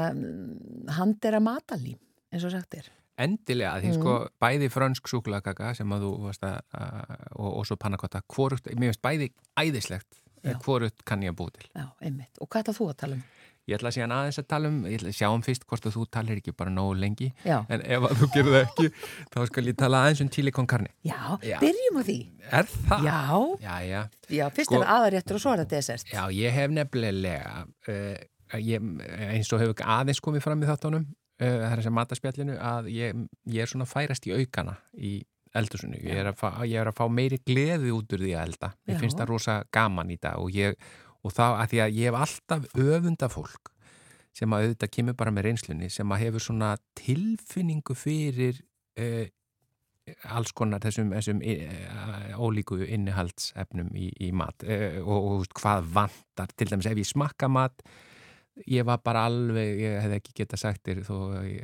handera 0.98 1.40
matalím, 1.42 1.98
eins 2.32 2.44
og 2.46 2.52
sagt 2.54 2.70
þér. 2.76 2.88
Endilega, 3.18 3.80
því 3.82 3.88
Mm. 3.90 3.96
sko 3.98 4.12
bæði 4.40 4.68
frönsk 4.70 5.08
súkulagaka 5.10 5.72
sem 5.74 5.90
að 5.90 6.04
þú 6.06 6.10
varst 6.22 6.44
að, 6.46 6.60
að 6.72 7.16
og, 7.34 7.48
og 7.58 7.66
svo 7.66 7.76
pannakotta, 7.76 8.22
hvorugt, 8.30 8.68
mér 8.78 8.92
finnst 8.92 9.02
bæði 9.02 9.32
æðislegt, 9.58 10.20
Já. 10.44 10.54
hvorugt 10.62 11.02
kann 11.04 11.22
ég 11.26 11.32
að 11.34 11.40
búi 11.40 11.50
til. 11.56 11.66
Já, 11.74 11.88
einmitt. 12.00 12.38
Og 12.40 12.46
hvað 12.48 12.62
ætlað 12.68 12.78
þú 12.78 12.88
að 12.92 12.96
tala 13.02 13.14
um? 13.18 13.24
Ég 13.68 13.76
ætla 13.76 13.90
síðan 13.92 14.12
aðeins 14.16 14.38
að 14.40 14.46
tala 14.48 14.68
um, 14.70 14.76
ég 14.86 14.94
ætla 14.96 15.10
að 15.10 15.16
sjá 15.18 15.28
um 15.34 15.42
fyrst 15.44 15.66
hvort 15.68 15.84
að 15.84 15.92
þú 15.98 16.04
talir 16.14 16.38
ekki 16.40 16.54
bara 16.56 16.70
nógu 16.72 16.94
lengi, 16.96 17.32
Já, 17.44 17.58
en 17.68 17.82
ef 17.84 18.06
að 18.06 18.14
þú 18.22 18.28
gerir 18.32 18.54
það 18.54 18.62
ekki, 18.62 18.86
þá 19.34 19.38
skal 19.50 19.64
ég 19.68 19.76
tala 19.76 20.00
aðeins 20.06 20.22
um 20.22 20.66
carne. 20.66 20.88
já, 21.04 21.18
Já. 21.42 21.58
byrjum 21.60 21.98
á 21.98 22.02
því. 22.06 22.18
Er 22.52 22.64
það? 22.64 23.04
Já, 23.04 23.18
Já, 23.66 23.74
já. 23.84 24.00
já, 24.30 24.48
fyrst 24.54 24.70
Sko- 24.70 24.78
er 24.80 24.86
það 24.86 24.94
aðaréttur 24.94 25.34
og 25.34 25.40
svo 25.42 25.52
er 25.52 25.58
það 25.64 25.68
desert. 25.74 26.06
Já, 26.14 26.22
ég 26.32 26.50
hef 26.52 26.70
nefnilega, 26.70 27.66
uh, 27.88 28.16
ég, 28.56 28.84
eins 29.28 29.50
og 29.52 29.62
hefur 29.62 29.82
aðeins 29.96 30.22
komið 30.24 30.44
fram 30.44 30.62
í 30.62 30.68
þáttunum, 30.68 31.08
uh, 31.40 31.56
það 31.64 31.74
er 31.74 31.82
sem 31.86 31.98
mataspjallinu, 31.98 32.60
að 32.60 32.92
ég, 32.94 33.26
ég 33.52 33.64
er 33.64 33.72
svona 33.72 33.88
að 33.88 33.94
færast 33.94 34.28
í 34.28 34.36
aukana 34.36 34.78
í 34.96 35.18
eldursunni. 35.56 36.00
Ég 36.04 36.20
er, 36.22 36.30
að 36.30 36.40
fá, 36.42 36.48
ég 36.68 36.76
er 36.80 36.90
að 36.90 36.98
fá 36.98 37.06
meiri 37.12 37.40
gleði 37.46 37.92
út 37.94 38.12
úr 38.12 38.24
því 38.24 38.34
að 38.36 38.46
elda. 38.50 38.72
Ég 38.90 39.00
finnst 39.00 39.18
það 39.20 39.30
rosa 39.32 39.58
gaman 39.74 40.12
í 40.12 40.18
dag 40.20 40.40
og, 40.42 40.52
ég, 40.54 40.76
og 41.24 41.34
þá 41.34 41.44
að 41.48 41.66
því 41.72 41.82
að 41.84 41.98
ég 41.98 42.10
hef 42.10 42.20
alltaf 42.22 42.68
öfunda 42.84 43.30
fólk 43.32 43.72
sem 44.38 44.54
að 44.54 44.66
auðvitað 44.66 44.92
kemur 44.94 45.16
bara 45.18 45.32
með 45.34 45.48
reynslunni 45.48 45.88
sem 45.90 46.14
að 46.14 46.22
hefur 46.26 46.44
svona 46.44 46.74
tilfinningu 46.98 47.96
fyrir 47.98 48.60
uh, 49.00 49.26
alls 50.34 50.52
konar 50.56 50.82
þessum, 50.84 51.10
þessum 51.16 51.40
uh, 51.42 52.36
ólíku 52.38 52.78
innihaldsefnum 52.84 53.90
í, 53.98 54.10
í 54.28 54.30
mat 54.36 54.64
uh, 54.66 55.00
og, 55.02 55.30
og 55.32 55.58
hvað 55.58 55.90
vantar 55.96 56.54
til 56.54 56.68
dæmis 56.70 56.88
ef 56.90 57.00
ég 57.00 57.08
smakka 57.08 57.50
mat 57.50 57.82
ég 58.66 58.84
var 58.88 58.98
bara 59.04 59.26
alveg, 59.28 59.78
ég 59.80 60.00
hef 60.02 60.16
ekki 60.18 60.34
geta 60.42 60.56
sagt 60.60 60.82
þér 60.88 61.04
þó 61.06 61.16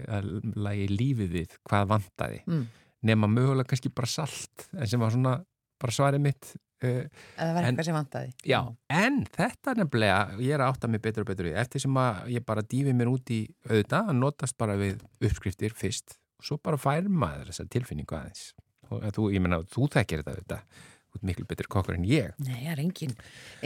að 0.08 0.28
lagi 0.56 0.86
lífið 0.92 1.32
við 1.40 1.56
hvað 1.68 1.88
vantaði 1.94 2.42
Mm. 2.46 2.66
nema 3.04 3.26
mögulega 3.28 3.68
kannski 3.68 3.90
bara 3.94 4.06
salt 4.08 4.68
en 4.78 4.86
sem 4.86 5.00
var 5.00 5.10
svona 5.12 5.34
bara 5.80 5.92
svarið 5.92 6.20
mitt 6.24 6.54
uh, 6.84 6.88
Eða 6.88 7.08
það 7.36 7.54
var 7.54 7.62
En- 7.64 7.68
eitthvað 7.74 7.84
sem 7.84 7.94
vantaði. 7.98 8.32
Já, 8.46 8.60
en 8.90 9.24
þetta 9.34 9.74
nefnilega, 9.76 10.38
ég 10.40 10.54
er 10.54 10.60
að 10.64 10.72
átta 10.74 10.88
mig 10.88 11.00
betur 11.02 11.24
og 11.24 11.30
betur 11.32 11.48
í, 11.50 11.54
eftir 11.56 11.80
sem 11.80 11.94
að 12.00 12.28
ég 12.34 12.44
bara 12.46 12.62
dýfi 12.62 12.92
mér 12.96 13.08
út 13.12 13.30
í 13.34 13.40
auðvitað, 13.68 14.08
að 14.12 14.18
notast 14.20 14.56
bara 14.60 14.76
við 14.76 15.00
uppskriftir 15.24 15.72
fyrst 15.76 16.16
og 16.38 16.44
svo 16.48 16.58
bara 16.62 16.76
fær 16.80 17.08
maður 17.08 17.50
þessa 17.52 17.66
tilfinningu 17.72 18.16
aðeins. 18.16 18.52
Og 18.90 19.00
að 19.02 19.14
þú, 19.16 19.28
ég 19.32 19.40
menna, 19.40 19.62
þú 19.64 19.88
þekkir 19.94 20.20
þetta 20.22 20.34
auðvitað, 20.34 20.82
ert 21.18 21.26
miklu 21.30 21.46
betur 21.50 21.68
kokkur 21.70 21.96
en 21.98 22.04
ég. 22.08 22.32
Nei, 22.44 22.60
það 22.64 22.70
er 22.74 22.82
engin, 22.84 23.14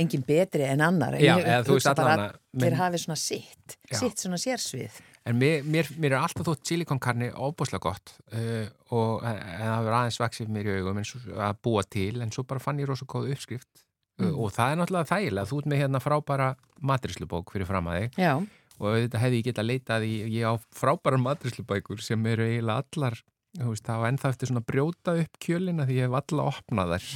engin 0.05 0.25
betri 0.29 0.67
en 0.69 0.81
annar. 0.85 1.17
En 1.19 1.25
Já, 1.25 1.35
ég 1.39 1.47
eða 1.49 1.67
þú 1.69 1.77
veist 1.79 1.91
allan 1.93 2.13
að 2.15 2.25
að- 2.29 2.63
Þeir 2.65 2.77
hafi 2.81 2.99
svona 3.05 3.17
sitt, 3.21 3.77
Já. 3.91 3.99
sitt 4.01 4.17
svona 4.23 4.39
sérsvið. 4.41 5.01
En 5.29 5.37
mér, 5.37 5.63
mér, 5.65 5.91
mér 6.01 6.15
er 6.17 6.23
alltaf 6.23 6.47
þótt 6.47 6.65
silikonkarni 6.71 7.29
óbúslega 7.37 7.83
gott 7.85 8.15
uh, 8.33 8.65
og 8.97 9.25
en 9.29 9.37
það 9.61 9.83
verður 9.85 9.97
aðeins 9.99 10.21
vaksið 10.23 10.49
mér 10.55 10.71
í 10.71 10.77
augum 10.79 11.03
svo, 11.05 11.21
að 11.37 11.59
búa 11.67 11.83
til 11.85 12.23
en 12.25 12.33
svo 12.33 12.45
bara 12.49 12.63
fann 12.65 12.79
ég 12.81 12.89
rosa 12.89 13.05
góð 13.05 13.35
uppskrift 13.35 13.69
uh, 14.23 14.31
og 14.33 14.55
það 14.57 14.73
er 14.73 14.81
náttúrulega 14.81 15.11
þægilega, 15.11 15.51
þú 15.51 15.59
ert 15.61 15.69
með 15.69 15.83
hérna 15.83 16.01
frábæra 16.01 16.49
matrislubók 16.81 17.53
fyrir 17.53 17.69
fram 17.69 17.91
að 17.93 17.99
þig 18.07 18.19
Já, 18.25 18.33
og 18.79 18.87
auðvitað 18.95 19.23
hefði 19.27 19.41
ég 19.43 19.47
getað 19.51 19.69
leitað 19.69 20.07
í, 20.09 20.15
ég 20.39 20.49
á 20.49 20.55
frábæra 20.81 21.21
maturislubækur 21.21 22.01
sem 22.09 22.27
eru 22.33 22.47
eiginlega 22.49 22.87
allar, 22.87 23.21
veist, 23.57 23.85
það 23.89 24.01
var 24.03 24.13
ennþá 24.13 24.29
eftir 24.35 24.49
svona 24.53 24.65
brjóta 24.69 25.15
upp 25.23 25.39
kjölina 25.43 25.87
því 25.89 25.95
ég 25.99 26.09
hef 26.09 26.17
alla 26.21 26.49
opnað 26.53 26.95
þær. 26.95 27.11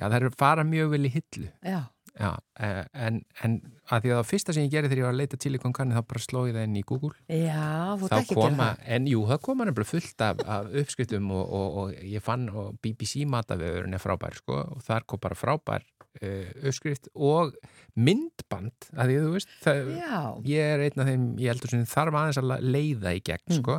Já, 0.00 0.04
það 0.08 0.18
eru 0.22 0.30
fara 0.38 0.64
mjög 0.64 0.90
vel 0.96 1.04
í 1.06 1.14
hillu. 1.16 1.50
já, 1.62 1.80
Já, 2.20 2.32
eh, 2.58 2.84
en, 3.06 3.20
en 3.46 3.52
að 3.88 4.02
því 4.02 4.10
að 4.10 4.16
það 4.18 4.26
fyrsta 4.28 4.52
sem 4.52 4.64
ég 4.66 4.72
gerði 4.72 4.88
þegar 4.90 4.98
ég 4.98 5.06
var 5.06 5.12
að 5.14 5.20
leita 5.20 5.38
tílikonkarni 5.40 5.94
þá 5.94 6.00
bara 6.10 6.22
sló 6.24 6.40
ég 6.48 6.56
það 6.56 6.64
inn 6.66 6.74
í 6.80 6.82
Google. 6.84 7.12
já, 7.30 7.96
Þá 8.02 8.34
koma, 8.34 8.66
en 8.84 9.06
jú, 9.06 9.20
það 9.30 9.40
koma 9.46 9.64
nefnilega 9.68 9.88
fullt 9.92 10.24
af, 10.26 10.42
af 10.44 10.66
uppskriftum 10.82 11.30
og, 11.30 11.44
og, 11.54 11.78
og 11.84 12.02
ég 12.02 12.20
fann 12.26 12.48
BBC 12.82 13.22
matavegurinn 13.30 13.94
er 13.94 14.02
frábær, 14.02 14.36
sko, 14.42 14.58
og 14.74 14.82
þar 14.84 15.06
kom 15.06 15.22
bara 15.22 15.38
frábær 15.38 15.86
uh, 15.86 16.50
uppskrift 16.66 17.08
og 17.14 17.54
myndband, 17.96 18.90
að 18.98 19.12
því 19.12 19.16
að 19.20 19.24
þú 19.28 19.32
veist, 19.38 19.54
það, 19.64 19.80
Já, 20.00 20.20
ég 20.50 20.70
er 20.74 20.84
einn 20.88 21.02
af 21.04 21.10
þeim 21.10 21.26
ég 21.40 21.52
heldur 21.54 21.72
sem 21.76 21.86
þarf 21.94 22.18
aðeins 22.20 22.40
að 22.42 22.54
leiða 22.74 23.14
í 23.16 23.22
gegn 23.30 23.46
Mm. 23.54 23.58
sko 23.62 23.78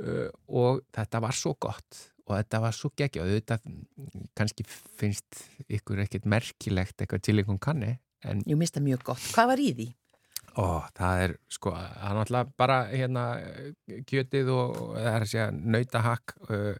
uh, 0.00 0.28
og 0.48 0.82
þetta 0.96 1.20
var 1.22 1.36
svo 1.36 1.54
gott 1.60 2.06
og 2.30 2.36
þetta 2.36 2.60
var 2.62 2.72
svo 2.76 2.90
geggja 2.96 3.22
og 3.24 3.30
þetta 3.32 3.58
kannski 4.38 4.64
finnst 5.00 5.40
ykkur 5.68 6.04
ekkert 6.04 6.28
merkilegt 6.30 7.00
eitthvað 7.02 7.24
til 7.26 7.38
einhvern 7.40 7.58
kanni 7.62 7.94
en 8.24 8.42
jú 8.46 8.56
mista 8.60 8.80
mjög 8.84 9.02
gott. 9.12 9.24
Hvað 9.34 9.46
var 9.54 9.62
í 9.64 9.70
því? 9.78 9.88
ó, 10.58 10.82
það 10.98 11.20
er 11.24 11.32
sko, 11.52 11.70
það 11.72 12.08
er 12.10 12.16
náttúrulega 12.18 12.52
bara 12.58 12.76
hérna 12.90 13.24
kjötið 14.10 14.48
og 14.52 14.72
það 14.96 15.08
er 15.14 15.24
að 15.24 15.30
segja 15.30 15.46
nautahakk 15.54 16.34
uh, 16.50 16.74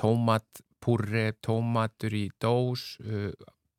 tómat, 0.00 0.62
púrri, 0.82 1.26
tómatur 1.44 2.14
í 2.18 2.24
dós, 2.42 2.96
uh, 3.04 3.30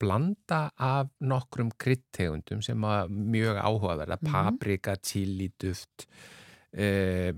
blanda 0.02 0.64
af 0.82 1.12
nokkrum 1.22 1.70
kryddtegundum 1.78 2.64
sem 2.66 2.82
að 2.88 3.12
mjög 3.36 3.60
áhugaverða, 3.62 4.18
Mhm. 4.22 4.32
paprika, 4.32 4.96
chili, 4.98 5.52
duft, 5.60 6.08
uh, 6.78 7.32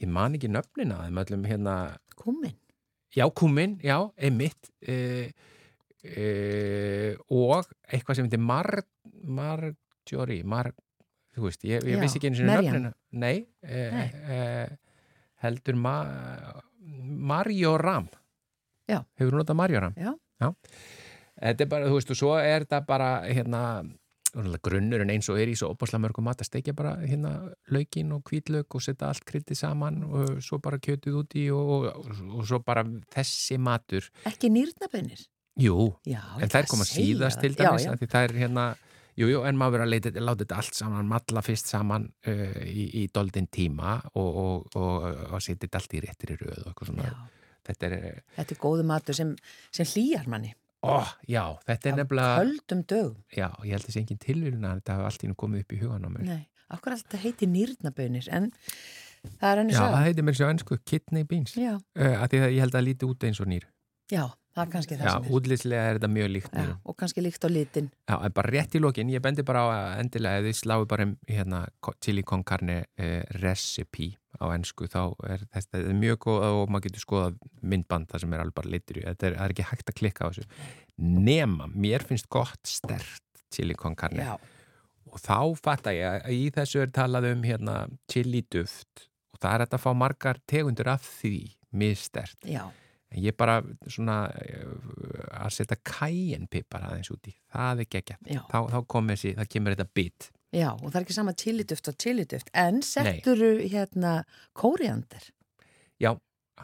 ég 0.00 0.08
man 0.12 0.34
ekki 0.38 0.48
nöfnina 0.52 1.00
þeim 1.06 1.20
öllum 1.24 1.44
hérna, 1.48 1.74
Kúmin. 2.18 2.54
já, 3.16 3.24
kúmin, 3.30 3.78
já, 3.82 3.96
einmitt, 4.18 4.70
uh, 4.88 5.28
uh, 6.04 7.12
og 7.30 7.66
eitthvað 7.88 8.18
sem 8.18 8.28
heitir 8.28 8.42
mar, 8.42 8.68
marjorie, 9.24 10.44
mar, 10.44 10.70
þú 11.34 11.46
veist, 11.48 11.64
ég, 11.66 11.82
ég 11.86 11.96
Já, 11.96 12.02
vissi 12.02 12.18
ekki 12.20 12.32
sinni 12.34 12.50
Maryam. 12.50 12.74
nöfnina. 12.74 12.92
Nei, 13.12 13.46
uh, 13.64 13.98
Nei. 13.98 14.78
Heldur 15.42 15.76
ma 15.78 15.94
Marjoram. 17.28 18.08
Já. 18.88 19.02
Hefur 19.20 19.34
þú 19.34 19.40
notað 19.42 19.58
Marjoram? 19.60 19.94
Já. 19.98 20.14
Þetta 21.38 21.62
er 21.64 21.68
bara, 21.70 21.86
þú 21.90 21.98
veist, 21.98 22.10
og 22.14 22.18
svo 22.18 22.32
er 22.40 22.64
þetta 22.64 22.80
bara, 22.88 23.10
hérna, 23.30 23.62
grunnurinn 24.64 25.10
eins 25.14 25.28
og 25.32 25.40
er 25.40 25.50
í 25.50 25.56
svo 25.58 25.72
opaslega 25.74 26.04
mörgum 26.06 26.28
mat 26.28 26.42
að 26.42 26.50
steikja 26.50 26.74
bara 26.78 26.96
hérna 27.02 27.32
laukin 27.74 28.12
og 28.16 28.22
hvítlauk 28.28 28.78
og 28.78 28.84
setja 28.84 29.10
allt 29.10 29.24
kryttið 29.28 29.60
saman 29.62 30.02
og 30.06 30.38
svo 30.44 30.60
bara 30.62 30.80
kjötið 30.82 31.18
út 31.22 31.38
í 31.38 31.48
og, 31.54 31.88
og, 31.88 32.12
og 32.38 32.44
svo 32.48 32.62
bara 32.64 32.84
þessi 33.14 33.58
matur. 33.58 34.06
Ekki 34.28 34.52
nýrnabönir. 34.54 35.26
Jú, 35.58 35.88
Já, 36.06 36.20
en 36.38 36.50
þær 36.52 36.68
koma 36.70 36.84
síðast 36.86 37.40
til 37.42 37.56
dæmis 37.58 37.82
Já, 37.88 37.90
já. 37.90 38.06
það 38.06 38.28
er 38.28 38.36
hérna 38.44 38.66
Jú, 39.18 39.26
jú, 39.32 39.40
en 39.42 39.56
maður 39.58 39.80
verður 39.80 40.12
að 40.12 40.20
láta 40.22 40.44
þetta 40.44 40.58
allt 40.60 40.76
saman, 40.78 41.08
matla 41.10 41.40
fyrst 41.42 41.72
saman 41.72 42.04
uh, 42.30 42.60
í, 42.62 42.84
í 43.00 43.08
doldin 43.10 43.48
tíma 43.50 43.96
og, 44.12 44.28
og, 44.28 44.76
og, 44.78 45.06
og 45.32 45.42
setja 45.42 45.64
þetta 45.64 45.80
allt 45.80 45.96
í 45.98 46.02
réttir 46.04 46.32
í 46.36 46.38
röð 46.38 46.60
og 46.60 46.68
eitthvað 46.70 46.92
svona. 46.92 47.08
Þetta 47.66 47.88
er, 47.88 48.20
Þetta 48.36 48.54
er 48.54 48.60
góðu 48.62 48.84
matur 48.86 49.18
sem, 49.18 49.32
sem 49.74 49.88
hlýjar 49.90 50.30
manni. 50.30 50.52
Ó, 50.86 51.02
já, 51.28 51.42
þetta 51.66 51.88
er 51.90 51.96
nefnilega, 51.98 52.36
Köldum 52.42 52.82
dögum. 52.86 53.16
já, 53.34 53.48
ég 53.64 53.72
held 53.74 53.86
þessi 53.88 54.00
engin 54.02 54.18
tilvílun 54.22 54.64
að 54.68 54.80
þetta 54.80 54.94
hafa 54.98 55.08
allt 55.10 55.24
í 55.24 55.28
nú 55.30 55.34
komið 55.34 55.64
upp 55.64 55.72
í 55.72 55.80
hugan 55.82 56.06
á 56.06 56.10
mér. 56.14 56.24
Nei, 56.28 56.42
okkur 56.76 56.92
alltaf 56.96 57.20
heiti 57.24 57.46
nýrnabönir, 57.50 58.28
en 58.30 58.50
það 59.40 59.48
er 59.52 59.62
henni 59.62 59.72
Já, 59.74 59.78
svo. 59.80 59.88
það 59.96 60.04
heitir 60.08 60.24
mér 60.28 60.38
svo 60.38 60.50
ennsku 60.52 60.78
kidney 60.86 61.24
beans, 61.24 61.56
Já, 61.58 61.74
uh, 61.74 62.14
að 62.22 62.28
því 62.30 62.42
að 62.44 62.52
ég 62.54 62.60
held 62.62 62.74
að 62.74 62.78
það 62.78 62.86
líti 62.90 63.08
út 63.10 63.24
eins 63.28 63.40
og 63.42 63.50
nýr. 63.50 63.66
já, 64.12 64.24
það 64.58 64.64
er 64.66 64.72
kannski 64.74 64.96
það 64.98 65.06
Já, 65.08 65.12
sem 65.14 65.24
er. 65.28 65.34
útlýslega 65.38 65.86
er 65.88 65.98
þetta 66.00 66.10
mjög 66.18 66.30
líkt 66.34 66.56
Já, 66.58 66.66
og 66.84 66.96
kannski 67.00 67.22
líkt 67.24 67.46
á 67.46 67.50
litin. 67.54 67.90
Já, 68.10 68.14
en 68.26 68.34
bara 68.36 68.52
rétt 68.54 68.74
í 68.74 68.82
lokin, 68.82 69.12
ég 69.14 69.22
bendi 69.24 69.44
bara 69.46 69.62
á 69.62 69.66
að 69.72 70.00
endilega 70.02 70.42
ef 70.42 70.48
þið 70.50 70.58
sláu 70.60 70.86
bara 70.90 71.06
um 71.08 71.14
hérna, 71.30 71.60
ko- 71.80 71.94
chili 72.04 72.22
con 72.26 72.42
carne 72.44 72.78
eh, 72.98 73.22
recipe 73.42 74.10
á 74.38 74.46
ennsku, 74.54 74.86
þá 74.90 75.00
er 75.30 75.46
þetta 75.54 75.80
er 75.80 75.96
mjög 75.98 76.18
góð 76.26 76.44
og 76.50 76.68
maður 76.70 76.88
getur 76.90 77.02
skoðað 77.06 77.38
myndband 77.62 78.10
það 78.12 78.20
sem 78.26 78.34
er 78.36 78.42
alveg 78.44 78.54
bara 78.60 78.70
litur 78.74 79.00
í, 79.00 79.06
þetta 79.08 79.26
er, 79.30 79.38
er 79.46 79.54
ekki 79.56 79.66
hægt 79.70 79.88
að 79.90 79.98
klikka 80.02 80.26
á 80.26 80.30
þessu. 80.30 80.44
Nema, 80.98 81.66
mér 81.74 82.04
finnst 82.06 82.28
gott 82.30 82.66
stert 82.68 83.22
chili 83.54 83.74
con 83.78 83.96
carne 83.98 84.22
Já, 84.26 84.34
og 85.08 85.20
þá 85.24 85.38
fatta 85.58 85.94
ég 85.96 86.18
að 86.26 86.34
í 86.36 86.50
þessu 86.54 86.82
er 86.84 86.90
talað 86.94 87.30
um 87.32 87.42
hérna 87.46 87.76
chili 88.12 88.42
duft 88.52 89.06
og 89.32 89.40
það 89.42 89.54
er 89.54 89.64
að 89.68 89.82
fá 89.86 89.90
margar 89.96 90.40
tegundur 90.50 90.90
af 90.92 91.06
því 91.22 91.34
mistert. 91.72 92.36
já, 92.44 92.64
ég 93.16 93.36
bara 93.38 93.58
svona 93.88 94.18
eh, 94.42 94.64
að 95.38 95.54
setja 95.56 95.78
kæjenpipar 95.86 96.88
aðeins 96.90 97.12
út 97.14 97.30
í, 97.30 97.34
það 97.54 97.84
er 97.84 97.90
geggjart. 97.96 98.32
Þá, 98.50 98.58
þá 98.74 98.78
kom 98.94 99.14
þessi, 99.14 99.34
það 99.38 99.50
kemur 99.54 99.76
þetta 99.76 99.96
bit. 100.00 100.28
Já, 100.54 100.68
og 100.72 100.86
það 100.88 100.98
er 100.98 101.04
ekki 101.04 101.16
sama 101.16 101.36
chiliduft 101.36 101.90
og 101.90 101.96
chiliduft, 102.00 102.50
en 102.56 102.82
setturu 102.84 103.54
hérna 103.64 104.12
kóriander. 104.56 105.30
Já, 106.00 106.14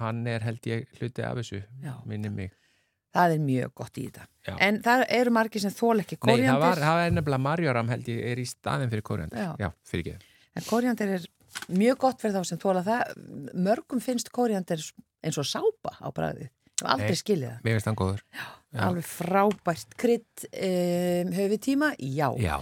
hann 0.01 0.23
er 0.31 0.45
held 0.47 0.69
ég 0.69 0.87
hluti 0.99 1.25
af 1.25 1.41
þessu, 1.41 1.65
minni 2.09 2.33
mig. 2.33 2.55
Það 3.15 3.37
er 3.37 3.43
mjög 3.45 3.75
gott 3.79 3.99
í 4.01 4.05
þetta. 4.09 4.25
Já. 4.43 4.55
En 4.67 4.79
það 4.83 5.05
eru 5.15 5.33
margir 5.37 5.63
sem 5.63 5.71
þól 5.71 6.01
ekki 6.03 6.17
Nei, 6.27 6.41
það, 6.43 6.57
var, 6.65 6.81
það 6.83 7.03
er 7.05 7.13
nefnilega 7.15 7.45
Marjoram 7.45 7.93
held 7.93 8.09
ég 8.11 8.25
er 8.33 8.41
í 8.43 8.47
staðin 8.49 8.91
fyrir 8.91 9.05
kóriandur. 9.07 9.39
Já. 9.39 9.53
Já, 9.63 9.69
fyrir 9.87 10.09
ekki. 10.09 10.33
En 10.55 10.67
kóriander 10.67 11.13
er 11.15 11.29
mjög 11.69 12.01
gott 12.07 12.21
fyrir 12.23 12.37
þá 12.37 12.51
sem 12.51 12.61
þóla 12.63 12.85
það. 12.87 13.15
Mörgum 13.67 14.03
finnst 14.05 14.31
kóriander 14.35 14.83
eins 15.25 15.41
og 15.41 15.49
sápa 15.49 15.97
á 15.99 16.09
bræðið. 16.15 16.51
Hef 16.75 16.89
aldrei 16.91 17.19
skilið 17.19 17.49
það. 17.49 17.61
Mér 17.65 17.77
finnst 17.77 17.91
hann 17.91 17.99
góður. 17.99 18.25
Já. 18.35 18.47
Alveg 18.89 19.07
frábært 19.07 19.95
krydd 20.01 20.47
um, 20.51 21.31
höfum 21.37 21.53
við 21.55 21.61
tíma? 21.69 21.93
Já. 22.03 22.29
Já. 22.43 22.57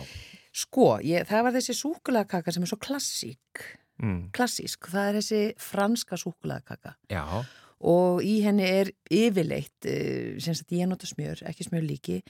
Sko, 0.53 0.99
ég, 1.01 1.24
það 1.30 1.47
var 1.47 1.57
þessi 1.57 1.76
súkulagakaka 1.78 2.53
sem 2.53 2.66
er 2.66 2.68
svo 2.68 2.78
klassík. 2.82 3.64
Mm. 4.03 4.26
Klassísk. 4.36 4.90
Það 4.93 5.09
er 5.09 5.18
þessi 5.20 5.43
franska 5.70 6.20
súkulagakaka. 6.20 6.97
Já. 7.12 7.24
og 7.82 8.20
í 8.22 8.36
henni 8.45 8.62
er 8.62 8.93
yfirleitt 9.11 9.88
uh, 9.90 10.36
sem 10.38 10.55
sagt 10.55 10.70
ég 10.76 10.86
nota 10.86 11.09
smjör, 11.09 11.40
ekki 11.51 11.66
smjör 11.66 11.82
líki 11.82 12.20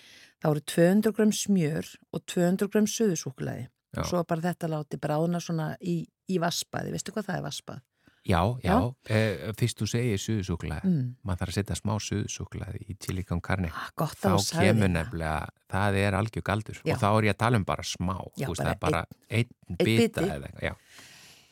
þá 0.40 0.46
eru 0.54 0.62
200 0.72 1.12
gram 1.18 1.34
smjör 1.36 1.90
og 2.08 2.22
200 2.24 2.70
gram 2.72 2.88
suðusúkulaði 2.88 3.66
Já. 3.66 4.00
og 4.00 4.08
svo 4.08 4.22
bara 4.24 4.46
þetta 4.46 4.70
láti 4.72 5.00
bráðna 5.02 5.42
svona 5.44 5.74
í, 5.84 6.06
í 6.30 6.38
vaspaði, 6.42 6.92
veistu 6.94 7.12
hvað 7.14 7.26
það 7.30 7.36
er 7.40 7.46
vaspað? 7.48 7.80
Já, 8.22 8.38
já. 8.62 8.70
Já. 8.70 8.94
Eh, 9.10 9.52
fyrst 9.58 9.80
þú 9.82 9.86
segir 9.90 10.20
suðusúkulega, 10.22 10.84
Mm. 10.86 11.16
maður 11.26 11.38
þarf 11.40 11.50
að 11.50 11.56
setja 11.58 11.74
smá 11.74 11.94
suðusúkulega 11.98 12.78
í 12.86 13.40
carne. 13.42 13.70
Ah, 13.74 13.90
Þá 13.98 14.60
kemur 14.60 14.88
nefnilega, 14.88 15.48
það 15.68 15.96
er 15.96 16.12
algjör 16.14 16.42
galdur 16.42 16.78
Já. 16.84 16.94
og 16.94 17.00
þá 17.00 17.08
er 17.18 17.22
ég 17.26 17.34
að 17.34 17.38
tala 17.38 17.56
um 17.56 17.64
bara 17.64 17.82
smá, 17.82 18.30
Já, 18.38 18.46
veist, 18.46 18.58
bara 18.62 18.68
það 18.68 18.70
er 18.70 18.78
bara 18.78 19.06
einn, 19.28 19.48
einn 19.70 19.76
bita 19.84 20.20
biti. 20.20 20.30
eða. 20.30 20.76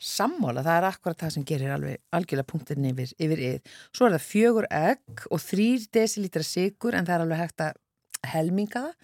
Sammála, 0.01 0.63
það 0.65 0.77
er 0.79 0.87
akkurat 0.89 1.17
það 1.21 1.31
sem 1.35 1.43
gerir 1.45 1.73
alveg 1.75 1.97
algjörlega 2.11 2.47
punktin 2.49 2.85
yfir, 2.89 3.11
yfir 3.21 3.37
yfir. 3.37 3.61
Svo 3.93 4.07
er 4.07 4.15
það 4.15 4.23
fjögur 4.25 4.65
egg 4.71 5.25
og 5.29 5.39
þrýr 5.43 5.83
desilítra 5.93 6.43
sigur 6.43 6.95
en 6.97 7.05
það 7.05 7.13
er 7.19 7.25
alveg 7.27 7.37
hægt 7.43 7.61
að 7.67 7.73
helminga 8.31 8.81
það. 8.87 8.95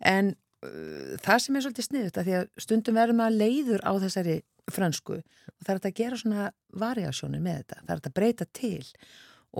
En 0.00 0.34
uh, 0.66 1.14
það 1.24 1.38
sem 1.46 1.56
er 1.56 1.64
svolítið 1.64 1.88
sniðut 1.88 2.18
að 2.20 2.28
því 2.28 2.36
að 2.40 2.50
stundum 2.66 2.98
verðum 3.00 3.22
að 3.24 3.38
leiður 3.40 3.86
á 3.88 3.92
þessari 4.04 4.36
frönsku 4.72 5.18
og 5.20 5.66
það 5.66 5.74
er 5.74 5.80
að 5.90 5.96
gera 6.00 6.16
svona 6.20 6.48
variasjónir 6.80 7.42
með 7.44 7.60
þetta. 7.62 7.80
Það 7.84 7.94
er 7.96 8.02
að 8.08 8.14
breyta 8.18 8.46
til 8.52 8.86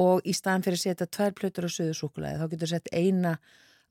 og 0.05 0.25
í 0.27 0.33
staðan 0.35 0.65
fyrir 0.67 0.79
að 0.81 0.85
setja 0.87 1.07
tvær 1.07 1.35
plötur 1.39 1.69
á 1.69 1.71
söðu 1.71 1.95
súkulæði 1.99 2.41
þá 2.41 2.49
getur 2.55 2.73
sett 2.73 2.89
eina 2.93 3.37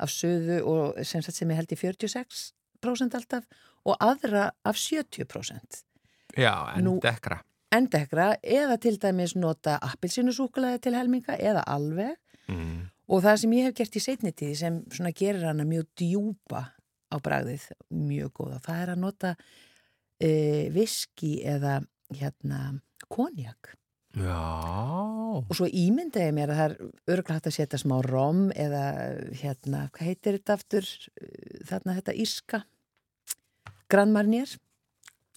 af 0.04 0.10
söðu 0.12 0.60
og 0.68 1.00
sem, 1.06 1.22
sem 1.22 1.50
ég 1.54 1.60
held 1.62 1.72
í 1.72 1.80
46% 1.80 3.18
alltaf 3.20 3.46
og 3.86 3.98
aðra 4.00 4.50
af 4.66 4.76
70%. 4.80 5.84
Já, 6.38 6.54
en 6.76 7.00
dekra. 7.04 7.42
endekra 7.74 8.36
eða 8.42 8.78
til 8.82 8.98
dæmis 9.02 9.36
nota 9.36 9.78
appilsinusúkulæði 9.82 10.82
til 10.82 10.96
helminga 10.98 11.38
eða 11.38 11.64
alveg 11.68 12.18
Mm. 12.44 12.90
og 13.08 13.22
það 13.24 13.38
sem 13.40 13.52
ég 13.56 13.64
hef 13.70 13.76
gert 13.78 13.94
í 13.96 14.02
seinni 14.04 14.32
tíði 14.36 14.56
sem 14.60 14.80
svona 14.92 15.14
gerir 15.16 15.46
hana 15.48 15.64
mjög 15.64 15.86
djúpa 15.96 16.74
á 17.08 17.16
bragðið, 17.24 17.70
mjög 17.88 18.34
góða 18.36 18.58
það 18.66 18.82
er 18.82 18.90
að 18.92 19.00
nota 19.00 19.32
e, 20.20 20.70
viski 20.74 21.40
eða 21.46 21.80
hérna 22.14 22.80
konjak 23.10 23.74
Já, 24.14 24.38
og 25.42 25.50
svo 25.58 25.66
ímynda 25.66 26.22
ég 26.22 26.36
mér 26.38 26.52
að 26.54 26.60
það 26.60 26.66
er 26.68 26.76
örgulega 27.16 27.38
hægt 27.40 27.48
að 27.50 27.56
setja 27.56 27.80
smá 27.82 27.96
rom 28.06 28.44
eða 28.54 28.84
hérna, 29.40 29.88
hvað 29.96 30.06
heitir 30.12 30.38
þetta 30.38 30.54
aftur 30.60 30.90
þarna 31.66 31.96
þetta 31.98 32.14
írska 32.22 32.60
grannmarnir 33.90 34.54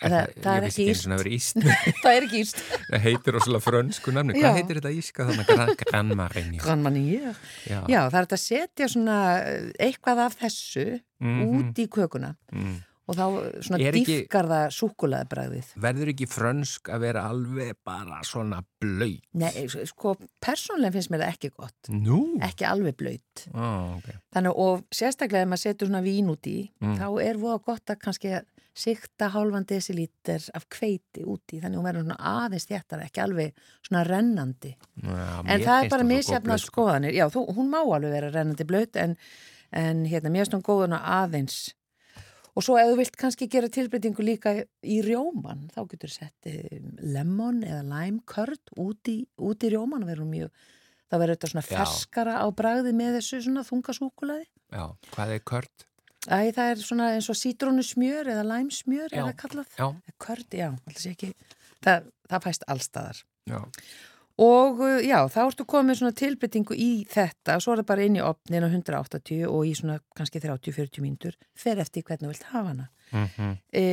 Er 0.04 0.12
það- 0.12 0.32
það 0.44 0.56
er 0.60 0.64
ekki 0.66 0.84
og 0.92 0.98
það 2.04 2.10
er 2.12 2.24
ekki 2.26 2.40
írst 2.42 2.58
Það 2.90 3.00
heitir 3.06 3.32
rosalega 3.32 3.64
frönsku 3.64 4.12
nafni. 4.12 4.34
Já. 4.36 4.42
Hvað 4.44 4.58
heitir 4.58 4.76
þetta 4.82 4.90
íska 4.92 5.24
þannig? 5.30 5.46
Gran, 5.48 5.70
Granmarinni. 5.80 6.58
grannmarnir 6.60 7.30
Já. 7.64 7.78
Já, 7.88 8.02
það 8.12 8.18
er 8.20 8.26
að 8.28 8.42
setja 8.42 8.88
svona 8.92 9.16
eh, 9.40 9.70
eitthvað 9.88 10.20
af 10.26 10.36
þessu 10.42 10.84
Mhm. 11.16 11.40
út 11.48 11.78
í 11.80 11.86
kökuna 11.88 12.34
Mm. 12.52 12.74
Og 13.08 13.14
þá 13.14 13.24
svona 13.62 13.78
ekki- 13.90 14.04
dýfkar 14.26 14.48
það 14.50 14.64
súkulaðibræðið. 14.76 15.68
Verður 15.84 16.08
ekki 16.12 16.26
frönsk 16.26 16.88
að 16.90 17.00
vera 17.06 17.22
alveg 17.30 17.76
bara 17.86 18.20
svona 18.26 18.62
blöyt? 18.82 19.22
Nei, 19.34 19.66
sko, 19.68 20.16
persónlega 20.42 20.92
finnst 20.96 21.10
mér 21.14 21.22
það 21.22 21.32
ekki 21.36 21.50
gott. 21.56 21.90
Nú? 21.90 22.18
Ekki 22.42 22.66
alveg 22.66 22.96
blöyt. 22.96 23.46
Ó, 23.54 23.96
ok. 23.98 24.10
Þannig 24.34 24.58
og 24.66 24.84
sérstaklega 24.90 25.42
ef 25.46 25.48
maður 25.52 25.64
setur 25.68 25.88
svona 25.88 26.02
vín 26.02 26.28
út 26.34 26.46
í, 26.50 26.70
Mm. 26.80 26.96
þá 26.98 27.22
er 27.22 27.34
voða 27.36 27.62
gott 27.64 27.86
að 27.86 27.98
kannski 28.02 28.32
að 28.40 28.44
sikta 28.76 29.30
hálfan 29.32 29.64
desilíter 29.64 30.50
af 30.54 30.66
kveiti 30.68 31.22
út 31.24 31.40
í, 31.54 31.60
þannig 31.62 31.78
hún 31.78 31.86
verður 31.86 32.04
svona 32.04 32.18
aðeins 32.18 32.66
þéttar, 32.68 33.04
ekki 33.06 33.22
alveg 33.22 33.52
svona 33.88 34.02
rennandi. 34.04 34.74
Já, 35.00 35.42
En 35.46 35.60
það 35.62 35.84
er 35.84 35.88
bara 35.88 36.02
misjafna 36.04 36.58
sko. 36.58 36.82
skoðanir. 36.84 37.14
Já, 37.14 37.30
þú, 37.30 37.54
hún 37.56 37.70
má 37.70 37.78
alveg 37.80 38.10
vera 38.12 38.30
rennandi 38.30 38.64
blöyt 38.66 38.96
en, 38.96 39.16
en 39.72 40.04
hérna, 40.04 40.28
mér 40.28 40.44
finnst 40.44 40.52
hún 40.58 40.62
góðuna 40.62 41.00
aðeins. 41.02 41.72
Og 42.56 42.64
svo 42.64 42.78
ef 42.80 42.88
þú 42.88 42.96
vilt 43.02 43.18
kannski 43.20 43.48
gera 43.52 43.68
tilbreytingu 43.68 44.24
líka 44.24 44.54
í 44.80 45.00
rjóman, 45.04 45.66
þá 45.74 45.82
getur 45.90 46.12
sett 46.12 46.48
eh, 46.48 46.78
lemon 47.04 47.60
eða 47.66 47.82
lime 47.84 48.22
curd 48.24 48.72
út 48.80 49.10
í, 49.12 49.18
út 49.36 49.66
í 49.66 49.72
rjóman 49.74 50.06
mjög, 50.06 50.48
þá 51.10 51.18
verður 51.20 51.34
þetta 51.36 51.50
svona 51.52 51.66
Já. 51.66 51.72
ferskara 51.74 52.38
á 52.40 52.46
bragði 52.56 52.94
með 52.96 53.18
þessu 53.18 53.42
svona 53.44 53.66
þungasúkulaði. 53.68 54.48
Já, 54.72 54.86
hvað 55.12 55.34
er 55.36 55.44
kört? 55.52 55.86
Æ, 56.26 56.50
það 56.56 56.70
er 56.72 56.80
svona 56.82 57.12
eins 57.14 57.28
og 57.30 57.38
sítrónusmjör 57.38 58.32
eða 58.32 58.48
læmsmjör 58.48 59.12
Já. 59.12 59.20
eða 59.20 59.36
kallað. 59.38 59.68
Já, 59.76 59.86
Körd, 60.18 60.48
já, 60.56 60.68
alltaf 60.72 61.02
sé 61.04 61.12
ekki, 61.12 61.32
það, 61.84 62.08
það 62.32 62.46
fæst 62.48 62.66
allstaðar. 62.72 63.20
já. 63.46 63.60
Og 64.38 64.80
uh, 64.84 64.98
já, 65.00 65.16
þá 65.32 65.38
ertu 65.46 65.64
komið 65.64 65.96
svona 66.02 66.12
tilbyttingu 66.12 66.76
í 66.76 66.90
þetta, 67.08 67.54
svo 67.62 67.72
er 67.72 67.80
það 67.80 67.86
bara 67.88 68.04
inn 68.04 68.18
í 68.18 68.24
opnin 68.24 68.66
á 68.66 68.68
180 68.68 69.46
og 69.48 69.62
í 69.64 69.72
svona 69.78 69.96
kannski 70.18 70.42
30-40 70.44 71.00
mínútur, 71.00 71.38
fer 71.56 71.80
eftir 71.80 72.04
hvernig 72.04 72.28
þú 72.28 72.32
vilt 72.34 72.48
hafa 72.50 72.68
hana. 72.74 72.88
Mhm. 73.12 73.54
E, 73.72 73.84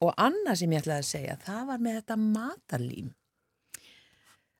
og 0.00 0.14
annað 0.16 0.56
sem 0.62 0.72
ég 0.72 0.80
ætlaði 0.80 1.04
að 1.04 1.10
segja, 1.10 1.36
það 1.44 1.66
var 1.68 1.82
með 1.84 1.98
þetta 2.00 2.16
matarlím. 2.22 3.10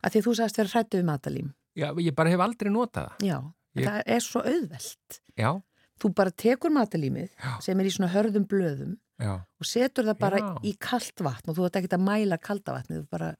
Að 0.05 0.13
því 0.15 0.23
þú 0.27 0.35
sagðist 0.37 0.61
vera 0.61 0.73
hrættu 0.75 1.01
við 1.01 1.09
matarlím. 1.09 1.49
Já, 1.79 1.89
ég 2.05 2.15
bara 2.17 2.33
hef 2.33 2.41
aldrei 2.45 2.71
notað 2.73 3.09
það. 3.09 3.27
Já, 3.31 3.39
Ég- 3.81 3.87
það 3.87 4.03
er 4.07 4.21
svo 4.27 4.41
auðvelt. 4.45 5.21
Já, 5.39 5.51
Þú 6.01 6.09
bara 6.17 6.31
tekur 6.33 6.71
matarlímið 6.73 7.29
Já. 7.37 7.61
sem 7.61 7.79
er 7.81 7.85
í 7.85 7.91
svona 7.93 8.09
hörðum 8.09 8.47
blöðum 8.49 8.95
já, 9.21 9.35
og 9.37 9.67
setur 9.69 10.07
það 10.09 10.19
bara 10.19 10.39
Já. 10.41 10.47
í 10.65 10.71
kalt 10.81 11.21
vatn 11.21 11.51
og 11.53 11.57
þú 11.59 11.67
ert 11.67 11.77
ekki 11.77 11.91
að 11.93 12.05
mæla 12.07 12.39
kalda 12.41 12.73
vatni, 12.73 12.97
þú 13.03 13.09
bara 13.11 13.37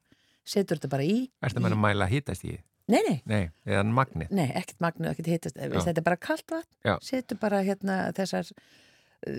setur 0.47 0.79
þetta 0.81 0.91
bara 0.93 1.07
í. 1.07 1.31
ertu 1.43 1.59
að 1.61 1.65
menna 1.67 1.77
að 1.79 1.85
mæla 1.87 2.07
hittast 2.11 2.45
í? 2.49 2.57
Nei, 2.91 3.01
nei, 3.07 3.19
Nei, 3.31 3.43
eða 3.71 3.85
magnið. 3.87 4.31
nei, 4.35 4.49
ekkert 4.59 4.81
magnu, 4.83 5.11
ekkert 5.13 5.29
hittast, 5.31 5.59
þetta 5.61 6.01
er 6.01 6.07
bara 6.07 6.17
kalt 6.19 6.51
vatn, 6.51 6.97
setur 7.07 7.39
bara 7.39 7.61
hérna 7.63 7.99
þessar 8.17 8.49
uh, 8.51 9.35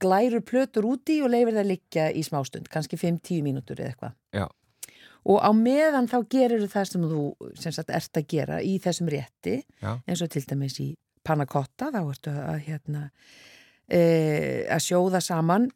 glærur 0.00 0.40
plötur 0.46 0.86
úti 0.88 1.18
og 1.22 1.28
leifir 1.34 1.58
það 1.58 1.68
liggja 1.74 2.06
í 2.16 2.22
smástund, 2.24 2.70
kannski 2.72 2.96
5-10 2.96 3.42
mínútur 3.44 3.82
eða 3.82 3.90
eitthvað. 3.92 4.14
Já. 4.32 4.46
Og 5.26 5.42
á 5.42 5.50
meðan 5.52 6.06
þá 6.08 6.16
gerir 6.30 6.64
það 6.70 6.84
sem 6.92 7.04
þú 7.10 7.22
sem 7.58 7.74
sagt 7.74 7.90
ert 7.90 8.16
að 8.20 8.28
gera 8.30 8.60
í 8.62 8.76
þessum 8.80 9.08
rétti, 9.12 9.58
Já. 9.82 9.96
eins 10.06 10.22
og 10.22 10.30
til 10.32 10.44
dæmis 10.46 10.78
í 10.80 10.92
panna 11.26 11.44
cotta, 11.50 11.90
þá 11.90 12.00
ertu 12.06 12.30
að 12.30 12.60
hérna 12.68 13.08
e, 13.90 14.00
að 14.70 14.84
sjóða 14.86 15.20
saman 15.20 15.66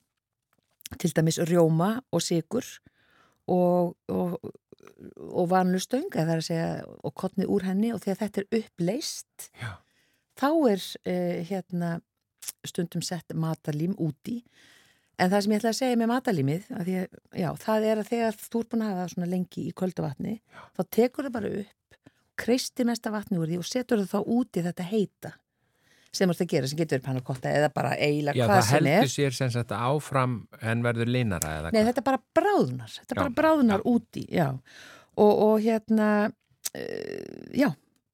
til 0.96 1.10
dæmis 1.14 1.40
rjóma 1.50 1.96
og 2.14 2.22
sigur 2.22 2.64
og, 3.48 3.94
og, 4.08 4.36
og 5.30 5.48
vanlustöng, 5.50 6.10
er 6.14 6.42
og 7.04 7.14
kottnið 7.14 7.52
úr 7.52 7.66
henni 7.68 7.92
og 7.94 8.02
þegar 8.04 8.20
þetta 8.24 8.42
er 8.42 8.60
uppleist 8.60 9.50
Já. 9.60 9.72
þá 10.40 10.50
er 10.72 10.84
e, 11.04 11.16
hérna 11.48 12.00
stundum 12.66 13.02
sett 13.02 13.34
matarlím 13.34 13.94
úti. 14.00 14.40
En 15.20 15.28
það 15.28 15.44
sem 15.44 15.52
ég 15.52 15.60
ætla 15.60 15.72
að 15.74 15.78
segja 15.80 15.98
með 16.00 16.10
því 16.86 16.94
að, 16.96 17.18
já, 17.36 17.50
það 17.60 17.86
er 17.90 18.00
að 18.00 18.08
þegar 18.08 18.38
þú 18.40 18.60
ert 18.62 18.70
búin 18.72 18.84
að 18.84 18.90
hafa 18.90 19.02
það 19.02 19.12
svona 19.14 19.30
lengi 19.34 19.66
í 19.66 19.74
köldu 19.76 20.04
vatni 20.04 20.34
þá 20.76 20.82
tekur 20.96 21.26
það 21.26 21.34
bara 21.36 21.52
upp 21.60 21.98
kreistir 22.40 22.88
mesta 22.88 23.12
vatni 23.12 23.40
úr 23.40 23.50
því 23.50 23.58
og 23.60 23.68
setur 23.68 24.00
það 24.00 24.14
þá 24.14 24.32
úti 24.38 24.64
þetta 24.64 24.86
heita 24.88 25.32
sem 26.12 26.30
ert 26.32 26.40
að 26.42 26.48
gera, 26.50 26.66
sem 26.70 26.78
getur 26.80 26.98
verið 26.98 27.06
pannakotta 27.06 27.50
eða 27.54 27.68
bara 27.74 27.92
eiginlega 27.96 28.38
Já, 28.40 28.46
hvað 28.48 28.56
það 28.56 28.66
sem 28.70 28.76
heldur 28.88 29.04
er 29.04 29.12
sér 29.14 29.36
sem 29.36 29.50
sagt 29.54 29.74
áfram 29.76 30.32
en 30.60 30.82
verður 30.82 31.10
linara 31.14 31.52
eða 31.60 31.70
Nei, 31.70 31.78
hvað? 31.82 31.90
þetta 31.92 32.04
bara 32.08 32.20
bráðnar, 32.40 32.90
þetta 32.96 33.14
Já, 33.14 33.20
bara 33.20 33.34
bráðnar 33.40 33.84
úti, 33.86 34.24
já. 34.34 34.48
Og, 35.20 35.32
og 35.46 35.54
hérna, 35.62 36.08
uh, 36.74 37.54
já, 37.54 37.68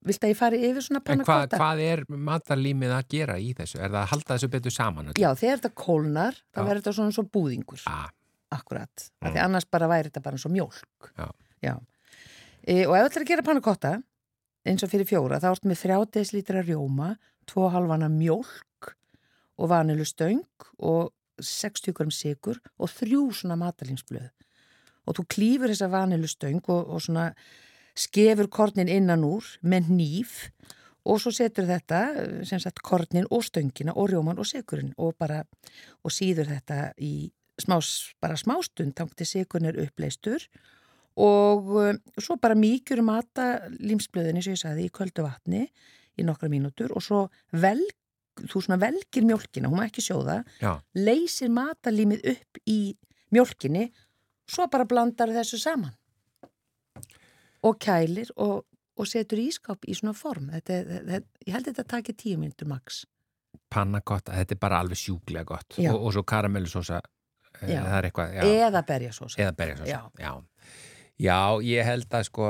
vilt 0.06 0.26
að 0.26 0.32
ég 0.34 0.38
fari 0.38 0.60
yfir 0.68 0.84
svona 0.86 1.00
En 1.00 1.06
hvað, 1.06 1.24
pannakotta? 1.24 1.60
hvað 1.62 1.82
er 1.86 2.04
matarlímið 2.28 2.92
að 2.98 3.08
gera 3.16 3.38
í 3.42 3.50
þessu? 3.56 3.80
Er 3.80 3.88
það 3.90 4.00
að 4.02 4.10
halda 4.12 4.34
þessu 4.36 4.50
betur 4.52 4.76
saman? 4.76 5.08
öllu? 5.12 5.22
Já, 5.24 5.30
þegar 5.40 5.62
þetta 5.62 5.72
kólnar, 5.86 6.38
þá 6.52 6.60
Já. 6.60 6.66
verður 6.68 6.82
þetta 6.84 6.96
svona 7.00 7.16
svo 7.16 7.24
búðingur, 7.36 7.82
Ah, 7.90 8.06
akkurat. 8.54 9.08
Mm. 9.24 9.32
Því 9.32 9.40
annars 9.48 9.66
bara 9.72 9.88
væri 9.90 10.10
þetta 10.12 10.22
bara 10.28 10.38
svo 10.38 10.52
mjólk. 10.52 11.10
Já. 11.64 11.74
E, 12.66 12.84
og 12.86 12.96
ef 12.98 13.06
þetta 13.08 13.18
er 13.20 13.24
að 13.24 13.30
gera 13.30 13.42
pannakotta, 13.46 13.90
eins 14.66 14.84
og 14.84 14.90
fyrir 14.92 15.08
fjóra, 15.08 15.40
þá 15.40 15.50
ertu 15.52 15.70
með 15.70 15.82
3 15.84 15.98
desilítra 16.16 16.62
rjóma, 16.64 17.14
2 17.50 17.68
halvana 17.74 18.08
mjólk 18.10 18.92
og 19.56 19.70
vanilu 19.70 20.04
stöng 20.06 20.42
og 20.78 21.12
60 21.40 21.94
gram 21.96 22.10
sigur 22.10 22.58
og 22.78 22.90
þrjú 22.90 23.28
svona 23.36 23.58
matalínsblöð. 23.60 24.32
Og 25.06 25.16
þú 25.16 25.24
klýfur 25.30 25.70
þessa 25.70 25.90
vanilu 25.92 26.28
stöng 26.28 26.64
og, 26.66 26.90
og 26.90 27.02
svona 27.04 27.30
skefur 27.96 28.50
kornin 28.52 28.90
innan 28.92 29.24
úr 29.24 29.46
með 29.62 29.92
nýf 29.92 30.34
og 31.06 31.20
svo 31.22 31.30
setur 31.30 31.68
þetta, 31.68 32.00
sem 32.44 32.60
sagt, 32.60 32.82
kornin 32.82 33.28
og 33.30 33.44
stöngina 33.46 33.94
og 33.94 34.10
rjóman 34.10 34.40
og 34.42 34.48
sigurinn 34.48 34.94
og 34.98 35.14
bara, 35.18 35.44
og 36.02 36.12
síður 36.12 36.50
þetta 36.50 36.90
í 36.98 37.30
smá, 37.62 37.78
bara 38.20 38.36
smástund, 38.36 38.96
þangt 38.98 39.16
til 39.20 39.28
sigurinn 39.30 39.70
er 39.70 39.78
uppleistur 39.86 40.42
og 40.42 40.74
uh, 41.16 41.92
svo 42.20 42.36
bara 42.42 42.56
mýkjur 42.58 43.00
mata 43.06 43.46
límsblöðinni 43.80 44.42
sem 44.44 44.56
ég 44.56 44.60
sagði 44.62 44.86
í 44.88 44.92
köldu 44.92 45.24
vatni 45.26 45.66
í 46.16 46.24
nokkra 46.24 46.48
mínútur 46.52 46.92
og 46.96 47.02
svo 47.04 47.22
vel, 47.52 47.80
þú 48.36 48.62
svona 48.64 48.78
velgir 48.80 49.24
mjólkina, 49.28 49.68
hún 49.68 49.80
má 49.80 49.86
ekki 49.88 50.04
sjóða, 50.04 50.42
já, 50.60 50.74
leysir 50.96 51.48
matalímið 51.52 52.24
upp 52.34 52.60
í 52.68 52.78
mjólkinni, 53.32 53.88
svo 54.48 54.68
bara 54.72 54.86
blandar 54.88 55.32
þessu 55.34 55.58
saman 55.60 55.92
og 57.66 57.78
kælir 57.82 58.28
og, 58.36 58.64
og 58.96 59.08
setur 59.10 59.40
í 59.42 59.48
ískáp 59.50 59.84
í 59.90 59.94
svona 59.96 60.14
form. 60.16 60.50
Þetta, 60.54 60.76
þetta, 60.86 61.18
ég 61.48 61.56
held 61.56 61.66
að 61.66 61.72
þetta 61.72 61.84
taki 61.96 62.14
tíu 62.14 62.38
mínútur 62.40 62.68
max. 62.70 63.04
pannakotta, 63.72 64.32
þetta 64.36 64.54
er 64.54 64.58
bara 64.62 64.78
alveg 64.84 65.00
sjúklega 65.00 65.44
gott. 65.48 65.74
Og, 65.82 65.96
og 66.06 66.12
svo 66.14 66.22
karamellusósa, 66.22 67.00
eh, 67.62 67.72
Já. 67.72 67.80
það 67.82 67.96
er 67.98 68.06
eitthvað, 68.10 68.34
já. 68.36 68.42
Eða 68.68 68.82
berjasósa. 68.86 69.40
Eða 69.42 69.54
berjasósa, 69.58 69.88
Já. 69.90 70.00
já. 70.22 70.32
Já, 71.22 71.38
ég 71.64 71.84
held 71.88 72.08
að 72.12 72.24
sko, 72.28 72.48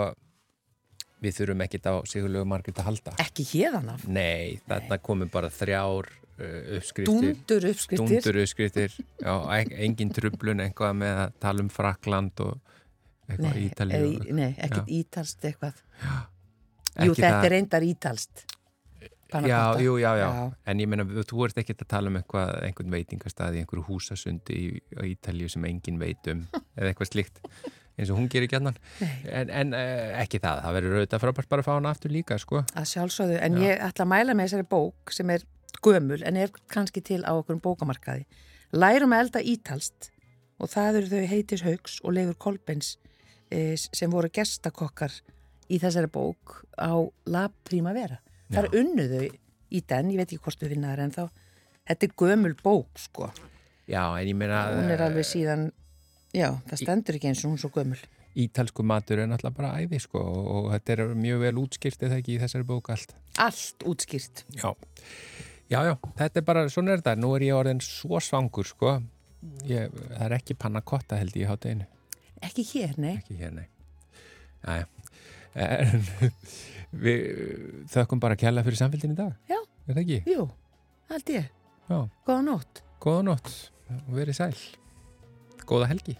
við 1.22 1.36
þurfum 1.38 1.64
ekkit 1.66 1.86
á 1.86 1.94
Sigurlegu 2.08 2.46
Margrét 2.50 2.80
að 2.82 2.88
halda. 2.90 3.14
Ekki 3.22 3.44
hérðan 3.52 3.92
af. 3.94 4.06
Nei, 4.10 4.58
þarna 4.66 4.98
komum 5.06 5.30
bara 5.32 5.50
þrjár 5.54 6.08
uh, 6.10 6.78
uppskriftir. 6.78 7.12
Dúndur 7.12 7.68
uppskriftir. 7.70 8.02
Dúndur 8.16 8.40
uppskriftir, 8.42 8.96
já, 9.22 9.34
e- 9.60 9.78
engin 9.86 10.10
trublun 10.14 10.64
eitthvað 10.66 10.98
með 11.04 11.22
að 11.26 11.36
tala 11.46 11.64
um 11.66 11.70
Frakland 11.72 12.42
og 12.46 12.58
eitthvað 13.30 13.54
Nei, 13.54 13.62
Ítalíu. 13.68 13.96
eða 14.00 14.10
og- 14.10 14.26
í- 14.26 14.36
nei, 14.40 14.50
ekkert 14.66 14.92
ítalst 14.98 15.46
eitthvað. 15.50 15.80
Ekki 16.96 17.06
Jú, 17.10 17.14
þetta 17.20 17.40
er 17.46 17.52
reyndar 17.56 17.84
ítalst. 17.86 18.44
Já, 19.26 19.74
jú, 19.82 19.96
já, 19.98 20.12
já, 20.16 20.26
Já. 20.30 20.52
En 20.70 20.78
ég 20.78 20.86
meina, 20.88 21.02
þú 21.04 21.44
ert 21.44 21.56
ekkert 21.58 21.82
að 21.82 21.88
tala 21.90 22.08
um 22.12 22.16
eitthvað, 22.16 22.52
einhvern 22.62 22.92
veitingastað 22.94 23.56
í 23.58 23.62
einhverju 23.64 23.82
húsasundi 23.88 24.54
í, 24.54 24.68
á 24.96 25.02
Ítalíu 25.02 25.50
sem 25.50 25.64
engin 25.66 25.98
veit 25.98 26.30
um 26.30 26.44
eða 26.78 26.92
eitthvað 26.92 27.10
slíkt, 27.10 27.40
eins 27.96 28.12
og 28.12 28.18
hún 28.20 28.28
gerir 28.32 28.50
gætnan. 28.52 28.76
En, 29.00 29.50
en 29.50 29.76
uh, 29.76 30.16
ekki 30.22 30.40
það, 30.42 30.62
það 30.64 30.76
verður 30.78 30.98
auðvitað 30.98 31.22
frábært 31.24 31.52
bara 31.52 31.64
að 31.64 31.68
fá 31.68 31.72
hana 31.74 31.92
aftur 31.94 32.12
líka, 32.12 32.38
sko. 32.40 32.62
Að 32.76 32.90
sjálfsögðu, 32.92 33.38
en 33.46 33.60
ég 33.62 33.80
ætla 33.86 34.04
að 34.06 34.12
mæla 34.12 34.36
með 34.36 34.50
þessari 34.50 34.68
bók 34.74 35.14
sem 35.16 35.32
er 35.32 35.46
gömul 35.84 36.20
en 36.26 36.36
er 36.40 36.52
kannski 36.72 37.02
til 37.04 37.22
á 37.24 37.32
okkur 37.36 37.60
bókamarkaði. 37.64 38.26
Lærum 38.76 39.14
að 39.14 39.26
elda 39.26 39.42
ítalst 39.54 40.10
og 40.60 40.70
það 40.72 41.00
eru 41.00 41.10
þau 41.12 41.32
Heitis 41.32 41.64
Haugs 41.66 41.98
og 42.02 42.16
Leifur 42.16 42.38
Kolbens 42.46 42.94
eh, 43.52 43.76
sem 43.76 44.12
voru 44.12 44.30
gestakokkar 44.32 45.14
í 45.72 45.80
þessari 45.82 46.10
bók 46.12 46.60
á 46.78 46.94
La 47.30 47.46
Primavera. 47.66 48.20
Það 48.52 48.62
er 48.62 48.78
unnuðu 48.80 49.24
í 49.26 49.82
den, 49.82 50.12
ég 50.14 50.20
veit 50.20 50.30
ekki 50.30 50.42
hvort 50.44 50.62
við 50.62 50.76
vinnaður 50.76 51.04
en 51.06 51.14
þá. 51.14 51.24
Þetta 51.86 52.06
er 52.06 52.14
gömul 52.22 52.54
bók, 52.62 52.98
sko. 52.98 53.30
Já, 53.86 54.02
en 54.18 54.26
ég 54.26 54.34
meina, 54.38 54.64
Hún 54.74 54.90
er 54.90 55.02
alveg 55.06 55.26
síðan, 55.26 55.68
já, 56.36 56.50
það 56.68 56.80
stendur 56.82 57.18
ekki 57.18 57.30
eins 57.32 57.42
og 57.44 57.50
hún 57.50 57.56
er 57.58 57.62
svo 57.64 57.70
gömul. 57.74 57.98
ítalsku 58.36 58.84
matur 58.84 59.22
er 59.22 59.28
náttúrulega 59.30 59.56
bara 59.56 59.70
æði, 59.80 59.98
sko, 60.04 60.20
og, 60.20 60.66
þetta 60.74 60.92
er 60.96 61.14
mjög 61.16 61.42
vel 61.46 61.54
útskýrt 61.62 62.02
eða 62.04 62.18
ekki 62.20 62.34
í 62.36 62.40
þessari 62.42 62.66
bók 62.68 62.90
allt. 62.92 63.14
Allt 63.40 63.86
útskýrt. 63.88 64.42
Já, 64.52 64.68
já, 65.72 65.78
já, 65.88 65.94
þetta 66.20 66.42
er 66.42 66.44
bara, 66.52 66.66
svona 66.72 66.92
er 66.92 67.00
þetta, 67.00 67.14
nú 67.22 67.30
er 67.38 67.46
ég 67.48 67.56
orðin 67.56 67.80
svo 67.84 68.20
svangur, 68.20 68.68
sko. 68.68 68.98
Ég, 69.64 69.88
það 70.12 70.24
er 70.28 70.34
ekki 70.36 70.56
pannakotta 70.60 71.16
held 71.20 71.36
ég 71.36 71.46
í 71.46 71.48
hátteginu. 71.48 71.86
Ekki 72.44 72.66
hér, 72.74 72.92
nei. 73.00 73.14
ekki 73.16 73.38
hér, 73.40 73.52
nei 73.56 73.66
Jæja 74.66 74.86
En 75.56 76.02
við 77.06 77.22
þökkum 77.88 78.20
bara 78.20 78.36
að 78.36 78.42
kjalla 78.42 78.64
fyrir 78.66 78.76
samfélgin 78.82 79.14
í 79.14 79.16
dag 79.16 79.32
Já. 79.48 79.56
Er 79.88 79.96
það 79.96 80.02
ekki? 80.02 80.18
Jú, 80.34 80.44
held 81.14 81.32
ég. 81.32 81.46
Já, 81.88 81.96
Góða 82.28 82.42
nótt. 82.50 82.82
góða 83.00 83.22
nótt 83.30 83.48
og 84.02 84.12
verið 84.18 84.36
sæl 84.36 84.58
Góða 85.64 85.88
helgi 85.94 86.18